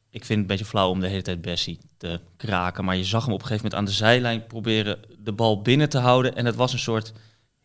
ik 0.10 0.26
vind 0.26 0.28
het 0.30 0.38
een 0.40 0.46
beetje 0.48 0.66
flauw 0.66 0.90
om 0.90 1.00
de 1.00 1.08
hele 1.08 1.22
tijd 1.22 1.42
Bessie 1.42 1.80
te 1.98 2.20
kraken. 2.38 2.86
Maar 2.86 2.96
je 2.98 3.04
zag 3.04 3.26
hem 3.26 3.34
op 3.34 3.42
een 3.42 3.48
gegeven 3.48 3.70
moment 3.70 3.80
aan 3.90 3.94
de 3.94 3.98
zijlijn 4.06 4.48
proberen 4.48 5.00
de 5.20 5.32
bal 5.34 5.62
binnen 5.62 5.90
te 5.90 5.98
houden. 5.98 6.36
En 6.36 6.46
het 6.46 6.56
was 6.56 6.74
een 6.74 6.80
soort 6.80 7.14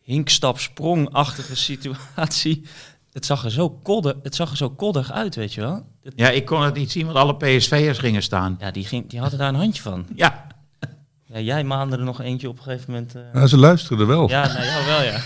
hinkstap-sprong-achtige 0.01 1.55
situatie. 1.71 2.65
Het 3.11 3.25
zag, 3.25 3.43
er 3.43 3.51
zo 3.51 3.69
koddig, 3.69 4.15
het 4.23 4.35
zag 4.35 4.51
er 4.51 4.57
zo 4.57 4.69
koddig 4.69 5.11
uit, 5.11 5.35
weet 5.35 5.53
je 5.53 5.61
wel. 5.61 5.85
Het- 6.03 6.13
ja, 6.15 6.29
ik 6.29 6.45
kon 6.45 6.61
het 6.61 6.73
niet 6.75 6.91
zien, 6.91 7.05
want 7.05 7.17
alle 7.17 7.35
PSV'ers 7.35 7.97
gingen 7.97 8.23
staan. 8.23 8.55
ja, 8.59 8.71
die, 8.71 8.85
ging, 8.85 9.09
die 9.09 9.19
hadden 9.19 9.39
daar 9.39 9.49
een 9.49 9.55
handje 9.55 9.81
van. 9.81 10.05
Ja, 10.15 10.47
Ja, 11.25 11.39
jij 11.39 11.63
maande 11.63 11.97
er 11.97 12.03
nog 12.03 12.21
eentje 12.21 12.49
op 12.49 12.57
een 12.57 12.63
gegeven 12.63 12.91
moment. 12.93 13.15
eh. 13.15 13.21
Ja, 13.33 13.47
ze 13.47 13.57
luisterden 13.57 14.07
wel. 14.07 14.29
Ja, 14.29 14.47
nou 14.47 14.63
ja, 14.65 14.85
wel 14.85 15.01
ja. 15.01 15.19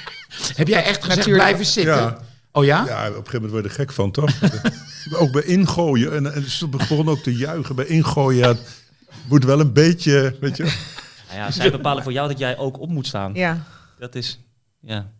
heb 0.56 0.68
jij 0.68 0.84
echt 0.84 1.00
gezegd 1.00 1.16
Natuurlijk. 1.18 1.44
blijven 1.44 1.66
zitten? 1.66 1.94
Ja. 1.94 2.18
Oh 2.52 2.64
ja? 2.64 2.84
Ja, 2.86 3.00
op 3.00 3.06
een 3.08 3.14
gegeven 3.14 3.32
moment 3.32 3.50
word 3.50 3.62
je 3.64 3.68
er 3.70 3.74
gek 3.74 3.92
van, 3.92 4.10
toch? 4.10 4.30
ook 5.22 5.32
bij 5.32 5.42
ingooien. 5.42 6.14
En, 6.14 6.34
en 6.34 6.50
ze 6.50 6.68
begonnen 6.68 7.14
ook 7.14 7.22
te 7.22 7.36
juichen 7.36 7.74
bij 7.74 7.86
ingooien. 7.86 8.40
Ja, 8.40 8.48
het 8.48 8.60
moet 9.28 9.44
wel 9.44 9.60
een 9.60 9.72
beetje, 9.72 10.36
weet 10.40 10.56
je... 10.56 10.62
Nou 11.28 11.38
ja, 11.38 11.50
zij 11.50 11.70
bepalen 11.70 12.02
voor 12.02 12.12
jou 12.12 12.28
dat 12.28 12.38
jij 12.38 12.56
ook 12.58 12.80
op 12.80 12.88
moet 12.90 13.06
staan. 13.06 13.34
Ja, 13.34 13.64
Dat 13.98 14.14
is, 14.14 14.40
ja. 14.80 15.10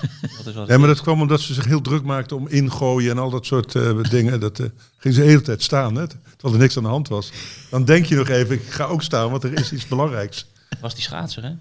Dat 0.36 0.46
is 0.46 0.54
wat 0.54 0.68
Nee, 0.68 0.78
maar 0.78 0.88
dat 0.88 1.00
kwam 1.00 1.20
omdat 1.20 1.40
ze 1.40 1.54
zich 1.54 1.64
heel 1.64 1.80
druk 1.80 2.02
maakten 2.02 2.36
om 2.36 2.48
ingooien 2.48 3.10
en 3.10 3.18
al 3.18 3.30
dat 3.30 3.46
soort 3.46 3.74
eh, 3.74 4.02
dingen. 4.02 4.40
Dat 4.40 4.58
eh, 4.58 4.66
ging 4.96 5.14
ze 5.14 5.20
de 5.20 5.26
hele 5.26 5.40
tijd 5.40 5.62
staan, 5.62 5.94
hè, 5.94 6.06
terwijl 6.06 6.54
er 6.54 6.58
niks 6.60 6.76
aan 6.76 6.82
de 6.82 6.88
hand 6.88 7.08
was. 7.08 7.32
Dan 7.70 7.84
denk 7.84 8.04
je 8.04 8.14
nog 8.16 8.28
even, 8.28 8.54
ik 8.54 8.62
ga 8.62 8.84
ook 8.84 9.02
staan, 9.02 9.30
want 9.30 9.44
er 9.44 9.52
is 9.58 9.72
iets 9.72 9.86
belangrijks. 9.88 10.46
was 10.80 10.94
die 10.94 11.02
schaatser, 11.02 11.42
hè? 11.42 11.52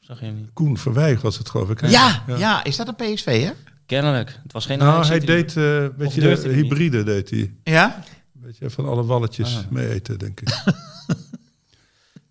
Zag 0.00 0.18
je 0.20 0.24
hem 0.26 0.34
niet? 0.36 0.50
Koen 0.52 0.78
Verwijg 0.78 1.20
was 1.20 1.38
het, 1.38 1.50
geloof 1.50 1.70
ik. 1.70 1.80
hè? 1.80 1.88
Ja, 1.88 2.22
ja. 2.26 2.64
is 2.64 2.76
dat 2.76 2.88
een 2.88 3.14
PSV, 3.14 3.42
hè? 3.44 3.52
Kennelijk. 3.86 4.38
Het 4.42 4.52
was 4.52 4.66
geen 4.66 4.78
Nou, 4.78 5.06
hij 5.06 5.18
deed 5.20 5.56
eh, 5.56 5.76
een 5.76 5.88
Of 5.88 5.96
beetje 5.96 6.20
de 6.20 6.48
hybride, 6.48 7.02
deed 7.02 7.30
hij. 7.30 7.54
Ja? 7.64 8.04
Een 8.34 8.40
beetje 8.40 8.70
van 8.70 8.86
alle 8.88 9.04
walletjes 9.04 9.56
Ah. 9.56 9.70
mee 9.70 9.88
eten, 9.88 10.18
denk 10.18 10.40
ik. 10.40 10.48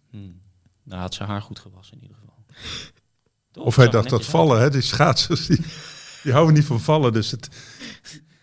Hmm. 0.09 0.39
Nou, 0.83 1.01
had 1.01 1.13
zijn 1.13 1.29
haar 1.29 1.41
goed 1.41 1.59
gewassen 1.59 1.95
in 1.97 2.01
ieder 2.01 2.17
geval. 2.17 2.45
Toch? 3.51 3.63
Of 3.63 3.75
hij 3.75 3.89
dacht 3.89 4.09
dat 4.09 4.25
vallen, 4.25 4.59
hè, 4.61 4.69
die 4.69 4.81
schaatsers, 4.81 5.45
die, 5.47 5.59
die 6.23 6.31
houden 6.31 6.53
niet 6.53 6.65
van 6.65 6.79
vallen. 6.79 7.13
Dus 7.13 7.31
het, 7.31 7.49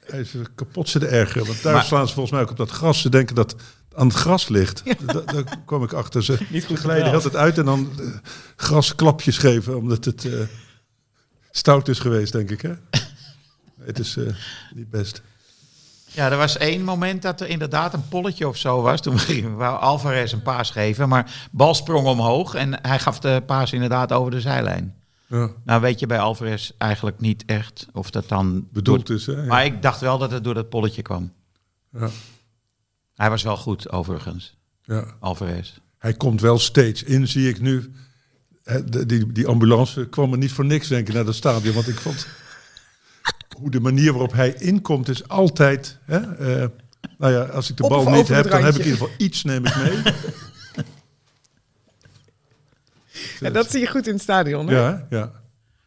hij 0.05 0.21
is 0.21 0.35
kapot 0.55 0.89
ze 0.89 0.99
de 0.99 1.07
erger. 1.07 1.45
Want 1.45 1.63
daar 1.63 1.73
Maar- 1.75 1.85
slaan 1.85 2.07
ze 2.09 2.13
volgens 2.15 2.35
mij 2.35 2.43
ook 2.43 2.51
op 2.51 2.57
dat 2.57 2.71
gras. 2.71 3.01
Ze 3.01 3.09
denken 3.09 3.35
dat 3.35 3.51
het 3.53 3.61
aan 3.95 4.07
het 4.07 4.17
gras 4.17 4.49
ligt. 4.49 4.83
Da- 5.07 5.21
Daar 5.21 5.45
kwam 5.67 5.83
ik 5.83 5.93
achter. 5.93 6.25
Ze 6.25 6.39
Niet 6.51 6.65
goed 6.65 6.79
glijden 6.79 7.05
de 7.05 7.11
hele 7.11 7.23
tijd 7.23 7.37
uit 7.37 7.59
en 7.59 7.65
dan 7.65 7.91
eh, 7.99 8.07
grasklapjes 8.57 9.39
geven. 9.39 9.77
Omdat 9.77 10.05
het 10.05 10.25
eh, 10.25 10.33
stout 11.51 11.89
is 11.89 11.99
geweest, 11.99 12.33
denk 12.33 12.51
ik. 12.51 12.61
Hè? 12.63 12.73
het 13.91 13.99
is 13.99 14.17
eh, 14.17 14.25
niet 14.75 14.91
best. 14.91 15.23
Ja, 16.11 16.31
er 16.31 16.37
was 16.37 16.57
één 16.57 16.85
moment 16.85 17.23
dat 17.23 17.41
er 17.41 17.49
inderdaad 17.49 17.95
een 17.95 18.09
polletje 18.09 18.49
of 18.49 18.57
zo 18.57 18.81
was. 18.83 19.01
Toen 19.01 19.57
wou 19.57 19.79
Alvarez 19.81 20.33
een 20.33 20.43
paas 20.43 20.71
geven, 20.71 21.09
maar 21.09 21.49
bal 21.51 21.75
sprong 21.75 22.07
omhoog 22.07 22.55
en 22.55 22.79
hij 22.83 22.99
gaf 22.99 23.19
de 23.19 23.43
paas 23.47 23.73
inderdaad 23.73 24.13
over 24.13 24.31
de 24.31 24.41
zijlijn. 24.41 24.95
Ja, 25.31 25.51
Nou 25.65 25.81
weet 25.81 26.01
je 26.01 26.07
bij 26.07 26.19
Alvarez 26.19 26.71
eigenlijk 26.79 27.21
niet 27.21 27.45
echt 27.47 27.87
of 27.93 28.11
dat 28.11 28.29
dan... 28.29 28.69
bedoeld 28.73 29.07
door- 29.07 29.17
is, 29.17 29.27
hè? 29.27 29.33
Ja. 29.33 29.45
Maar 29.45 29.65
ik 29.65 29.83
dacht 29.83 30.01
wel 30.01 30.19
dat 30.19 30.31
het 30.31 30.45
door 30.45 30.55
dat 30.55 30.69
polletje 30.69 31.03
kwam. 31.03 31.33
Ja, 31.93 32.09
Hij 33.15 33.31
was 33.31 33.43
wel 33.43 33.57
goed, 33.57 33.91
overigens, 33.91 34.57
ja. 34.83 35.05
Alvarez. 35.21 35.73
Hij 35.99 36.15
komt 36.15 36.41
wel 36.41 36.59
steeds 36.59 37.03
in, 37.03 37.29
zie 37.29 37.49
ik 37.49 37.61
nu. 37.61 37.93
Die, 39.07 39.33
die 39.33 39.47
ambulance 39.47 40.09
kwam 40.09 40.33
er 40.33 40.39
niet 40.39 40.53
voor 40.53 40.65
niks, 40.65 40.89
denk 40.89 41.09
ik, 41.09 41.15
naar 41.15 41.25
dat 41.25 41.35
stadion. 41.35 41.75
Want 41.75 41.89
ik 41.89 41.99
vond 41.99 42.27
hoe 43.59 43.71
de 43.71 43.81
manier 43.81 44.11
waarop 44.13 44.33
hij 44.33 44.55
inkomt 44.59 45.09
is 45.09 45.29
altijd. 45.29 45.99
Hè, 46.05 46.17
eh, 46.19 46.69
nou 47.19 47.33
ja, 47.33 47.43
als 47.43 47.71
ik 47.71 47.77
de 47.77 47.83
Op 47.83 47.89
bal 47.89 48.11
niet 48.11 48.29
heb, 48.29 48.51
dan 48.51 48.65
heb 48.65 48.75
ik 48.75 48.79
in 48.81 48.85
ieder 48.85 48.99
geval 48.99 49.15
iets 49.19 49.45
neem 49.45 49.67
ik 49.67 49.77
mee. 49.77 50.03
Ja, 53.41 53.51
dat 53.51 53.71
zie 53.71 53.81
je 53.81 53.87
goed 53.87 54.07
in 54.07 54.13
het 54.13 54.23
stadion. 54.23 54.69
Hè? 54.69 54.75
ja, 54.75 55.07
ja. 55.11 55.33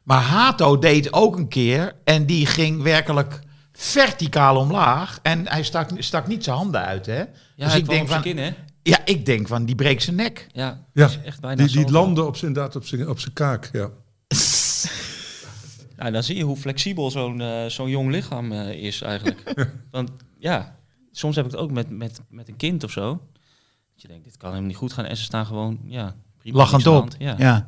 Maar 0.04 0.22
Hato 0.22 0.80
deed 0.80 1.14
ook 1.14 1.38
een 1.38 1.48
keer 1.48 1.96
en 2.04 2.26
die 2.26 2.46
ging 2.46 2.82
werkelijk 2.82 3.40
verticaal 3.74 4.58
omlaag. 4.58 5.20
En 5.22 5.48
hij 5.48 5.64
stak, 5.64 5.90
stak 5.98 6.28
niet 6.28 6.44
zijn 6.44 6.56
handen 6.56 6.82
uit, 6.82 7.06
hè? 7.06 7.18
Ja, 7.18 7.26
dus 7.56 7.68
hij 7.72 7.80
ik 7.80 7.88
denk 7.88 8.08
van, 8.08 8.22
zijn 8.22 8.36
kin, 8.36 8.38
hè? 8.38 8.54
ja, 8.82 9.06
ik 9.06 9.26
denk 9.26 9.48
van, 9.48 9.66
die 9.66 9.76
breekt 9.76 10.04
zijn 10.04 10.16
nek. 10.16 10.48
Ja, 10.52 10.86
Ja, 10.94 11.06
is 11.06 11.20
echt 11.24 11.40
bijna 11.40 11.66
die, 11.66 11.76
die 11.76 11.92
landen 11.92 12.28
op 12.28 12.36
zijn, 12.36 12.52
inderdaad 12.52 12.76
op 12.76 12.86
zijn, 12.86 13.10
op 13.10 13.20
zijn 13.20 13.34
kaak. 13.34 13.70
Ja. 13.72 13.90
Ja, 15.98 16.12
dan 16.12 16.24
zie 16.24 16.38
je 16.38 16.44
hoe 16.44 16.58
flexibel 16.58 17.12
zo'n 17.12 17.42
eh, 17.42 17.66
zo'n 17.66 17.90
jong 17.90 18.12
lichaam 18.12 18.52
eh, 18.52 18.84
is 18.84 19.02
eigenlijk. 19.02 19.54
Want 19.92 20.12
ja, 20.38 20.76
soms 21.12 21.36
heb 21.36 21.46
ik 21.46 21.52
het 21.52 21.60
ook 21.60 21.72
met, 21.72 21.90
met, 21.90 22.22
met 22.30 22.48
een 22.48 22.56
kind 22.56 22.84
of 22.84 22.92
zo. 22.92 23.22
Dat 23.92 24.02
je 24.02 24.08
denkt, 24.08 24.24
dit 24.24 24.38
kan 24.38 24.50
helemaal 24.50 24.70
niet 24.70 24.80
goed 24.80 24.94
gaan. 24.94 25.06
En 25.06 25.18
ze 25.18 25.24
staan 25.24 25.46
gewoon, 25.46 25.80
ja, 25.84 26.16
prima. 26.42 26.58
Lachend 26.58 26.88
op. 26.88 26.94
hand. 26.94 27.16
Ja. 27.20 27.36
Ja. 27.38 27.68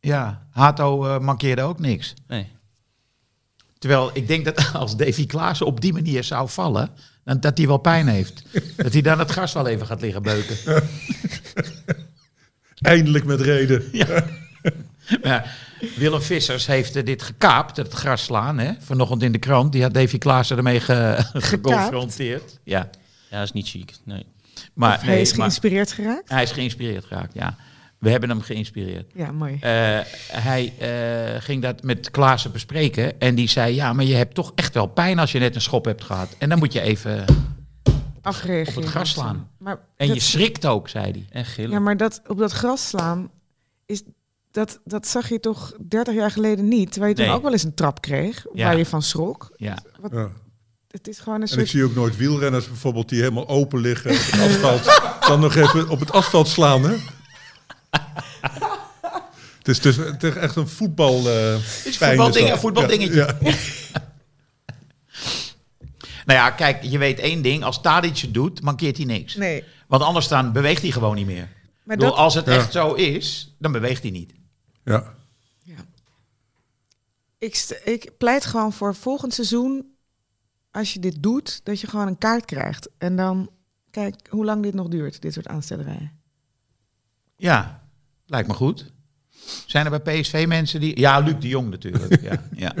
ja. 0.00 0.46
Hato 0.50 1.04
eh, 1.06 1.18
mankeerde 1.20 1.62
ook 1.62 1.78
niks. 1.78 2.14
Nee. 2.26 2.46
Terwijl 3.78 4.10
ik 4.14 4.26
denk 4.28 4.44
dat 4.44 4.70
als 4.72 4.96
Davy 4.96 5.26
Klaassen 5.26 5.66
op 5.66 5.80
die 5.80 5.92
manier 5.92 6.24
zou 6.24 6.48
vallen, 6.48 6.90
dan, 7.24 7.40
dat 7.40 7.58
hij 7.58 7.66
wel 7.66 7.78
pijn 7.78 8.08
heeft. 8.08 8.42
dat 8.76 8.92
hij 8.92 9.02
dan 9.02 9.18
het 9.18 9.30
gras 9.30 9.52
wel 9.52 9.66
even 9.66 9.86
gaat 9.86 10.00
liggen 10.00 10.22
beuken. 10.22 10.56
Eindelijk 12.80 13.24
met 13.24 13.40
reden. 13.40 13.82
Maar 15.22 15.56
Willem 15.96 16.22
Vissers 16.22 16.66
heeft 16.66 16.96
eh, 16.96 17.04
dit 17.04 17.22
gekaapt, 17.22 17.76
het 17.76 17.92
gras 17.92 18.22
slaan, 18.22 18.58
hè? 18.58 18.72
vanochtend 18.78 19.22
in 19.22 19.32
de 19.32 19.38
krant. 19.38 19.72
Die 19.72 19.82
had 19.82 19.94
Davy 19.94 20.18
Klaassen 20.18 20.56
ermee 20.56 20.80
ge- 20.80 21.24
geconfronteerd. 21.32 22.58
Ja, 22.64 22.88
Ja, 23.30 23.36
dat 23.38 23.46
is 23.46 23.52
niet 23.52 23.68
chic. 23.68 23.92
Nee. 24.04 24.26
maar, 24.74 24.94
Of 24.94 25.00
hij 25.00 25.10
nee, 25.12 25.20
is 25.20 25.30
maar 25.30 25.38
geïnspireerd 25.38 25.92
geraakt? 25.92 26.28
hij 26.30 26.42
is 26.42 26.50
geïnspireerd 26.50 27.04
geraakt, 27.04 27.34
ja. 27.34 27.56
We 27.98 28.10
hebben 28.10 28.28
hem 28.28 28.40
geïnspireerd. 28.40 29.10
Ja, 29.14 29.32
mooi. 29.32 29.52
Eh, 29.60 29.60
hij 30.32 30.72
eh, 30.78 31.42
ging 31.42 31.62
dat 31.62 31.82
met 31.82 32.10
Klaassen 32.10 32.52
bespreken 32.52 33.20
en 33.20 33.34
die 33.34 33.48
zei, 33.48 33.74
ja, 33.74 33.92
maar 33.92 34.04
je 34.04 34.14
hebt 34.14 34.34
toch 34.34 34.52
echt 34.54 34.74
wel 34.74 34.86
pijn 34.86 35.18
als 35.18 35.32
je 35.32 35.38
net 35.38 35.54
een 35.54 35.60
schop 35.60 35.84
hebt 35.84 36.04
gehad. 36.04 36.28
En 36.38 36.48
dan 36.48 36.58
moet 36.58 36.72
je 36.72 36.80
even... 36.80 37.24
Afgereageerd. 38.22 38.76
op 38.76 38.82
het 38.82 38.90
gras 38.92 39.10
slaan. 39.10 39.50
Maar 39.58 39.78
En 39.96 40.06
dat- 40.06 40.16
je 40.16 40.22
schrikt 40.22 40.66
ook, 40.66 40.88
zei 40.88 41.10
hij. 41.10 41.26
En 41.30 41.44
gillen. 41.44 41.70
Ja, 41.70 41.78
maar 41.78 41.96
dat, 41.96 42.20
op 42.26 42.38
dat 42.38 42.52
gras 42.52 42.88
slaan, 42.88 43.30
is, 43.86 44.02
dat, 44.50 44.80
dat 44.84 45.06
zag 45.06 45.28
je 45.28 45.40
toch 45.40 45.72
30 45.88 46.14
jaar 46.14 46.30
geleden 46.30 46.68
niet? 46.68 46.90
Terwijl 46.92 47.10
je 47.12 47.18
toen 47.18 47.26
Nee. 47.26 47.36
ook 47.36 47.42
wel 47.42 47.52
eens 47.52 47.62
een 47.64 47.74
trap 47.74 48.00
kreeg, 48.00 48.46
Ja. 48.54 48.64
waar 48.66 48.76
je 48.78 48.86
van 48.86 49.02
schrok. 49.02 49.52
Ja. 49.56 49.78
Ja. 50.12 50.30
Het 50.88 51.08
is 51.08 51.18
gewoon 51.18 51.34
een 51.40 51.46
En 51.46 51.52
ik 51.52 51.58
soort... 51.58 51.68
zie 51.68 51.84
ook 51.84 51.94
nooit 51.94 52.16
wielrenners 52.16 52.66
bijvoorbeeld 52.66 53.08
die 53.08 53.20
helemaal 53.20 53.48
open 53.48 53.80
liggen 53.80 54.10
op 54.10 54.16
het 54.16 54.40
asfalt. 54.40 55.00
dan 55.28 55.40
nog 55.40 55.54
even 55.54 55.88
op 55.88 56.00
het 56.00 56.12
asfalt 56.12 56.48
slaan, 56.48 56.82
hè? 56.82 56.96
Het 59.58 59.68
is, 59.76 59.80
dus, 59.80 59.96
het 59.96 60.22
is 60.22 60.34
echt 60.34 60.56
een 60.56 60.68
voetbal. 60.68 61.28
eh 61.28 61.54
is 61.84 61.96
pijn 61.98 62.10
voetbalding- 62.16 62.44
dat. 62.46 62.54
een 62.54 62.60
voetbaldingetje. 62.60 63.36
Ja, 63.40 63.56
Nou 66.24 66.38
ja, 66.40 66.50
kijk, 66.50 66.82
je 66.82 66.98
weet 66.98 67.18
één 67.18 67.42
ding. 67.42 67.64
Als 67.64 67.80
Tadic 67.80 68.18
het 68.18 68.34
doet, 68.34 68.60
mankeert 68.62 68.96
hij 68.96 69.06
niks. 69.06 69.34
Nee, 69.34 69.64
Want 69.86 70.02
anders 70.02 70.28
dan 70.28 70.52
beweegt 70.52 70.82
hij 70.82 70.90
gewoon 70.90 71.14
niet 71.14 71.26
meer. 71.26 71.48
maar 71.84 71.94
Ik 71.96 72.00
bedoel, 72.00 72.08
dat... 72.08 72.18
als 72.18 72.34
het 72.34 72.46
Ja. 72.46 72.52
echt 72.54 72.72
zo 72.72 72.92
is, 72.94 73.54
dan 73.58 73.72
beweegt 73.72 74.02
hij 74.02 74.10
niet. 74.10 74.32
ja. 74.84 75.16
Ik, 77.38 77.80
ik 77.84 78.10
pleit 78.18 78.44
gewoon 78.44 78.72
voor 78.72 78.94
volgend 78.94 79.34
seizoen, 79.34 79.86
als 80.70 80.92
je 80.92 80.98
dit 81.00 81.22
doet, 81.22 81.60
dat 81.64 81.80
je 81.80 81.86
gewoon 81.86 82.06
een 82.06 82.18
kaart 82.18 82.44
krijgt. 82.44 82.88
En 82.98 83.16
dan, 83.16 83.50
kijk 83.90 84.14
hoe 84.30 84.44
lang 84.44 84.62
dit 84.62 84.74
nog 84.74 84.88
duurt, 84.88 85.22
dit 85.22 85.32
soort 85.32 85.48
aanstellerijen. 85.48 86.12
Ja, 87.36 87.77
lijkt 88.28 88.48
me 88.48 88.54
goed. 88.54 88.92
Zijn 89.66 89.86
er 89.86 90.00
bij 90.00 90.20
PSV 90.20 90.44
mensen 90.48 90.80
die... 90.80 90.98
Ja, 91.00 91.18
Luc 91.18 91.34
de 91.40 91.48
Jong 91.48 91.70
natuurlijk. 91.70 92.22
ja, 92.22 92.42
ja. 92.66 92.74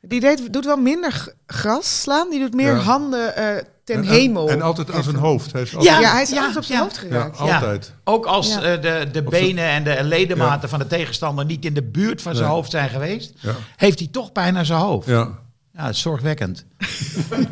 Die 0.00 0.20
deed, 0.20 0.52
doet 0.52 0.64
wel 0.64 0.76
minder 0.76 1.34
gras 1.46 2.00
slaan, 2.00 2.30
die 2.30 2.40
doet 2.40 2.54
meer 2.54 2.74
Ja. 2.74 2.78
handen 2.80 3.36
eh, 3.36 3.64
ten 3.84 3.96
En- 3.96 4.02
en- 4.02 4.08
hemel. 4.08 4.48
En, 4.48 4.62
altijd 4.62 4.90
aan 4.90 5.02
zijn 5.02 5.16
hoofd. 5.16 5.52
Hij 5.52 5.62
is 5.62 5.76
altijd, 5.76 6.00
Ja, 6.00 6.12
hij 6.12 6.22
is 6.22 6.30
Ja, 6.30 6.36
altijd 6.36 6.56
op 6.56 6.62
zijn 6.64 6.78
ja. 6.78 6.84
hoofd 6.84 6.98
geraakt. 6.98 7.38
Ja. 7.38 7.54
altijd. 7.54 7.92
Ook 8.04 8.26
als 8.26 8.48
Ja. 8.48 8.62
eh, 8.62 8.82
de, 8.82 9.10
de 9.12 9.22
benen 9.22 9.64
en 9.64 9.84
de 9.84 9.98
ledematen 10.04 10.68
van 10.68 10.78
de 10.78 10.86
tegenstander 10.86 11.44
niet 11.44 11.64
in 11.64 11.74
de 11.74 11.82
buurt 11.82 12.22
van 12.22 12.34
zijn 12.34 12.48
hoofd 12.48 12.70
zijn 12.70 12.88
geweest, 12.88 13.32
Ja. 13.40 13.54
heeft 13.76 13.98
hij 13.98 14.08
toch 14.08 14.32
pijn 14.32 14.56
aan 14.56 14.66
zijn 14.66 14.80
hoofd. 14.80 15.06
Ja, 15.08 15.28
Ja. 15.72 15.82
dat 15.84 15.90
is 15.94 16.00
zorgwekkend. 16.00 16.64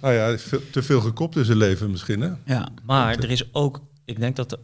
Nou 0.00 0.14
ja, 0.14 0.36
te 0.72 0.82
veel 0.82 1.00
gekopt 1.00 1.36
in 1.36 1.44
zijn 1.44 1.58
leven 1.58 1.90
misschien, 1.90 2.20
hè? 2.20 2.30
Ja. 2.44 2.68
Maar 2.84 3.16
er 3.18 3.30
is 3.30 3.54
ook, 3.54 3.80
ik 4.04 4.20
denk 4.20 4.36
dat 4.36 4.50
de, 4.50 4.58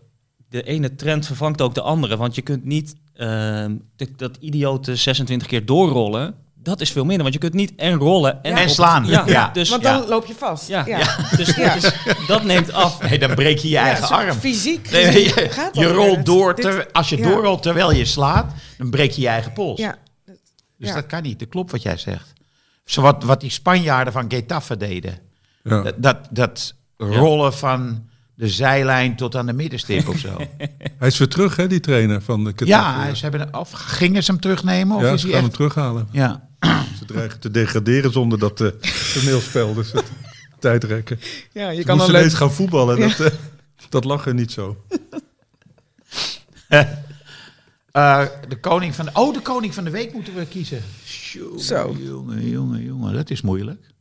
de 0.55 0.63
ene 0.63 0.95
trend 0.95 1.27
vervangt 1.27 1.61
ook 1.61 1.75
de 1.75 1.81
andere. 1.81 2.17
Want 2.17 2.35
je 2.35 2.43
kunt 2.43 2.65
niet 2.65 2.95
ehm, 3.15 3.77
dat- 3.97 4.09
dat 4.17 4.37
idiote 4.41 4.97
26 4.97 5.47
keer 5.49 5.67
doorrollen. 5.67 6.35
Dat 6.55 6.81
is 6.81 6.93
veel 6.93 7.05
minder, 7.05 7.23
want 7.23 7.33
je 7.35 7.41
kunt 7.41 7.53
niet 7.55 7.73
en 7.77 7.95
rollen 7.95 8.43
en, 8.43 8.71
slaan. 8.71 9.07
Ja, 9.07 9.23
Ja. 9.27 9.51
Dus, 9.53 9.69
Want 9.69 9.83
dan 9.83 10.07
loop 10.09 10.27
je 10.27 10.35
vast. 10.35 10.69
ja, 10.69 10.87
ja. 10.87 10.99
ja. 10.99 11.17
Dus, 11.37 11.55
Ja. 11.57 11.75
Dat, 11.75 11.85
is, 11.85 11.93
dat 12.27 12.45
neemt 12.45 12.73
af. 12.73 13.03
Nee, 13.09 13.19
dan 13.19 13.35
breek 13.35 13.59
je 13.59 13.69
je 13.69 13.77
eigen 13.77 14.09
arm. 14.09 14.33
Fysiek 14.37 14.91
Nee, 14.91 15.23
je, 15.25 15.47
gaat 15.51 15.75
je 15.77 15.87
rolt 15.93 16.27
door, 16.27 16.55
ter- 16.55 16.89
als 16.93 17.09
je 17.09 17.17
ja. 17.17 17.29
doorrolt 17.29 17.63
terwijl 17.63 17.93
je 17.93 18.05
slaat, 18.05 18.53
dan 18.79 18.91
breek 18.91 19.11
je 19.11 19.21
je 19.21 19.29
eigen 19.29 19.53
pols. 19.53 19.79
Ja, 19.81 19.97
Dus 20.79 20.89
ja. 20.89 20.95
dat 20.95 21.07
kan 21.07 21.23
niet. 21.23 21.39
Dat 21.39 21.49
klopt 21.49 21.71
wat 21.71 21.83
jij 21.83 21.97
zegt. 21.97 22.33
Zo 22.85 23.03
wat, 23.03 23.23
wat 23.25 23.41
die 23.41 23.51
Spanjaarden 23.51 24.13
van 24.13 24.25
Getafe 24.31 24.77
deden. 24.77 25.19
Ja. 25.63 25.83
Dat, 25.83 25.95
dat, 25.97 26.19
dat 26.31 26.75
rollen 26.97 27.55
van 27.55 28.09
de 28.35 28.49
zijlijn 28.49 29.17
tot 29.17 29.37
aan 29.37 29.47
de 29.47 29.53
middenstip 29.53 30.09
of 30.09 30.19
zo. 30.19 30.37
Hij 30.99 31.09
is 31.09 31.19
weer 31.19 31.29
terug, 31.29 31.57
hè, 31.57 31.67
die 31.67 31.81
trainer 31.81 32.23
van 32.23 32.45
de 32.45 32.53
Qatar. 32.53 32.67
ja, 32.69 33.15
ze 33.15 33.23
hebben, 33.23 33.55
of 33.59 33.71
gingen 33.71 34.25
ze 34.25 34.31
hem 34.31 34.41
terugnemen? 34.41 34.97
Of 34.97 35.03
ja, 35.03 35.13
is 35.13 35.21
ze 35.21 35.29
gaan 35.29 35.43
hem 35.43 35.51
terughalen. 35.51 36.09
Ja. 36.11 36.49
Ze 36.99 37.05
dreigen 37.05 37.41
te 37.41 37.51
degraderen 37.51 38.13
zonder 38.13 38.39
dat 38.39 38.61
eh, 38.61 38.69
toneelspel. 39.15 39.75
Dus 39.75 39.93
het 39.93 40.05
tijdrekken. 40.59 41.21
ja, 41.53 41.71
je 41.71 41.81
Ze 41.81 41.87
kan 41.87 41.99
dan 41.99 42.11
leuk... 42.11 42.33
gaan 42.33 42.53
voetballen. 42.53 43.01
Dat, 43.01 43.21
eh, 43.33 43.33
dat 43.89 44.05
lag 44.05 44.27
er 44.27 44.35
niet 44.35 44.53
zo. 44.53 44.77
Eh, 46.69 48.27
de 48.49 48.59
koning 48.61 48.95
van 48.95 49.05
de... 49.05 49.11
Oh, 49.15 49.35
de 49.35 49.41
koning 49.41 49.75
van 49.75 49.85
de 49.85 49.91
week 49.91 50.13
moeten 50.13 50.35
we 50.35 50.47
kiezen. 50.47 50.83
Jongen, 51.33 51.61
Zo. 51.61 51.97
Jongen, 51.99 52.49
jongen, 52.49 52.85
jongen. 52.85 53.15
Dat 53.15 53.31
is 53.31 53.41
moeilijk. 53.41 53.94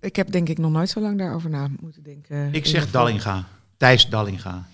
Ik 0.00 0.16
heb 0.16 0.30
denk 0.30 0.48
ik 0.48 0.58
nog 0.58 0.70
nooit 0.70 0.88
zo 0.88 1.00
lang 1.00 1.18
daarover 1.18 1.50
na 1.50 1.68
moeten 1.80 2.02
denken. 2.02 2.54
Ik 2.54 2.66
zeg 2.66 2.90
Dallinga. 2.90 3.48
Thijs 3.76 4.08
Dallinga. 4.08 4.68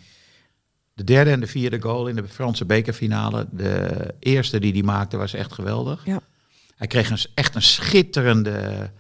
De 0.95 1.05
derde 1.05 1.31
en 1.31 1.41
de 1.41 1.47
vierde 1.47 1.83
goal 1.83 2.07
in 2.09 2.17
de 2.17 2.29
Franse 2.29 2.65
bekerfinale. 2.65 3.47
De 3.51 4.15
eerste 4.19 4.59
die 4.59 4.73
hij 4.73 4.83
maakte 4.83 5.17
was 5.17 5.35
echt 5.35 5.53
geweldig. 5.53 6.07
Ja. 6.07 6.21
Hij 6.77 6.87
kreeg 6.87 7.11
een, 7.11 7.19
echt 7.35 7.55
een 7.55 7.63
schitterende 7.63 8.91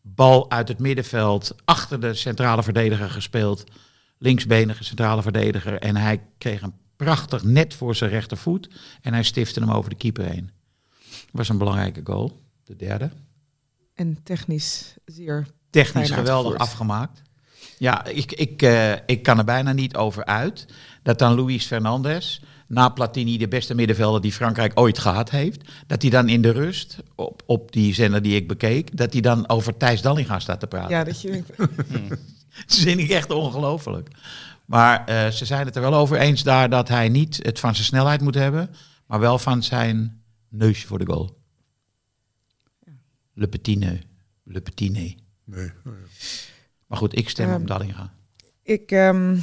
bal 0.00 0.50
uit 0.50 0.68
het 0.68 0.78
middenveld. 0.78 1.54
Achter 1.64 2.00
de 2.00 2.14
centrale 2.14 2.62
verdediger 2.62 3.10
gespeeld. 3.10 3.64
Linksbenige 4.18 4.84
centrale 4.84 5.22
verdediger. 5.22 5.78
En 5.78 5.96
hij 5.96 6.22
kreeg 6.38 6.62
een 6.62 6.74
prachtig 6.96 7.44
net 7.44 7.74
voor 7.74 7.94
zijn 7.94 8.10
rechtervoet. 8.10 8.70
En 9.00 9.12
hij 9.12 9.22
stifte 9.22 9.60
hem 9.60 9.70
over 9.70 9.90
de 9.90 9.96
keeper 9.96 10.24
heen. 10.24 10.50
was 11.32 11.48
een 11.48 11.58
belangrijke 11.58 12.00
goal. 12.04 12.42
De 12.64 12.76
derde. 12.76 13.10
En 13.94 14.22
technisch 14.22 14.94
zeer... 15.04 15.46
Technisch 15.70 16.10
geweldig 16.10 16.34
uitgevoerd. 16.34 16.60
afgemaakt. 16.60 17.22
Ja, 17.78 18.04
ik, 18.04 18.32
ik, 18.32 18.62
eh, 18.62 18.92
ik 18.92 19.22
kan 19.22 19.38
er 19.38 19.44
bijna 19.44 19.72
niet 19.72 19.96
over 19.96 20.24
uit 20.24 20.66
dat 21.02 21.18
dan 21.18 21.34
Luis 21.34 21.66
Fernandez, 21.66 22.40
na 22.68 22.88
Platini 22.88 23.38
de 23.38 23.48
beste 23.48 23.74
middenvelder 23.74 24.20
die 24.20 24.32
Frankrijk 24.32 24.72
ooit 24.74 24.98
gehad 24.98 25.30
heeft, 25.30 25.68
dat 25.86 26.02
hij 26.02 26.10
dan 26.10 26.28
in 26.28 26.42
de 26.42 26.50
rust, 26.50 26.96
op, 27.14 27.42
op 27.46 27.72
die 27.72 27.94
zender 27.94 28.22
die 28.22 28.34
ik 28.34 28.48
bekeek, 28.48 28.96
dat 28.96 29.12
hij 29.12 29.22
dan 29.22 29.48
over 29.48 29.76
Thijs 29.76 30.02
Dallinga 30.02 30.38
staat 30.38 30.60
te 30.60 30.66
praten. 30.66 30.90
Ja, 30.90 31.04
dat 31.04 31.20
je 31.20 31.30
denkt... 31.30 31.56
Dat 32.66 32.76
vind 32.76 33.00
ik 33.00 33.10
echt 33.10 33.30
ongelooflijk. 33.30 34.08
Maar 34.64 35.04
eh, 35.04 35.30
ze 35.30 35.44
zijn 35.44 35.66
het 35.66 35.76
er 35.76 35.82
wel 35.82 35.94
over 35.94 36.18
eens 36.18 36.42
daar 36.42 36.70
dat 36.70 36.88
hij 36.88 37.08
niet 37.08 37.38
het 37.42 37.60
van 37.60 37.74
zijn 37.74 37.86
snelheid 37.86 38.20
moet 38.20 38.34
hebben, 38.34 38.70
maar 39.06 39.20
wel 39.20 39.38
van 39.38 39.62
zijn 39.62 40.22
neusje 40.48 40.86
voor 40.86 40.98
de 40.98 41.06
goal. 41.06 41.38
Le 43.34 43.48
petit 43.48 43.78
nez. 43.78 43.98
Le 44.44 44.60
petit 44.60 44.92
nez. 44.92 45.14
Nee. 45.46 45.70
Maar 46.86 46.98
goed, 46.98 47.16
ik 47.16 47.28
stem 47.28 47.48
Ehm, 47.48 47.60
op 47.60 47.66
Dallinga. 47.66 48.12
Ik 48.62 48.90
ehm, 48.90 49.38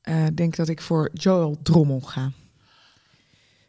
eh, 0.00 0.26
denk 0.34 0.56
dat 0.56 0.68
ik 0.68 0.80
voor 0.80 1.10
Joel 1.12 1.58
Drommel 1.62 2.00
ga. 2.00 2.30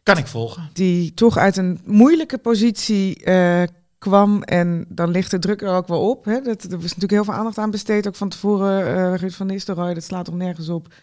Kan 0.03 0.17
ik 0.17 0.27
volgen? 0.27 0.69
Die 0.73 1.13
toch 1.13 1.37
uit 1.37 1.57
een 1.57 1.79
moeilijke 1.85 2.37
positie 2.37 3.23
eh, 3.23 3.63
kwam. 3.97 4.43
En 4.43 4.85
dan 4.89 5.09
ligt 5.09 5.31
de 5.31 5.39
druk 5.39 5.61
er 5.61 5.69
ook 5.75 5.87
wel 5.87 6.09
op. 6.09 6.25
Hè. 6.25 6.41
Dat, 6.41 6.63
er 6.63 6.69
was 6.69 6.81
natuurlijk 6.81 7.11
heel 7.11 7.23
veel 7.23 7.33
aandacht 7.33 7.57
aan 7.57 7.71
besteed. 7.71 8.07
Ook 8.07 8.15
van 8.15 8.29
tevoren, 8.29 8.95
eh 8.95 9.19
Ruud 9.19 9.31
van 9.31 9.47
Nistelrooy. 9.47 9.93
Dat 9.93 10.03
slaat 10.03 10.25
toch 10.25 10.35
nergens 10.35 10.69
op 10.69 10.93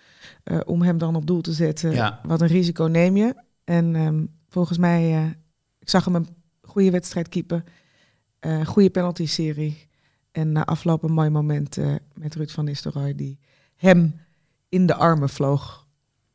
eh, 0.44 0.58
om 0.64 0.82
hem 0.82 0.98
dan 0.98 1.16
op 1.16 1.26
doel 1.26 1.40
te 1.40 1.52
zetten. 1.52 1.92
Ja. 1.92 2.20
Wat 2.22 2.40
een 2.40 2.46
risico 2.46 2.84
neem 2.84 3.16
je. 3.16 3.42
En 3.64 3.94
ehm, 3.94 4.24
volgens 4.48 4.78
mij, 4.78 5.14
eh, 5.14 5.26
ik 5.78 5.88
zag 5.88 6.04
hem 6.04 6.14
een 6.14 6.28
goede 6.62 6.90
wedstrijd 6.90 7.28
keepen. 7.28 7.64
Eh 8.46 8.66
goede 8.66 8.90
penalty-serie. 8.90 9.88
En 10.32 10.52
na 10.52 10.64
afloop 10.64 11.02
een 11.02 11.12
mooi 11.12 11.28
moment 11.30 11.76
eh, 11.78 11.94
met 12.14 12.34
Ruud 12.34 12.50
van 12.50 12.64
Nistelrooy. 12.64 13.14
Die 13.14 13.38
hem 13.76 14.20
in 14.68 14.86
de 14.86 14.94
armen 14.94 15.28
vloog. 15.28 15.86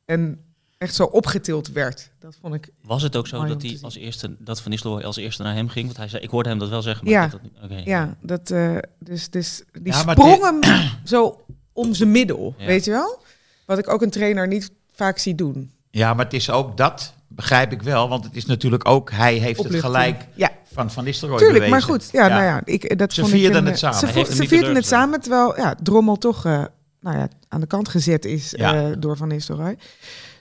En 0.05 0.43
echt 0.77 0.95
zo 0.95 1.03
opgetild 1.03 1.67
werd. 1.67 2.11
Dat 2.19 2.37
vond 2.41 2.53
ik... 2.53 2.69
Was 2.83 3.01
het 3.03 3.15
ook 3.15 3.27
zo 3.27 3.45
dat 3.45 3.61
hij 3.61 3.77
als 3.81 3.95
eerste, 3.95 4.35
dat 4.39 4.61
Van 4.61 4.71
Nistelrooy 4.71 5.03
als 5.03 5.17
eerste 5.17 5.43
naar 5.43 5.53
hem 5.55 5.69
ging? 5.69 5.85
Want 5.85 5.97
hij 5.97 6.07
zei, 6.07 6.23
ik 6.23 6.29
hoorde 6.29 6.49
hem 6.49 6.57
dat 6.59 6.69
wel 6.69 6.81
zeggen, 6.81 7.03
maar 7.05 7.13
Ja. 7.13 7.27
dat. 7.27 7.83
Ja, 7.85 8.17
dat, 8.21 8.51
eh, 8.51 8.77
dus, 8.99 9.29
dus 9.29 9.63
die 9.71 9.93
Ja, 9.93 10.03
maar 10.03 10.15
sprong 10.15 10.41
hem 10.43 10.59
zo 11.03 11.45
om 11.73 11.93
zijn 11.93 12.11
middel, 12.11 12.55
Ja. 12.57 12.65
weet 12.65 12.85
je 12.85 12.91
wel? 12.91 13.21
Wat 13.65 13.77
ik 13.77 13.89
ook 13.89 14.01
een 14.01 14.09
trainer 14.09 14.47
niet 14.47 14.71
vaak 14.91 15.17
zie 15.17 15.35
doen. 15.35 15.71
Ja, 15.91 16.13
maar 16.13 16.25
het 16.25 16.33
is 16.33 16.49
ook 16.49 16.77
dat, 16.77 17.13
begrijp 17.35 17.71
ik 17.71 17.81
wel. 17.81 18.09
Want 18.09 18.23
het 18.23 18.35
is 18.35 18.45
natuurlijk 18.45 18.87
ook, 18.87 19.11
hij 19.11 19.35
heeft 19.35 19.63
het 19.63 19.75
gelijk 19.75 20.27
Ja, 20.35 20.49
van 20.73 20.91
Van 20.91 21.03
Nistelrooy 21.03 21.37
tuurlijk. 21.39 21.67
Maar 21.69 21.81
goed, 21.81 22.09
ja, 22.11 22.27
nou 22.27 22.43
ja, 22.43 22.61
ik, 22.65 22.97
dat 22.97 23.13
Ze 23.13 23.21
vond 23.21 23.33
ik 23.33 23.39
vierden 23.39 23.57
een, 23.59 23.65
het 23.65 23.73
eh, 23.73 23.79
samen. 23.91 23.99
Ze, 23.99 24.07
vo- 24.07 24.31
ze 24.35 24.47
vierden 24.47 24.75
het 24.75 24.85
samen, 24.85 25.19
terwijl 25.21 25.57
ja, 25.57 25.75
Drommel 25.83 26.15
toch 26.17 26.45
eh, 26.45 26.63
nou 26.99 27.17
ja, 27.17 27.27
aan 27.47 27.59
de 27.61 27.67
kant 27.67 27.89
gezet 27.89 28.25
is 28.25 28.51
Ja. 28.57 28.73
eh, 28.89 28.95
door 28.99 29.17
Van 29.17 29.27
Nistelrooy. 29.27 29.77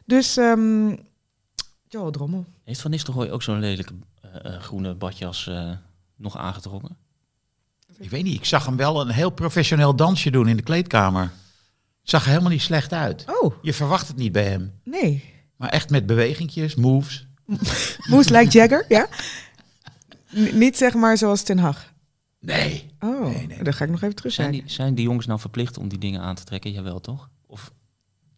Dus, 0.04 0.36
ehm 0.36 0.94
Joel 1.88 2.10
Drommel. 2.10 2.46
Heeft 2.64 2.80
Van 2.80 2.90
Nistelrooy 2.90 3.28
ook 3.30 3.42
zo'n 3.42 3.58
lelijke 3.58 3.92
eh, 4.22 4.54
eh, 4.54 4.60
groene 4.60 4.94
badjas 4.94 5.46
eh, 5.48 5.70
nog 6.16 6.36
aangetrokken? 6.36 6.96
Ik 7.98 8.10
weet 8.10 8.22
niet, 8.24 8.34
ik 8.38 8.44
zag 8.44 8.66
hem 8.66 8.76
wel 8.76 9.00
een 9.00 9.08
heel 9.10 9.30
professioneel 9.30 9.96
dansje 9.96 10.30
doen 10.30 10.48
in 10.48 10.56
de 10.56 10.62
kleedkamer. 10.62 11.30
Zag 12.02 12.22
er 12.22 12.28
helemaal 12.28 12.50
niet 12.50 12.62
slecht 12.62 12.92
uit. 12.92 13.24
Oh, 13.40 13.54
Je 13.62 13.74
verwacht 13.74 14.08
het 14.08 14.16
niet 14.16 14.32
bij 14.32 14.44
hem. 14.48 14.72
nee. 14.84 15.29
Maar 15.60 15.68
echt 15.68 15.90
met 15.90 16.06
bewegingjes, 16.06 16.74
moves. 16.74 17.26
Moes 18.10 18.28
like 18.28 18.50
Jagger, 18.50 18.84
ja? 18.88 19.08
N- 20.36 20.58
niet 20.58 20.76
zeg 20.76 20.94
maar 20.94 21.18
zoals 21.18 21.42
Ten 21.42 21.58
Hag. 21.58 21.92
Nee. 22.40 22.90
Oh, 23.00 23.26
Nee, 23.34 23.46
nee, 23.46 23.62
dan 23.62 23.72
ga 23.72 23.84
ik 23.84 23.90
nog 23.90 24.02
even 24.02 24.14
terug 24.14 24.32
Zijn 24.32 24.52
zijn. 24.52 24.64
die, 24.66 24.72
zijn 24.74 24.94
die 24.94 25.04
jongens 25.04 25.26
nou 25.26 25.40
verplicht 25.40 25.78
om 25.78 25.88
die 25.88 25.98
dingen 25.98 26.20
aan 26.20 26.34
te 26.34 26.44
trekken? 26.44 26.72
Jawel, 26.72 27.00
toch? 27.00 27.28
Of, 27.46 27.72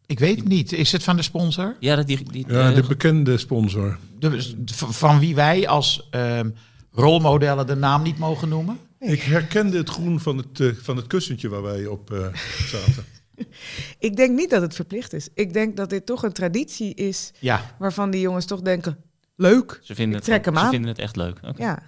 Ik 0.06 0.18
weet 0.18 0.36
het 0.38 0.48
niet. 0.48 0.72
Is 0.72 0.92
het 0.92 1.02
van 1.02 1.16
de 1.16 1.22
sponsor? 1.22 1.76
ja, 1.80 1.96
dat 1.96 2.06
die, 2.06 2.30
die, 2.30 2.44
Ja, 2.48 2.68
eh, 2.68 2.74
de 2.74 2.82
bekende 2.82 3.38
sponsor. 3.38 3.98
De, 4.18 4.54
van 4.74 5.18
wie 5.18 5.34
wij 5.34 5.68
als 5.68 6.08
ehm, 6.10 6.50
rolmodellen 6.92 7.66
de 7.66 7.74
naam 7.76 8.02
niet 8.02 8.18
mogen 8.18 8.48
noemen? 8.48 8.78
Ik 8.98 9.22
herkende 9.22 9.76
het 9.76 9.88
groen 9.88 10.20
van 10.20 10.36
het, 10.36 10.60
eh, 10.60 10.68
van 10.82 10.96
het 10.96 11.06
kussentje 11.06 11.48
waar 11.48 11.62
wij 11.62 11.86
op 11.86 12.12
eh, 12.12 12.26
zaten. 12.66 13.04
Ik 13.98 14.16
denk 14.16 14.36
niet 14.38 14.50
dat 14.50 14.62
het 14.62 14.74
verplicht 14.74 15.12
is. 15.12 15.28
Ik 15.34 15.52
denk 15.52 15.76
dat 15.76 15.90
dit 15.90 16.06
toch 16.06 16.22
een 16.22 16.32
traditie 16.32 16.94
is 16.94 17.32
Ja. 17.38 17.74
waarvan 17.78 18.10
die 18.10 18.20
jongens 18.20 18.46
toch 18.46 18.60
denken, 18.60 18.96
leuk. 19.36 19.78
ze 19.82 19.94
vinden, 19.94 20.18
ik 20.20 20.44
het, 20.44 20.54
ze 20.58 20.68
vinden 20.68 20.88
het 20.90 20.98
echt 20.98 21.16
leuk. 21.16 21.38
Oké. 21.42 21.62
Ja, 21.62 21.82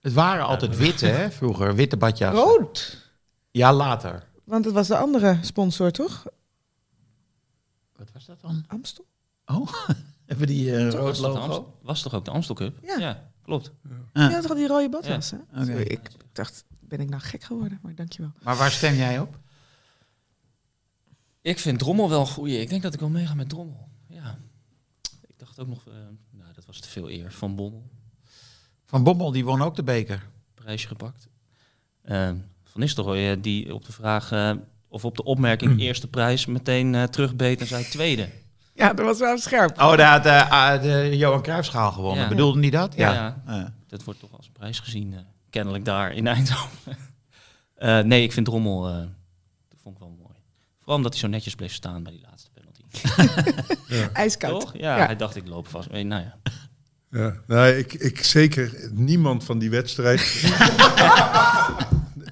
Het 0.00 0.12
waren 0.12 0.44
altijd 0.44 0.76
witte, 0.76 1.06
hè, 1.06 1.30
vroeger. 1.30 1.74
Witte 1.74 1.96
badjas. 1.96 2.34
rood. 2.34 3.02
Ja, 3.50 3.72
later. 3.72 4.22
Want 4.44 4.64
het 4.64 4.74
was 4.74 4.86
de 4.88 4.96
andere 4.96 5.38
sponsor, 5.40 5.90
toch? 5.90 6.26
Wat 7.96 8.08
was 8.12 8.24
dat 8.26 8.40
dan? 8.40 8.64
Amstel? 8.66 9.06
Oh, 9.46 9.68
hebben 10.26 10.46
die 10.46 10.76
eh, 10.76 10.84
Was, 10.84 10.94
rood 10.94 11.18
logo? 11.18 11.38
Amstel- 11.40 11.78
was 11.82 12.02
toch 12.02 12.14
ook 12.14 12.24
de 12.24 12.30
Amstel 12.30 12.54
Cup? 12.54 12.78
Ja. 12.98 13.30
klopt. 13.42 13.72
Ah. 14.12 14.30
Ja, 14.30 14.40
toch 14.40 14.50
al 14.50 14.56
die 14.56 14.66
rode 14.66 14.88
badjas, 14.88 15.30
hè? 15.30 15.36
Oké. 15.36 15.64
Sorry, 15.64 15.82
ik 15.82 16.00
dacht, 16.32 16.64
ben 16.80 17.00
ik 17.00 17.08
nou 17.08 17.22
gek 17.22 17.42
geworden? 17.42 17.78
Maar 17.82 17.94
dankjewel. 17.94 18.32
Maar 18.42 18.56
waar 18.56 18.70
stem 18.70 18.94
jij 18.94 19.18
op? 19.18 19.38
Ik 21.44 21.58
vind 21.58 21.78
Drommel 21.78 22.08
wel 22.08 22.20
een 22.20 22.26
goeie. 22.26 22.60
Ik 22.60 22.68
denk 22.68 22.82
dat 22.82 22.94
ik 22.94 23.00
wel 23.00 23.08
meega 23.08 23.34
met 23.34 23.48
Drommel. 23.48 23.88
Ja. 24.08 24.38
Ik 25.26 25.38
dacht 25.38 25.60
ook 25.60 25.68
nog, 25.68 25.86
eh, 25.86 25.92
nou 26.30 26.52
dat 26.54 26.64
was 26.66 26.80
te 26.80 26.88
veel 26.88 27.10
eer, 27.10 27.32
Van 27.32 27.54
Bommel. 27.56 27.90
Van 28.84 29.02
Bommel, 29.02 29.32
die 29.32 29.44
won 29.44 29.62
ook 29.62 29.76
de 29.76 29.82
beker. 29.82 30.22
prijsje 30.54 30.86
gepakt. 30.86 31.28
Eh, 32.02 32.30
van 32.64 32.80
Nistelrooy, 32.80 33.30
eh, 33.30 33.36
die 33.40 33.74
op 33.74 33.84
de 33.84 33.92
vraag 33.92 34.56
of 34.94 35.04
op 35.04 35.16
de 35.16 35.24
opmerking 35.24 35.80
eerste 35.80 36.08
prijs 36.08 36.46
meteen 36.46 36.94
eh, 36.94 37.02
terugbeet 37.02 37.60
en 37.60 37.66
zei 37.66 37.84
tweede. 37.84 38.28
Ja, 38.74 38.92
dat 38.92 39.06
was 39.06 39.18
wel 39.18 39.38
scherp. 39.38 39.70
Oh, 39.80 39.96
daar 39.96 40.12
had 40.12 40.22
de, 40.22 40.48
ah, 40.48 40.82
de 40.82 41.16
Johan 41.16 41.42
Cruijffschaal 41.42 41.92
gewonnen. 41.92 42.22
Ja. 42.22 42.28
Bedoelde 42.28 42.58
niet 42.58 42.72
dat? 42.72 42.94
Ja. 42.94 43.12
Ja. 43.12 43.42
Ja. 43.46 43.74
Dat 43.86 44.04
wordt 44.04 44.20
toch 44.20 44.36
als 44.36 44.48
prijs 44.52 44.78
gezien, 44.78 45.14
kennelijk 45.50 45.84
daar 45.84 46.12
in 46.12 46.26
Eindhoven. 46.26 46.96
Eh, 47.74 48.00
nee, 48.00 48.22
ik 48.22 48.32
vind 48.32 48.46
Drommel, 48.46 48.88
eh, 48.88 48.96
dat 49.68 49.78
vond 49.82 49.94
ik 49.94 50.00
wel 50.00 50.16
mooi. 50.20 50.23
Vooral 50.84 50.96
omdat 50.96 51.12
hij 51.12 51.20
zo 51.20 51.28
netjes 51.28 51.54
bleef 51.54 51.72
staan 51.72 52.02
bij 52.02 52.12
die 52.12 52.20
laatste 52.30 52.50
penalty. 52.54 52.82
Ijskoud. 54.12 54.60
Toch? 54.60 54.72
Ja, 54.76 54.96
Ja. 54.96 55.06
hij 55.06 55.16
dacht 55.16 55.36
ik 55.36 55.48
loop 55.48 55.68
vast. 55.68 55.88
Eh, 55.88 56.04
nou 56.04 56.22
ja. 56.22 56.36
Ja, 57.10 57.34
nee, 57.46 57.78
ik, 57.78 57.92
ik 57.92 58.24
zeker 58.24 58.88
niemand 58.92 59.44
van 59.44 59.58
die 59.58 59.70
wedstrijd. 59.70 60.20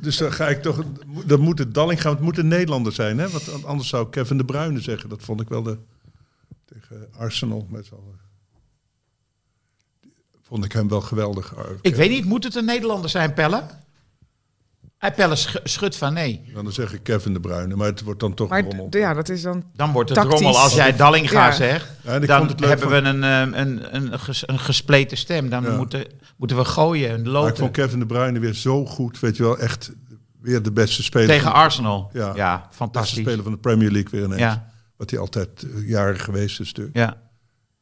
dus 0.00 0.16
dan 0.16 0.32
ga 0.32 0.48
ik 0.48 0.62
toch. 0.62 0.82
Dan 1.26 1.40
moet 1.40 1.58
het 1.58 1.74
Dallinga, 1.74 2.10
het 2.10 2.20
moet 2.20 2.38
een 2.38 2.48
Nederlander 2.48 2.92
zijn, 2.92 3.18
hè? 3.18 3.28
Want 3.30 3.64
anders 3.64 3.88
zou 3.88 4.08
Kevin 4.10 4.36
de 4.36 4.44
Bruyne 4.44 4.80
zeggen. 4.80 5.08
Dat 5.08 5.22
vond 5.22 5.40
ik 5.40 5.48
wel 5.48 5.62
de. 5.62 5.78
Tegen 6.64 7.08
Arsenal 7.16 7.66
met 7.70 7.86
z'n 7.86 7.94
allen. 7.94 8.20
Vond 10.42 10.64
ik 10.64 10.72
hem 10.72 10.88
wel 10.88 11.00
geweldig. 11.00 11.54
Ik 11.80 11.94
weet 11.94 12.10
niet, 12.10 12.24
moet 12.24 12.44
het 12.44 12.54
een 12.54 12.64
Nederlander 12.64 13.10
zijn, 13.10 13.34
Pelle? 13.34 13.64
Hij 15.02 15.12
Pelle 15.12 15.36
sch- 15.36 15.56
schudt 15.64 15.96
van 15.96 16.12
nee. 16.12 16.50
Dan 16.54 16.72
zeg 16.72 16.92
ik 16.92 17.02
Kevin 17.02 17.32
de 17.32 17.40
Bruyne, 17.40 17.76
maar 17.76 17.86
het 17.86 18.02
wordt 18.02 18.20
dan 18.20 18.34
toch 18.34 18.48
Maar 18.48 18.62
rommel. 18.62 18.86
ja, 18.90 19.14
dat 19.14 19.28
is 19.28 19.42
dan... 19.42 19.64
Dan 19.74 19.92
wordt 19.92 20.08
het 20.08 20.18
Tactisch. 20.18 20.40
rommel. 20.40 20.60
Als 20.60 20.74
jij 20.74 20.96
Dallinga 20.96 21.46
Ja. 21.46 21.52
zegt, 21.52 21.88
Ja, 22.02 22.18
dan 22.18 22.46
hebben 22.58 22.78
van- 22.78 22.88
we 22.88 22.96
een, 23.08 23.24
eh, 23.24 23.60
een, 23.60 23.96
een, 24.12 24.18
ges- 24.20 24.48
een 24.48 24.58
gespleten 24.58 25.16
stem. 25.16 25.48
Dan 25.48 25.62
Ja. 25.62 25.76
moeten, 25.76 26.06
moeten 26.36 26.56
we 26.56 26.64
gooien 26.64 27.08
en 27.08 27.16
Maar 27.16 27.26
ik 27.26 27.32
lopen. 27.32 27.56
vond 27.56 27.70
Kevin 27.70 27.98
de 27.98 28.06
Bruyne 28.06 28.38
weer 28.38 28.54
zo 28.54 28.84
goed. 28.86 29.20
Weet 29.20 29.36
je 29.36 29.42
wel, 29.42 29.58
echt 29.58 29.92
weer 30.40 30.62
de 30.62 30.72
beste 30.72 31.02
speler. 31.02 31.26
Tegen 31.28 31.42
van, 31.50 31.52
Arsenal. 31.52 32.10
Ja. 32.12 32.32
Ja, 32.34 32.56
beste 32.56 32.74
fantastisch. 32.76 33.18
speler 33.18 33.42
van 33.42 33.52
de 33.52 33.58
Premier 33.58 33.90
League 33.90 34.10
weer 34.10 34.24
ineens. 34.24 34.40
Ja, 34.40 34.72
Wat 34.96 35.10
hij 35.10 35.18
altijd 35.18 35.48
eh, 35.62 35.88
jaren 35.88 36.18
geweest 36.20 36.60
is 36.60 36.66
natuurlijk. 36.66 36.96
ja. 36.96 37.16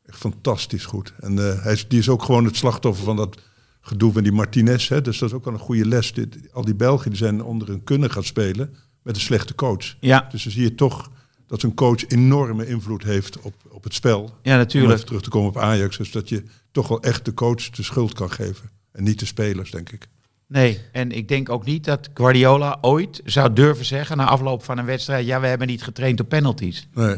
Echt 0.06 0.18
fantastisch 0.18 0.84
goed. 0.84 1.12
En 1.20 1.38
eh, 1.50 1.62
hij 1.62 1.72
is, 1.72 1.88
die 1.88 1.98
is 1.98 2.08
ook 2.08 2.22
gewoon 2.22 2.44
het 2.44 2.56
slachtoffer 2.56 3.04
van 3.04 3.16
dat 3.16 3.36
gedoe 3.80 4.12
van 4.12 4.22
die 4.22 4.32
Martinez. 4.32 4.88
Hè? 4.88 5.00
Dus 5.00 5.18
dat 5.18 5.28
is 5.28 5.34
ook 5.34 5.44
wel 5.44 5.54
een 5.54 5.60
goede 5.60 5.86
les. 5.86 6.12
Dit, 6.12 6.36
al 6.52 6.64
die 6.64 6.74
Belgen 6.74 7.10
die 7.10 7.18
zijn 7.18 7.42
onder 7.42 7.68
hun 7.68 7.84
kunnen 7.84 8.10
gaan 8.10 8.24
spelen 8.24 8.74
met 9.02 9.14
een 9.14 9.20
slechte 9.20 9.54
coach. 9.54 9.96
ja. 10.00 10.28
Dus 10.30 10.42
dan 10.42 10.52
zie 10.52 10.62
je 10.62 10.74
toch 10.74 11.10
dat 11.46 11.62
een 11.62 11.74
coach 11.74 12.06
enorme 12.08 12.66
invloed 12.66 13.02
heeft 13.02 13.40
op, 13.40 13.54
op 13.68 13.84
het 13.84 13.94
spel. 13.94 14.38
ja 14.42 14.52
Om 14.52 14.58
natuurlijk. 14.58 14.92
even 14.94 15.06
terug 15.06 15.22
te 15.22 15.30
komen 15.30 15.48
op 15.48 15.58
Ajax. 15.58 15.96
Dus 15.96 16.10
dat 16.10 16.28
je 16.28 16.42
toch 16.70 16.88
wel 16.88 17.02
echt 17.02 17.24
de 17.24 17.34
coach 17.34 17.70
de 17.70 17.82
schuld 17.82 18.12
kan 18.12 18.30
geven. 18.30 18.70
En 18.92 19.04
niet 19.04 19.18
de 19.18 19.26
spelers, 19.26 19.70
denk 19.70 19.90
ik. 19.90 20.08
Nee, 20.46 20.80
en 20.92 21.12
ik 21.12 21.28
denk 21.28 21.48
ook 21.48 21.64
niet 21.64 21.84
dat 21.84 22.08
Guardiola 22.14 22.78
ooit 22.80 23.20
zou 23.24 23.52
durven 23.52 23.84
zeggen 23.84 24.16
na 24.16 24.24
afloop 24.24 24.64
van 24.64 24.78
een 24.78 24.84
wedstrijd: 24.84 25.26
ja, 25.26 25.40
we 25.40 25.46
hebben 25.46 25.66
niet 25.66 25.82
getraind 25.82 26.20
op 26.20 26.28
penalties. 26.28 26.88
Nee. 26.94 27.16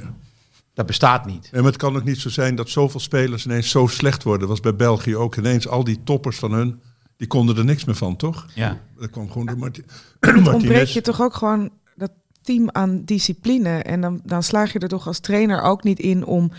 Dat 0.74 0.86
bestaat 0.86 1.26
niet. 1.26 1.48
En 1.52 1.64
het 1.64 1.76
kan 1.76 1.96
ook 1.96 2.04
niet 2.04 2.18
zo 2.18 2.28
zijn 2.28 2.54
dat 2.54 2.68
zoveel 2.68 3.00
spelers 3.00 3.44
ineens 3.44 3.70
zo 3.70 3.86
slecht 3.86 4.22
worden. 4.22 4.40
Dat 4.40 4.48
was 4.48 4.60
bij 4.60 4.76
België 4.76 5.16
ook 5.16 5.36
ineens. 5.36 5.68
Al 5.68 5.84
die 5.84 6.00
toppers 6.04 6.38
van 6.38 6.52
hun, 6.52 6.80
die 7.16 7.26
konden 7.26 7.56
er 7.56 7.64
niks 7.64 7.84
meer 7.84 7.94
van, 7.94 8.16
toch? 8.16 8.46
Ja. 8.54 8.80
Dat 8.98 9.10
kwam 9.10 9.30
gewoon 9.30 9.46
door 9.46 9.58
Marti 9.58 9.84
Martinez. 10.44 10.92
je 10.92 11.00
toch 11.00 11.20
ook 11.22 11.34
gewoon 11.34 11.70
dat 11.96 12.10
team 12.42 12.68
aan 12.72 13.02
discipline. 13.04 13.78
En 13.82 14.00
dan, 14.00 14.20
dan 14.24 14.42
slaag 14.42 14.72
je 14.72 14.78
er 14.78 14.88
toch 14.88 15.06
als 15.06 15.18
trainer 15.18 15.60
ook 15.62 15.82
niet 15.82 15.98
in 15.98 16.24
om... 16.24 16.50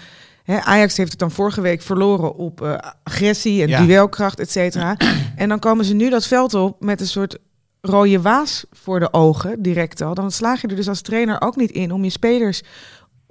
Hè, 0.43 0.59
Ajax 0.61 0.97
heeft 0.97 1.09
het 1.11 1.19
dan 1.19 1.31
vorige 1.31 1.61
week 1.61 1.81
verloren 1.81 2.35
op 2.35 2.61
eh, 2.61 2.77
agressie 3.03 3.61
en 3.61 3.67
Ja. 3.67 3.85
duelkracht, 3.85 4.39
et 4.39 4.51
cetera. 4.51 4.97
en 5.35 5.49
dan 5.49 5.59
komen 5.59 5.85
ze 5.85 5.93
nu 5.93 6.09
dat 6.09 6.27
veld 6.27 6.53
op 6.53 6.81
met 6.81 7.01
een 7.01 7.07
soort 7.07 7.37
rode 7.81 8.21
waas 8.21 8.65
voor 8.71 8.99
de 8.99 9.13
ogen, 9.13 9.61
direct 9.61 10.01
al. 10.01 10.13
Dan 10.13 10.31
slaag 10.31 10.61
je 10.61 10.67
er 10.67 10.75
dus 10.75 10.87
als 10.87 11.01
trainer 11.01 11.41
ook 11.41 11.55
niet 11.55 11.71
in 11.71 11.91
om 11.91 12.03
je 12.03 12.09
spelers 12.09 12.61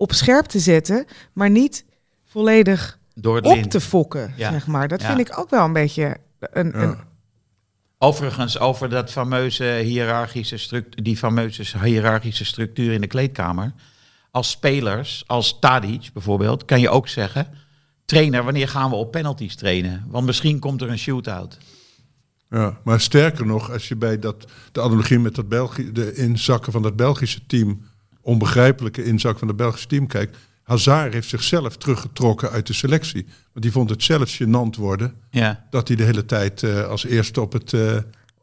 op 0.03 0.13
scherp 0.13 0.47
te 0.47 0.59
zetten, 0.59 1.05
maar 1.33 1.51
niet 1.51 1.85
volledig 2.25 2.99
Door 3.15 3.37
het 3.37 3.45
op 3.45 3.55
lint. 3.55 3.71
te 3.71 3.81
fokken, 3.81 4.33
Ja. 4.37 4.51
zeg 4.51 4.67
maar. 4.67 4.89
Dat 4.89 5.01
Ja. 5.01 5.07
vind 5.07 5.29
ik 5.29 5.39
ook 5.39 5.51
wel 5.51 5.65
een 5.65 5.73
beetje 5.73 6.17
een... 6.39 6.67
Ja. 6.75 6.83
een 6.83 6.97
Overigens, 7.99 8.59
over 8.59 8.89
dat 8.89 9.11
fameuze 9.11 9.65
hiërarchische 9.65 10.57
struct, 10.57 11.05
die 11.05 11.17
fameuze 11.17 11.79
hiërarchische 11.79 12.45
structuur 12.45 12.93
in 12.93 13.01
de 13.01 13.07
kleedkamer. 13.07 13.73
Als 14.31 14.51
spelers, 14.51 15.25
als 15.27 15.59
Tadic 15.59 16.11
bijvoorbeeld, 16.13 16.65
kan 16.65 16.81
je 16.81 16.91
ook 16.91 17.09
zeggen... 17.09 17.47
trainer, 18.05 18.45
wanneer 18.45 18.69
gaan 18.69 18.91
we 18.91 18.97
op 18.97 19.11
penalties 19.11 19.57
trainen? 19.57 20.05
Want 20.09 20.27
misschien 20.27 20.59
komt 20.59 20.83
er 20.83 20.91
een 20.91 20.99
shootout. 20.99 21.59
Ja, 22.51 22.79
maar 22.85 23.01
sterker 23.01 23.47
nog, 23.47 23.71
als 23.71 23.89
je 23.89 23.97
bij 23.97 24.19
dat, 24.19 24.45
de 24.73 24.81
analogie 24.81 25.19
met 25.19 25.35
dat 25.35 25.49
België, 25.49 25.93
de 25.93 26.15
inzakken 26.15 26.73
van 26.73 26.83
dat 26.83 26.97
Belgische 26.97 27.47
team, 27.47 27.85
onbegrijpelijke 28.23 29.05
inzak 29.05 29.39
van 29.39 29.49
het 29.49 29.57
Belgische 29.57 29.87
team 29.89 30.07
kijkt. 30.07 30.37
Hazard 30.63 31.13
heeft 31.13 31.29
zichzelf 31.29 31.77
teruggetrokken 31.77 32.51
uit 32.51 32.67
de 32.67 32.73
selectie. 32.73 33.25
Want 33.25 33.63
die 33.65 33.73
vond 33.73 33.91
het 33.91 34.03
zelf 34.03 34.39
gênant 34.43 34.77
worden 34.79 35.15
Ja, 35.31 35.67
dat 35.71 35.89
hij 35.89 35.97
de 35.97 36.03
hele 36.03 36.25
tijd 36.27 36.63
eh, 36.63 36.89
als 36.89 37.05
eerste 37.05 37.41
op, 37.41 37.53
het, 37.53 37.73
eh, 37.73 37.97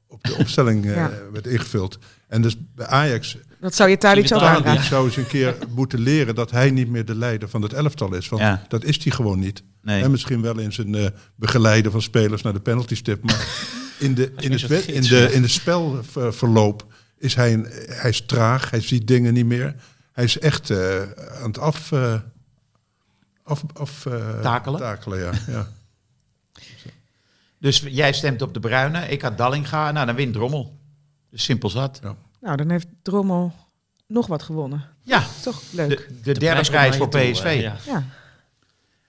op 0.08 0.24
de 0.24 0.36
opstelling 0.36 0.86
eh, 0.86 0.96
Ja. 0.96 1.12
werd 1.32 1.48
ingevuld. 1.48 1.98
En 2.28 2.42
dus 2.42 2.56
bij 2.76 2.86
Ajax, 2.86 3.38
dat 3.62 3.76
zou 3.76 3.90
je 3.90 3.98
Tadic 3.98 4.34
ook 4.34 4.42
aanraden. 4.42 4.84
Zou 4.84 5.06
eens 5.06 5.18
een 5.18 5.28
keer 5.28 5.56
moeten 5.76 6.00
leren 6.00 6.36
dat 6.36 6.52
hij 6.52 6.72
niet 6.72 6.90
meer 6.90 7.06
de 7.06 7.16
leider 7.16 7.50
van 7.50 7.62
het 7.62 7.74
elftal 7.74 8.14
is. 8.14 8.30
Want 8.30 8.42
Ja. 8.42 8.66
dat 8.68 8.84
is 8.84 9.04
hij 9.04 9.12
gewoon 9.14 9.40
niet. 9.40 9.64
nee. 9.82 10.04
En 10.04 10.12
misschien 10.12 10.42
wel 10.42 10.58
in 10.60 10.74
zijn 10.74 10.96
eh, 10.96 11.06
begeleiden 11.36 11.92
van 11.92 12.02
spelers 12.02 12.42
naar 12.42 12.54
de 12.54 12.60
penalty 12.60 12.96
stip. 12.96 13.24
Maar 13.24 13.48
in, 14.00 14.14
de, 14.14 14.32
in, 14.38 14.52
het, 14.52 14.88
in, 14.88 15.02
de, 15.02 15.30
in 15.34 15.42
de 15.42 15.48
spelverloop 15.48 16.86
is 17.20 17.36
hij, 17.36 17.54
een, 17.54 17.68
hij 17.88 18.10
is 18.10 18.26
traag. 18.26 18.70
Hij 18.70 18.82
ziet 18.82 19.08
dingen 19.08 19.34
niet 19.34 19.46
meer. 19.46 19.76
Hij 20.12 20.24
is 20.24 20.40
echt 20.40 20.70
eh, 20.70 21.02
aan 21.42 21.48
het 21.48 21.58
af, 21.58 21.92
eh, 21.92 22.20
af, 23.44 23.64
af 23.74 24.06
eh, 24.06 24.40
Takelen? 24.40 24.80
takelen 24.80 25.20
ja. 25.20 25.32
ja. 25.48 25.68
Dus 27.58 27.80
jij 27.80 28.14
stemt 28.14 28.42
op 28.42 28.54
de 28.54 28.60
Bruine, 28.60 29.08
ik 29.08 29.22
had 29.22 29.38
Dallinga. 29.38 29.92
Nou, 29.92 30.06
dan 30.06 30.16
wint 30.16 30.34
Drommel. 30.34 30.78
Dus 31.30 31.44
simpel 31.44 31.70
zat. 31.70 32.02
Nou, 32.42 32.58
dan 32.58 32.70
heeft 32.70 32.88
Drommel 33.02 33.54
nog 34.08 34.28
wat 34.28 34.44
gewonnen. 34.44 34.86
Ja, 35.02 35.24
Toch 35.44 35.62
leuk. 35.72 35.90
de, 35.90 36.34
de, 36.34 36.40
derde 36.40 36.70
prijs 36.70 36.96
voor 36.96 37.10
PSV. 37.10 37.34
toe, 37.34 37.44
hè, 37.44 37.50
ja. 37.50 37.76
Ja. 37.86 38.04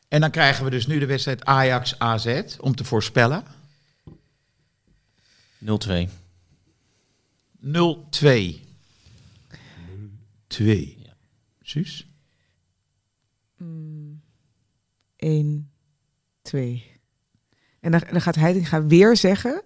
En 0.08 0.20
dan 0.20 0.30
krijgen 0.30 0.64
we 0.64 0.70
dus 0.70 0.86
nu 0.86 0.98
de 0.98 1.06
wedstrijd 1.06 1.44
Ajax-AZ 1.44 2.42
om 2.60 2.74
te 2.74 2.84
voorspellen. 2.84 3.44
0-2. 5.64 6.08
0-2. 7.62 7.68
2. 10.46 10.96
Ja. 11.04 11.14
Suus? 11.62 12.08
1, 15.16 15.70
2. 16.42 16.84
En 17.80 17.90
dan, 17.90 18.02
dan 18.10 18.20
gaat 18.20 18.34
Heitinga 18.34 18.86
weer 18.86 19.16
zeggen... 19.16 19.62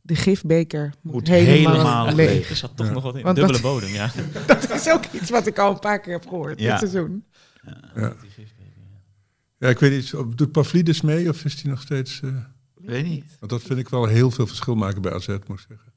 de 0.00 0.14
gifbeker 0.16 0.92
moet, 1.00 1.12
Moet 1.12 1.28
helemaal, 1.28 1.72
helemaal 1.72 2.14
leeg. 2.14 2.28
leeg. 2.30 2.50
Er 2.50 2.56
zat 2.56 2.76
toch 2.76 2.90
nog 2.90 3.02
wat 3.02 3.16
in. 3.16 3.22
Want 3.22 3.36
Dubbele 3.36 3.60
dat- 3.60 3.70
bodem, 3.72 3.88
ja. 3.88 4.10
Dat 4.46 4.70
is 4.70 4.88
ook 4.90 5.04
iets 5.12 5.30
wat 5.30 5.46
ik 5.46 5.58
al 5.58 5.72
een 5.72 5.78
paar 5.78 6.00
keer 6.00 6.12
heb 6.12 6.28
gehoord 6.28 6.60
Ja. 6.60 6.70
dit 6.78 6.90
seizoen. 6.90 7.24
ja, 9.58 9.68
ik 9.68 9.78
weet 9.78 9.90
niet, 9.90 10.36
doet 10.38 10.52
Pavlidis 10.52 11.00
mee 11.00 11.28
of 11.28 11.44
is 11.44 11.62
hij 11.62 11.70
nog 11.70 11.80
steeds... 11.82 12.20
eh, 12.20 12.36
Weet 12.74 13.04
niet. 13.04 13.36
want 13.38 13.50
dat 13.52 13.62
vind 13.62 13.78
ik 13.78 13.88
wel 13.88 14.06
heel 14.06 14.30
veel 14.30 14.46
verschil 14.46 14.74
maken 14.74 15.02
bij 15.02 15.12
AZ, 15.12 15.26
moet 15.26 15.60
ik 15.60 15.64
zeggen. 15.68 15.92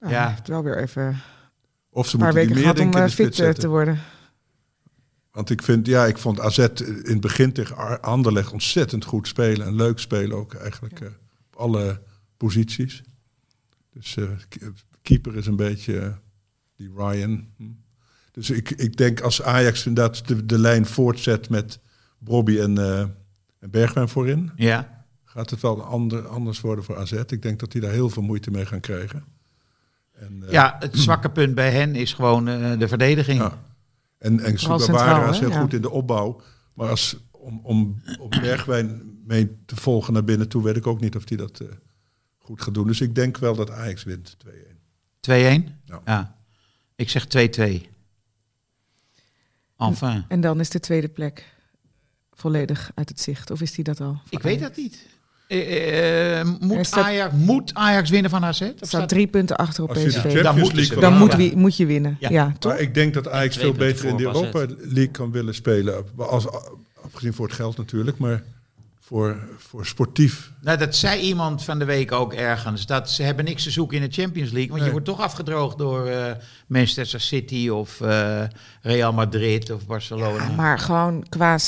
Nou, 0.00 0.12
Ja. 0.12 0.20
Hij 0.22 0.30
heeft 0.30 0.48
wel 0.48 0.62
weer 0.62 0.78
even 0.78 1.20
Of 1.90 2.08
ze 2.08 2.16
paar 2.16 2.26
moeten 2.26 2.46
die 2.46 2.54
weken 2.54 2.74
meer 2.74 2.84
gehad 2.84 2.94
om 2.94 3.08
eh, 3.08 3.14
fit 3.14 3.38
eh, 3.38 3.50
te 3.50 3.68
worden. 3.68 3.98
Want 5.30 5.50
ik 5.50 5.62
vind, 5.62 5.86
ja, 5.86 6.06
ik 6.06 6.18
vond 6.18 6.40
AZ 6.40 6.58
in 6.58 7.02
het 7.04 7.20
begin 7.20 7.52
tegen 7.52 8.02
Anderlecht 8.02 8.52
ontzettend 8.52 9.04
goed 9.04 9.28
spelen. 9.28 9.66
En 9.66 9.74
leuk 9.74 9.98
spelen 9.98 10.36
ook 10.36 10.54
eigenlijk 10.54 11.00
eh, 11.00 11.08
op 11.46 11.56
alle 11.56 12.02
posities. 12.36 13.02
Dus 13.92 14.16
eh, 14.16 14.28
keeper 15.02 15.36
is 15.36 15.46
een 15.46 15.56
beetje 15.56 16.18
die 16.76 16.92
Ryan. 16.96 17.48
Hm. 17.56 17.64
Dus 18.32 18.50
ik, 18.50 18.70
ik 18.70 18.96
denk 18.96 19.20
als 19.20 19.42
Ajax 19.42 19.86
inderdaad 19.86 20.28
de, 20.28 20.46
de 20.46 20.58
lijn 20.58 20.86
voortzet 20.86 21.48
met 21.48 21.78
Bobby 22.18 22.58
en, 22.58 22.78
eh, 22.78 23.00
en 23.58 23.70
Bergwijn 23.70 24.08
voorin, 24.08 24.50
Ja. 24.56 25.04
gaat 25.24 25.50
het 25.50 25.60
wel 25.60 25.82
ander, 25.82 26.26
anders 26.26 26.60
worden 26.60 26.84
voor 26.84 26.96
AZ. 26.96 27.12
Ik 27.12 27.42
denk 27.42 27.60
dat 27.60 27.72
die 27.72 27.80
daar 27.80 27.92
heel 27.92 28.10
veel 28.10 28.22
moeite 28.22 28.50
mee 28.50 28.66
gaan 28.66 28.80
krijgen. 28.80 29.24
En, 30.20 30.42
eh, 30.46 30.50
ja, 30.52 30.76
het 30.78 30.98
zwakke 30.98 31.30
punt 31.30 31.54
bij 31.54 31.70
hen 31.70 31.94
is 31.94 32.12
gewoon 32.12 32.48
eh, 32.48 32.78
de 32.78 32.88
verdediging. 32.88 33.38
Ja. 33.40 33.62
En, 34.18 34.40
en 34.40 34.58
Sugawara 34.58 35.30
is 35.30 35.38
heel 35.38 35.50
Ja. 35.50 35.60
goed 35.60 35.72
in 35.74 35.82
de 35.82 35.90
opbouw. 35.90 36.40
Maar 36.74 36.88
als, 36.88 37.16
om, 37.30 37.60
om, 37.62 38.02
om 38.18 38.30
Bergwijn 38.30 39.18
mee 39.26 39.56
te 39.66 39.76
volgen 39.76 40.12
naar 40.12 40.24
binnen 40.24 40.48
toe, 40.48 40.62
weet 40.62 40.76
ik 40.76 40.86
ook 40.86 41.00
niet 41.00 41.16
of 41.16 41.28
hij 41.28 41.36
dat 41.36 41.60
eh, 41.60 41.68
goed 42.38 42.62
gaat 42.62 42.74
doen. 42.74 42.86
Dus 42.86 43.00
ik 43.00 43.14
denk 43.14 43.38
wel 43.38 43.54
dat 43.54 43.70
Ajax 43.70 44.04
wint 44.04 44.36
2-1. 44.46 44.50
2-1? 44.50 44.50
Ja. 45.84 46.00
Ja. 46.04 46.36
Ik 46.96 47.10
zeg 47.10 47.26
2-2. 47.26 47.88
Enfin. 49.76 50.24
En 50.28 50.40
dan 50.40 50.60
is 50.60 50.70
de 50.70 50.80
tweede 50.80 51.08
plek 51.08 51.54
volledig 52.32 52.90
uit 52.94 53.08
het 53.08 53.20
zicht. 53.20 53.50
Of 53.50 53.60
is 53.60 53.72
die 53.72 53.84
dat 53.84 54.00
al? 54.00 54.20
Ik 54.28 54.42
weet 54.42 54.60
dat 54.60 54.76
niet. 54.76 55.06
Er 55.50 56.46
moet, 56.60 56.86
staat- 56.86 57.04
Ajax, 57.04 57.34
moet 57.34 57.74
Ajax 57.74 58.10
winnen 58.10 58.30
van 58.30 58.44
AZ? 58.44 58.60
Of 58.60 58.68
Er 58.80 58.86
staan 58.86 59.06
drie 59.06 59.26
punten 59.26 59.56
achter 59.56 59.82
op 59.84 59.94
je 59.94 60.06
PSV. 60.06 60.42
Dan 60.42 60.66
ze 60.66 60.88
wil 60.88 61.00
Dan 61.00 61.18
moet, 61.18 61.34
wie, 61.34 61.56
moet 61.56 61.76
je 61.76 61.86
winnen. 61.86 62.16
Ja. 62.20 62.28
Ja, 62.30 62.52
toch? 62.58 62.72
Maar 62.72 62.80
ik 62.80 62.94
denk 62.94 63.14
dat 63.14 63.28
Ajax 63.28 63.56
veel 63.56 63.72
beter 63.72 64.04
in 64.04 64.16
de 64.16 64.22
Europa 64.22 64.66
League 64.78 65.10
kan 65.10 65.30
willen 65.32 65.54
spelen. 65.54 66.04
Als, 66.16 66.46
afgezien 67.04 67.32
voor 67.32 67.46
het 67.46 67.54
geld 67.54 67.76
natuurlijk, 67.76 68.18
maar 68.18 68.42
voor, 69.00 69.36
voor 69.58 69.86
sportief. 69.86 70.52
Nou, 70.60 70.78
dat 70.78 70.96
zei 70.96 71.20
iemand 71.20 71.64
van 71.64 71.78
de 71.78 71.84
week 71.84 72.12
ook 72.12 72.32
ergens. 72.32 72.86
Dat 72.86 73.10
ze 73.10 73.22
hebben 73.22 73.44
niks 73.44 73.62
te 73.62 73.70
zoeken 73.70 73.96
in 74.02 74.08
de 74.08 74.14
Champions 74.22 74.50
League. 74.50 74.70
Want 74.70 74.84
je 74.84 74.90
wordt 74.90 75.06
toch 75.06 75.20
afgedroogd 75.20 75.78
door 75.78 76.06
eh, 76.06 76.32
Manchester 76.66 77.20
City 77.20 77.68
of 77.68 78.00
eh, 78.00 78.42
Real 78.82 79.12
Madrid 79.12 79.70
of 79.70 79.86
Barcelona. 79.86 80.44
Ja, 80.44 80.50
maar 80.50 80.78
gewoon 80.78 81.26
qua 81.28 81.58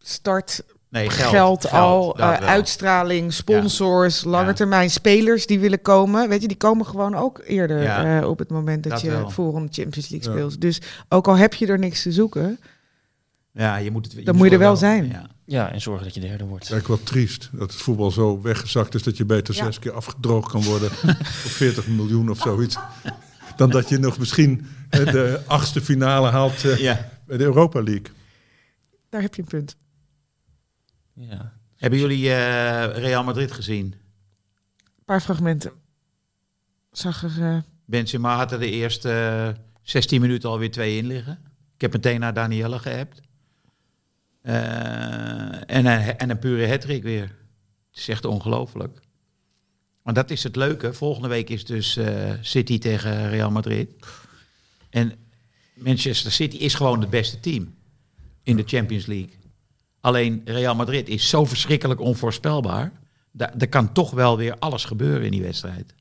start, 0.00 0.62
nee, 0.92 1.10
geld, 1.10 1.70
al, 1.70 2.06
dat 2.16 2.40
eh, 2.40 2.46
uitstraling, 2.46 3.32
sponsors, 3.32 4.24
langetermijn 4.24 4.90
spelers 4.90 5.46
die 5.46 5.60
willen 5.60 5.82
komen. 5.82 6.28
Weet 6.28 6.42
je, 6.42 6.48
die 6.48 6.56
komen 6.56 6.86
gewoon 6.86 7.14
ook 7.14 7.42
eerder 7.46 7.82
Ja, 7.82 8.20
eh, 8.20 8.28
op 8.28 8.38
het 8.38 8.50
moment 8.50 8.82
dat, 8.82 8.92
dat 8.92 9.00
je 9.00 9.10
wel. 9.10 9.30
voor 9.30 9.56
een 9.56 9.68
Champions 9.70 10.08
League 10.08 10.30
Ja. 10.30 10.36
speelt. 10.36 10.60
Dus 10.60 10.80
ook 11.08 11.28
al 11.28 11.36
heb 11.36 11.54
je 11.54 11.66
er 11.66 11.78
niks 11.78 12.02
te 12.02 12.12
zoeken, 12.12 12.58
Ja, 13.54 13.76
je 13.76 13.90
moet 13.90 14.12
het, 14.12 14.24
Dan 14.24 14.36
moet 14.36 14.46
je 14.46 14.52
er 14.52 14.58
wel 14.58 14.76
zijn. 14.76 15.08
Ja. 15.08 15.30
Ja, 15.44 15.72
en 15.72 15.80
zorgen 15.80 16.04
dat 16.04 16.14
je 16.14 16.20
derde 16.20 16.44
wordt. 16.44 16.64
Het 16.68 16.72
is 16.72 16.78
eigenlijk 16.78 17.02
wel 17.04 17.12
triest 17.12 17.48
dat 17.52 17.72
het 17.72 17.82
voetbal 17.82 18.10
zo 18.10 18.40
weggezakt 18.42 18.94
is 18.94 19.02
dat 19.02 19.16
je 19.16 19.24
beter 19.24 19.54
Ja. 19.54 19.64
zes 19.64 19.78
keer 19.78 19.92
afgedroogd 19.92 20.50
kan 20.50 20.62
worden 20.62 20.90
voor 21.40 21.50
40 21.50 21.86
miljoen 21.86 22.30
of 22.30 22.38
zoiets. 22.38 22.76
Dan 23.56 23.70
dat 23.70 23.88
je 23.88 23.98
nog 23.98 24.18
misschien 24.18 24.66
eh, 24.88 25.04
de 25.04 25.40
achtste 25.46 25.80
finale 25.80 26.28
haalt 26.28 26.64
eh, 26.64 26.76
Ja. 26.78 27.08
bij 27.26 27.36
de 27.36 27.44
Europa 27.44 27.82
League. 27.82 28.06
daar 29.10 29.20
heb 29.22 29.34
je 29.34 29.42
een 29.42 29.48
punt. 29.48 29.76
Ja. 31.14 31.52
Hebben 31.76 31.98
jullie 31.98 32.30
eh, 32.30 32.96
Real 32.96 33.24
Madrid 33.24 33.52
gezien? 33.52 33.84
Een 34.84 35.04
paar 35.04 35.20
fragmenten. 35.20 35.72
Zag 36.90 37.22
er... 37.22 37.42
eh, 37.42 37.58
Benzema 37.84 38.36
had 38.36 38.52
er 38.52 38.58
de 38.58 38.70
eerste 38.70 39.10
eh, 39.56 39.62
16 39.82 40.20
minuten 40.20 40.48
alweer 40.48 40.70
twee 40.70 40.96
in 40.96 41.06
liggen. 41.06 41.38
Ik 41.74 41.80
heb 41.80 41.92
meteen 41.92 42.20
naar 42.20 42.34
Danielle 42.34 42.78
geappt. 42.78 43.20
Eh, 44.42 44.54
en, 45.70 45.86
een, 45.86 46.18
en 46.18 46.30
een 46.30 46.38
pure 46.38 46.68
hattrick 46.68 47.02
weer. 47.02 47.22
Het 47.90 48.00
is 48.00 48.08
echt 48.08 48.24
ongelooflijk. 48.24 49.00
Maar 50.02 50.14
dat 50.14 50.30
is 50.30 50.42
het 50.42 50.56
leuke. 50.56 50.92
Volgende 50.92 51.28
week 51.28 51.50
is 51.50 51.64
dus 51.64 51.96
eh, 51.96 52.32
City 52.40 52.78
tegen 52.78 53.28
Real 53.30 53.50
Madrid. 53.50 53.90
En 54.90 55.12
Manchester 55.74 56.32
City 56.32 56.56
is 56.56 56.74
gewoon 56.74 57.00
het 57.00 57.10
beste 57.10 57.40
team 57.40 57.74
in 58.42 58.56
de 58.56 58.62
Champions 58.66 59.06
League. 59.06 59.30
Alleen 60.02 60.42
Real 60.44 60.74
Madrid 60.74 61.08
is 61.08 61.28
zo 61.28 61.44
verschrikkelijk 61.44 62.00
onvoorspelbaar. 62.00 62.92
Da- 63.30 63.54
er 63.58 63.68
kan 63.68 63.92
toch 63.92 64.10
wel 64.10 64.36
weer 64.36 64.58
alles 64.58 64.84
gebeuren 64.84 65.24
in 65.24 65.30
die 65.30 65.42
wedstrijd. 65.42 65.94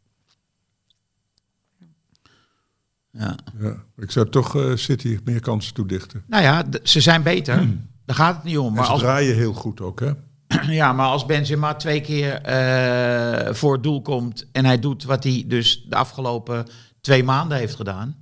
Ja. 3.12 3.36
Ja, 3.60 3.84
ik 3.98 4.12
zou 4.12 4.30
toch 4.30 4.56
eh, 4.56 4.76
City 4.76 5.20
meer 5.24 5.40
kansen 5.40 5.74
toedichten. 5.74 6.24
Nou 6.28 6.44
ja, 6.44 6.66
ze 6.84 7.02
zijn 7.02 7.24
beter. 7.24 7.68
Daar 8.06 8.16
gaat 8.16 8.36
het 8.36 8.44
niet 8.44 8.58
om. 8.58 8.66
Maar 8.66 8.74
Maar 8.74 8.86
ze 8.86 8.92
als, 8.92 9.02
draaien 9.02 9.36
heel 9.36 9.54
goed 9.54 9.82
ook, 9.82 10.00
hè? 10.00 10.12
ja, 10.82 10.94
maar 10.94 11.08
als 11.08 11.26
Benzema 11.26 11.76
twee 11.76 12.02
keer 12.02 12.42
eh, 12.42 13.54
voor 13.54 13.74
het 13.74 13.84
doel 13.84 14.02
komt... 14.02 14.48
en 14.52 14.66
hij 14.66 14.80
doet 14.80 15.04
wat 15.04 15.24
hij 15.24 15.44
dus 15.48 15.86
de 15.90 15.96
afgelopen 15.96 16.68
twee 17.02 17.24
maanden 17.24 17.58
heeft 17.58 17.76
gedaan... 17.76 18.16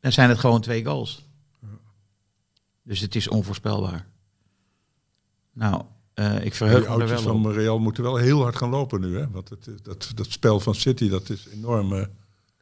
dan 0.00 0.12
zijn 0.12 0.28
het 0.28 0.38
gewoon 0.38 0.60
twee 0.60 0.84
goals. 0.84 1.28
Dus 2.82 3.00
het 3.00 3.14
is 3.14 3.28
onvoorspelbaar. 3.28 4.06
Nou, 5.52 5.82
eh, 6.14 6.44
ik 6.44 6.54
verheug 6.54 6.86
Die 6.86 6.96
me 6.96 7.04
wel 7.06 7.16
op. 7.18 7.22
van 7.42 7.52
Real 7.52 7.78
moeten 7.78 8.02
wel 8.02 8.16
heel 8.16 8.42
hard 8.42 8.56
gaan 8.56 8.68
lopen 8.70 9.00
nu, 9.00 9.18
hè? 9.18 9.30
Want 9.30 9.48
het, 9.48 9.66
is- 9.66 9.82
dat, 9.82 10.10
dat 10.14 10.26
spel 10.30 10.60
van 10.60 10.74
City, 10.74 11.08
dat 11.08 11.30
is 11.30 11.46
enorm 11.54 11.92
eh, 11.92 12.04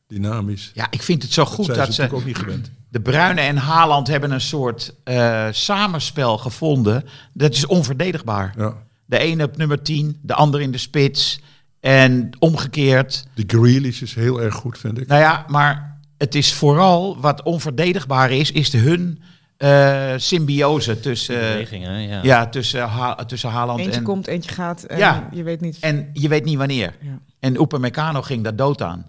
dynamisch. 0.06 0.70
Ja, 0.74 0.86
ik 0.90 1.02
vind 1.02 1.22
het 1.22 1.32
zo 1.32 1.42
dat 1.44 1.52
goed 1.52 1.66
dat 1.74 1.94
ze 1.94 2.10
ook 2.12 2.24
niet 2.24 2.36
gewend. 2.38 2.70
De 2.88 3.00
Bruyne 3.00 3.40
en 3.40 3.56
Haaland 3.56 4.06
hebben 4.06 4.30
een 4.30 4.40
soort 4.40 4.94
eh, 5.04 5.46
samenspel 5.50 6.38
gevonden. 6.38 7.04
Dat 7.32 7.52
is 7.54 7.66
onverdedigbaar. 7.66 8.54
Ja. 8.56 8.74
De 9.04 9.18
ene 9.18 9.44
op 9.44 9.56
nummer 9.56 9.82
10, 9.82 10.18
de 10.22 10.34
ander 10.34 10.60
in 10.60 10.70
de 10.70 10.78
spits. 10.78 11.40
En 11.80 12.30
omgekeerd. 12.38 13.26
Die 13.34 13.44
Grealish 13.46 14.02
is 14.02 14.14
heel 14.14 14.42
erg 14.42 14.54
goed, 14.54 14.78
vind 14.78 14.98
ik. 15.00 15.06
Nou 15.06 15.20
ja, 15.20 15.44
maar 15.48 16.00
het 16.16 16.34
is 16.34 16.54
vooral 16.54 17.20
wat 17.20 17.42
onverdedigbaar 17.42 18.30
is, 18.30 18.52
is 18.52 18.70
de 18.70 18.78
hun 18.78 19.22
eh, 19.58 20.14
symbiose 20.16 21.00
tussen, 21.00 21.34
Bewegingen, 21.34 22.00
ja. 22.00 22.22
ja, 22.22 22.48
tussen, 22.48 22.88
ha 22.88 23.24
tussen 23.24 23.50
Haaland 23.50 23.78
eentje 23.78 23.98
en... 23.98 24.02
komt, 24.02 24.26
eentje 24.26 24.50
gaat. 24.50 24.82
En 24.82 24.98
Ja. 24.98 25.28
je 25.32 25.42
weet 25.42 25.60
niet... 25.60 25.78
En 25.80 26.10
je 26.12 26.28
weet 26.28 26.44
niet 26.44 26.56
wanneer. 26.56 26.96
Ja. 27.00 27.18
En 27.38 27.60
Upamecano 27.60 28.22
ging 28.22 28.44
daar 28.44 28.56
dood 28.56 28.82
aan. 28.82 29.06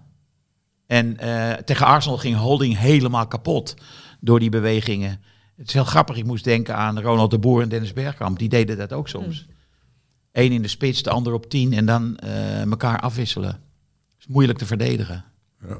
En 0.86 1.18
eh, 1.18 1.52
tegen 1.52 1.86
Arsenal 1.86 2.18
ging 2.18 2.36
Holding 2.36 2.78
helemaal 2.78 3.26
kapot 3.26 3.74
door 4.20 4.38
die 4.40 4.50
bewegingen. 4.50 5.20
Het 5.56 5.68
is 5.68 5.74
heel 5.74 5.84
grappig. 5.84 6.16
Ik 6.16 6.24
moest 6.24 6.44
denken 6.44 6.76
aan 6.76 7.00
Ronald 7.00 7.30
de 7.30 7.38
Boer 7.38 7.62
en 7.62 7.68
Dennis 7.68 7.92
Bergkamp. 7.92 8.38
Die 8.38 8.48
deden 8.48 8.76
dat 8.76 8.92
ook 8.92 9.08
soms. 9.08 9.46
Eén 10.32 10.52
in 10.52 10.62
de 10.62 10.68
spits, 10.68 11.02
de 11.02 11.10
ander 11.10 11.32
op 11.32 11.50
tien 11.50 11.72
en 11.72 11.86
dan 11.86 12.16
eh, 12.16 12.62
elkaar 12.62 13.00
afwisselen. 13.00 13.50
Het 13.50 14.18
is 14.18 14.26
moeilijk 14.26 14.58
te 14.58 14.66
verdedigen. 14.66 15.24
Ja. 15.68 15.76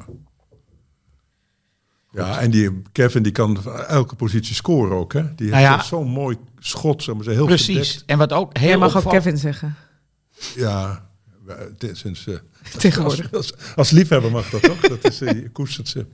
Ja, 2.12 2.38
en 2.40 2.50
die 2.50 2.82
Kevin 2.92 3.22
die 3.22 3.32
kan 3.32 3.64
elke 3.86 4.14
positie 4.14 4.54
scoren 4.54 4.96
ook, 4.96 5.12
hè? 5.12 5.34
Die 5.34 5.50
Nou 5.50 5.62
heeft 5.62 5.74
ja. 5.74 5.82
zo'n 5.82 6.08
mooi 6.08 6.36
schot, 6.58 7.02
zeg 7.02 7.14
maar, 7.14 7.24
zo 7.24 7.30
heel 7.30 7.46
Precies. 7.46 7.66
verdekt. 7.88 8.02
En 8.06 8.18
wat 8.18 8.32
ook 8.32 8.56
heel 8.58 8.68
Jij 8.68 8.76
mag 8.78 8.96
ook 9.04 9.12
Kevin 9.12 9.36
zeggen. 9.38 9.74
Ja, 10.56 11.08
dit- 11.78 11.96
sinds... 11.98 12.26
eh, 12.26 12.34
Tegenwoordig. 12.78 13.32
Als, 13.32 13.52
als, 13.56 13.74
als 13.76 13.90
liefhebber 13.90 14.30
mag 14.30 14.50
dat 14.50 14.62
toch? 14.62 14.80
Dat 14.80 15.04
is, 15.04 15.20
eh, 15.20 15.32
je 15.42 15.50
koestert 15.50 15.88
ze. 15.88 16.06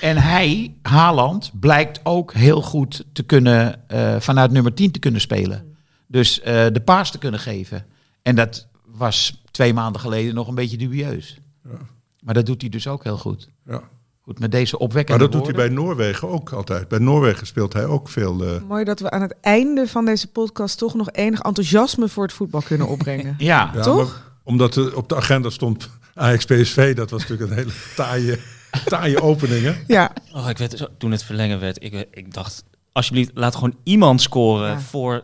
En 0.00 0.16
hij, 0.16 0.74
Haaland, 0.82 1.50
blijkt 1.60 2.00
ook 2.02 2.32
heel 2.32 2.62
goed 2.62 3.04
te 3.12 3.22
kunnen, 3.22 3.88
eh, 3.88 4.20
vanuit 4.20 4.50
nummer 4.50 4.74
10 4.74 4.90
te 4.90 4.98
kunnen 4.98 5.20
spelen. 5.20 5.76
Dus 6.06 6.40
eh, 6.40 6.66
de 6.72 6.80
paas 6.84 7.10
te 7.10 7.18
kunnen 7.18 7.40
geven. 7.40 7.86
En 8.22 8.34
dat 8.36 8.66
was 8.84 9.42
twee 9.50 9.74
maanden 9.74 10.00
geleden 10.00 10.34
nog 10.34 10.48
een 10.48 10.54
beetje 10.54 10.76
dubieus. 10.76 11.38
Ja. 11.64 11.78
Maar 12.20 12.34
dat 12.34 12.46
doet 12.46 12.60
hij 12.60 12.70
dus 12.70 12.86
ook 12.86 13.04
heel 13.04 13.18
goed. 13.18 13.48
Ja. 13.66 13.82
Goed, 14.24 14.38
met 14.38 14.50
deze 14.52 14.72
Maar 14.72 14.80
opwekkende 14.80 15.20
dat 15.22 15.32
doet 15.32 15.44
hij 15.44 15.54
bij 15.54 15.68
Noorwegen 15.68 16.28
ook 16.28 16.50
altijd. 16.52 16.88
Bij 16.88 16.98
Noorwegen 16.98 17.46
speelt 17.46 17.72
hij 17.72 17.86
ook 17.86 18.08
veel. 18.08 18.44
eh, 18.44 18.62
Mooi 18.68 18.84
dat 18.84 19.00
we 19.00 19.10
aan 19.10 19.22
het 19.22 19.34
einde 19.40 19.86
van 19.88 20.04
deze 20.04 20.26
podcast 20.30 20.78
toch 20.78 20.94
nog 20.94 21.10
enig 21.12 21.40
enthousiasme 21.40 22.08
voor 22.08 22.22
het 22.22 22.32
voetbal 22.32 22.62
kunnen 22.62 22.86
opbrengen. 22.88 23.34
Ja, 23.38 23.70
ja, 23.74 23.80
Toch? 23.82 23.96
maar 24.12 24.22
omdat 24.42 24.76
er 24.76 24.96
op 24.96 25.08
de 25.08 25.16
agenda 25.16 25.50
stond 25.50 25.90
Ajax 26.14 26.44
PSV. 26.44 26.94
Dat 26.94 27.10
was 27.10 27.20
natuurlijk 27.20 27.50
een 27.50 27.56
hele 27.56 27.72
taaie, 27.96 28.38
taaie 28.84 29.20
opening. 29.22 29.64
Hè? 29.64 29.74
Ja, 29.86 30.12
Oh, 30.34 30.48
ik 30.48 30.58
werd, 30.58 30.78
zo- 30.78 30.88
toen 30.98 31.10
het 31.10 31.22
verlengen 31.22 31.60
werd, 31.60 31.82
ik, 31.82 32.06
ik 32.10 32.34
dacht, 32.34 32.64
alsjeblieft, 32.92 33.30
laat 33.34 33.54
gewoon 33.54 33.76
iemand 33.82 34.22
scoren 34.22 34.68
Ja. 34.70 34.80
voor 34.80 35.22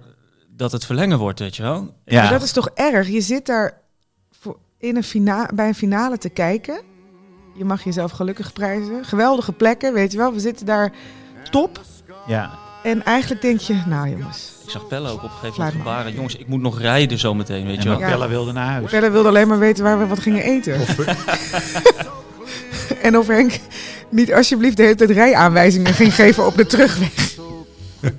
dat 0.48 0.72
het 0.72 0.84
verlengen 0.86 1.18
wordt, 1.18 1.38
weet 1.38 1.57
je 1.57 1.62
wel. 1.62 1.94
ja. 2.05 2.22
maar 2.22 2.30
dat 2.30 2.42
is 2.42 2.53
toch 2.53 2.68
erg? 2.74 3.09
Je 3.09 3.20
zit 3.20 3.46
daar 3.46 3.80
voor 4.30 4.59
in 4.78 4.96
een 4.96 5.48
bij 5.55 5.68
een 5.68 5.74
finale 5.74 6.18
te 6.18 6.28
kijken. 6.28 6.80
Je 7.61 7.66
mag 7.66 7.84
jezelf 7.84 8.11
gelukkig 8.11 8.52
prijzen. 8.52 9.04
Geweldige 9.04 9.52
plekken, 9.52 9.92
weet 9.92 10.12
je 10.12 10.18
wel. 10.18 10.32
We 10.32 10.40
zitten 10.40 10.66
daar 10.66 10.92
top. 11.50 11.80
ja. 12.26 12.58
En 12.82 13.04
eigenlijk 13.04 13.42
denk 13.42 13.61
je, 13.61 13.82
nou 13.86 14.08
jongens. 14.08 14.52
Ik 14.64 14.70
zag 14.70 14.86
Pelle 14.86 15.08
ook 15.08 15.16
op 15.16 15.22
een 15.22 15.30
gegeven 15.30 15.54
moment 15.58 15.76
gebaren. 15.76 16.12
Jongens, 16.14 16.36
ik 16.36 16.46
moet 16.46 16.61
nog 16.61 16.80
rijden 16.80 17.18
zometeen, 17.18 17.66
weet 17.66 17.82
je 17.82 17.88
wel. 17.88 17.98
Ja. 17.98 18.28
Wilde 18.28 18.52
naar 18.52 18.66
huis. 18.66 18.90
Pelle 18.90 19.11
wilde 19.11 19.28
alleen 19.28 19.48
maar 19.48 19.58
weten 19.58 19.84
waar 19.84 19.98
we 19.98 20.06
wat 20.06 20.20
gingen 20.20 20.42
eten. 20.42 20.80
en 23.02 23.18
of 23.18 23.26
Henk 23.26 23.58
niet 24.08 24.32
alsjeblieft 24.34 24.76
de 24.76 24.82
hele 24.82 24.94
tijd 24.94 25.11
rijaanwijzingen 25.11 25.94
ging 25.94 26.14
geven 26.14 26.46
op 26.46 26.56
de 26.56 26.66
terugweg. 26.66 27.36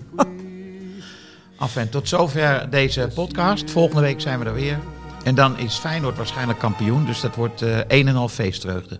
Af 1.58 1.76
en 1.76 1.90
tot 1.90 2.08
zover 2.08 2.68
deze 2.70 3.10
podcast. 3.14 3.72
Volgende 3.72 4.02
week 4.02 4.22
zijn 4.22 4.40
we 4.40 4.46
er 4.46 4.54
weer. 4.54 4.80
En 5.24 5.36
dan 5.36 5.58
is 5.58 5.76
Feyenoord 5.78 6.18
waarschijnlijk 6.18 6.60
kampioen. 6.60 7.06
Dus 7.06 7.22
dat 7.22 7.36
wordt 7.36 7.62
eh 7.62 7.78
een 7.88 8.08
en 8.08 8.16
al 8.16 8.28
feestreugde. 8.28 9.00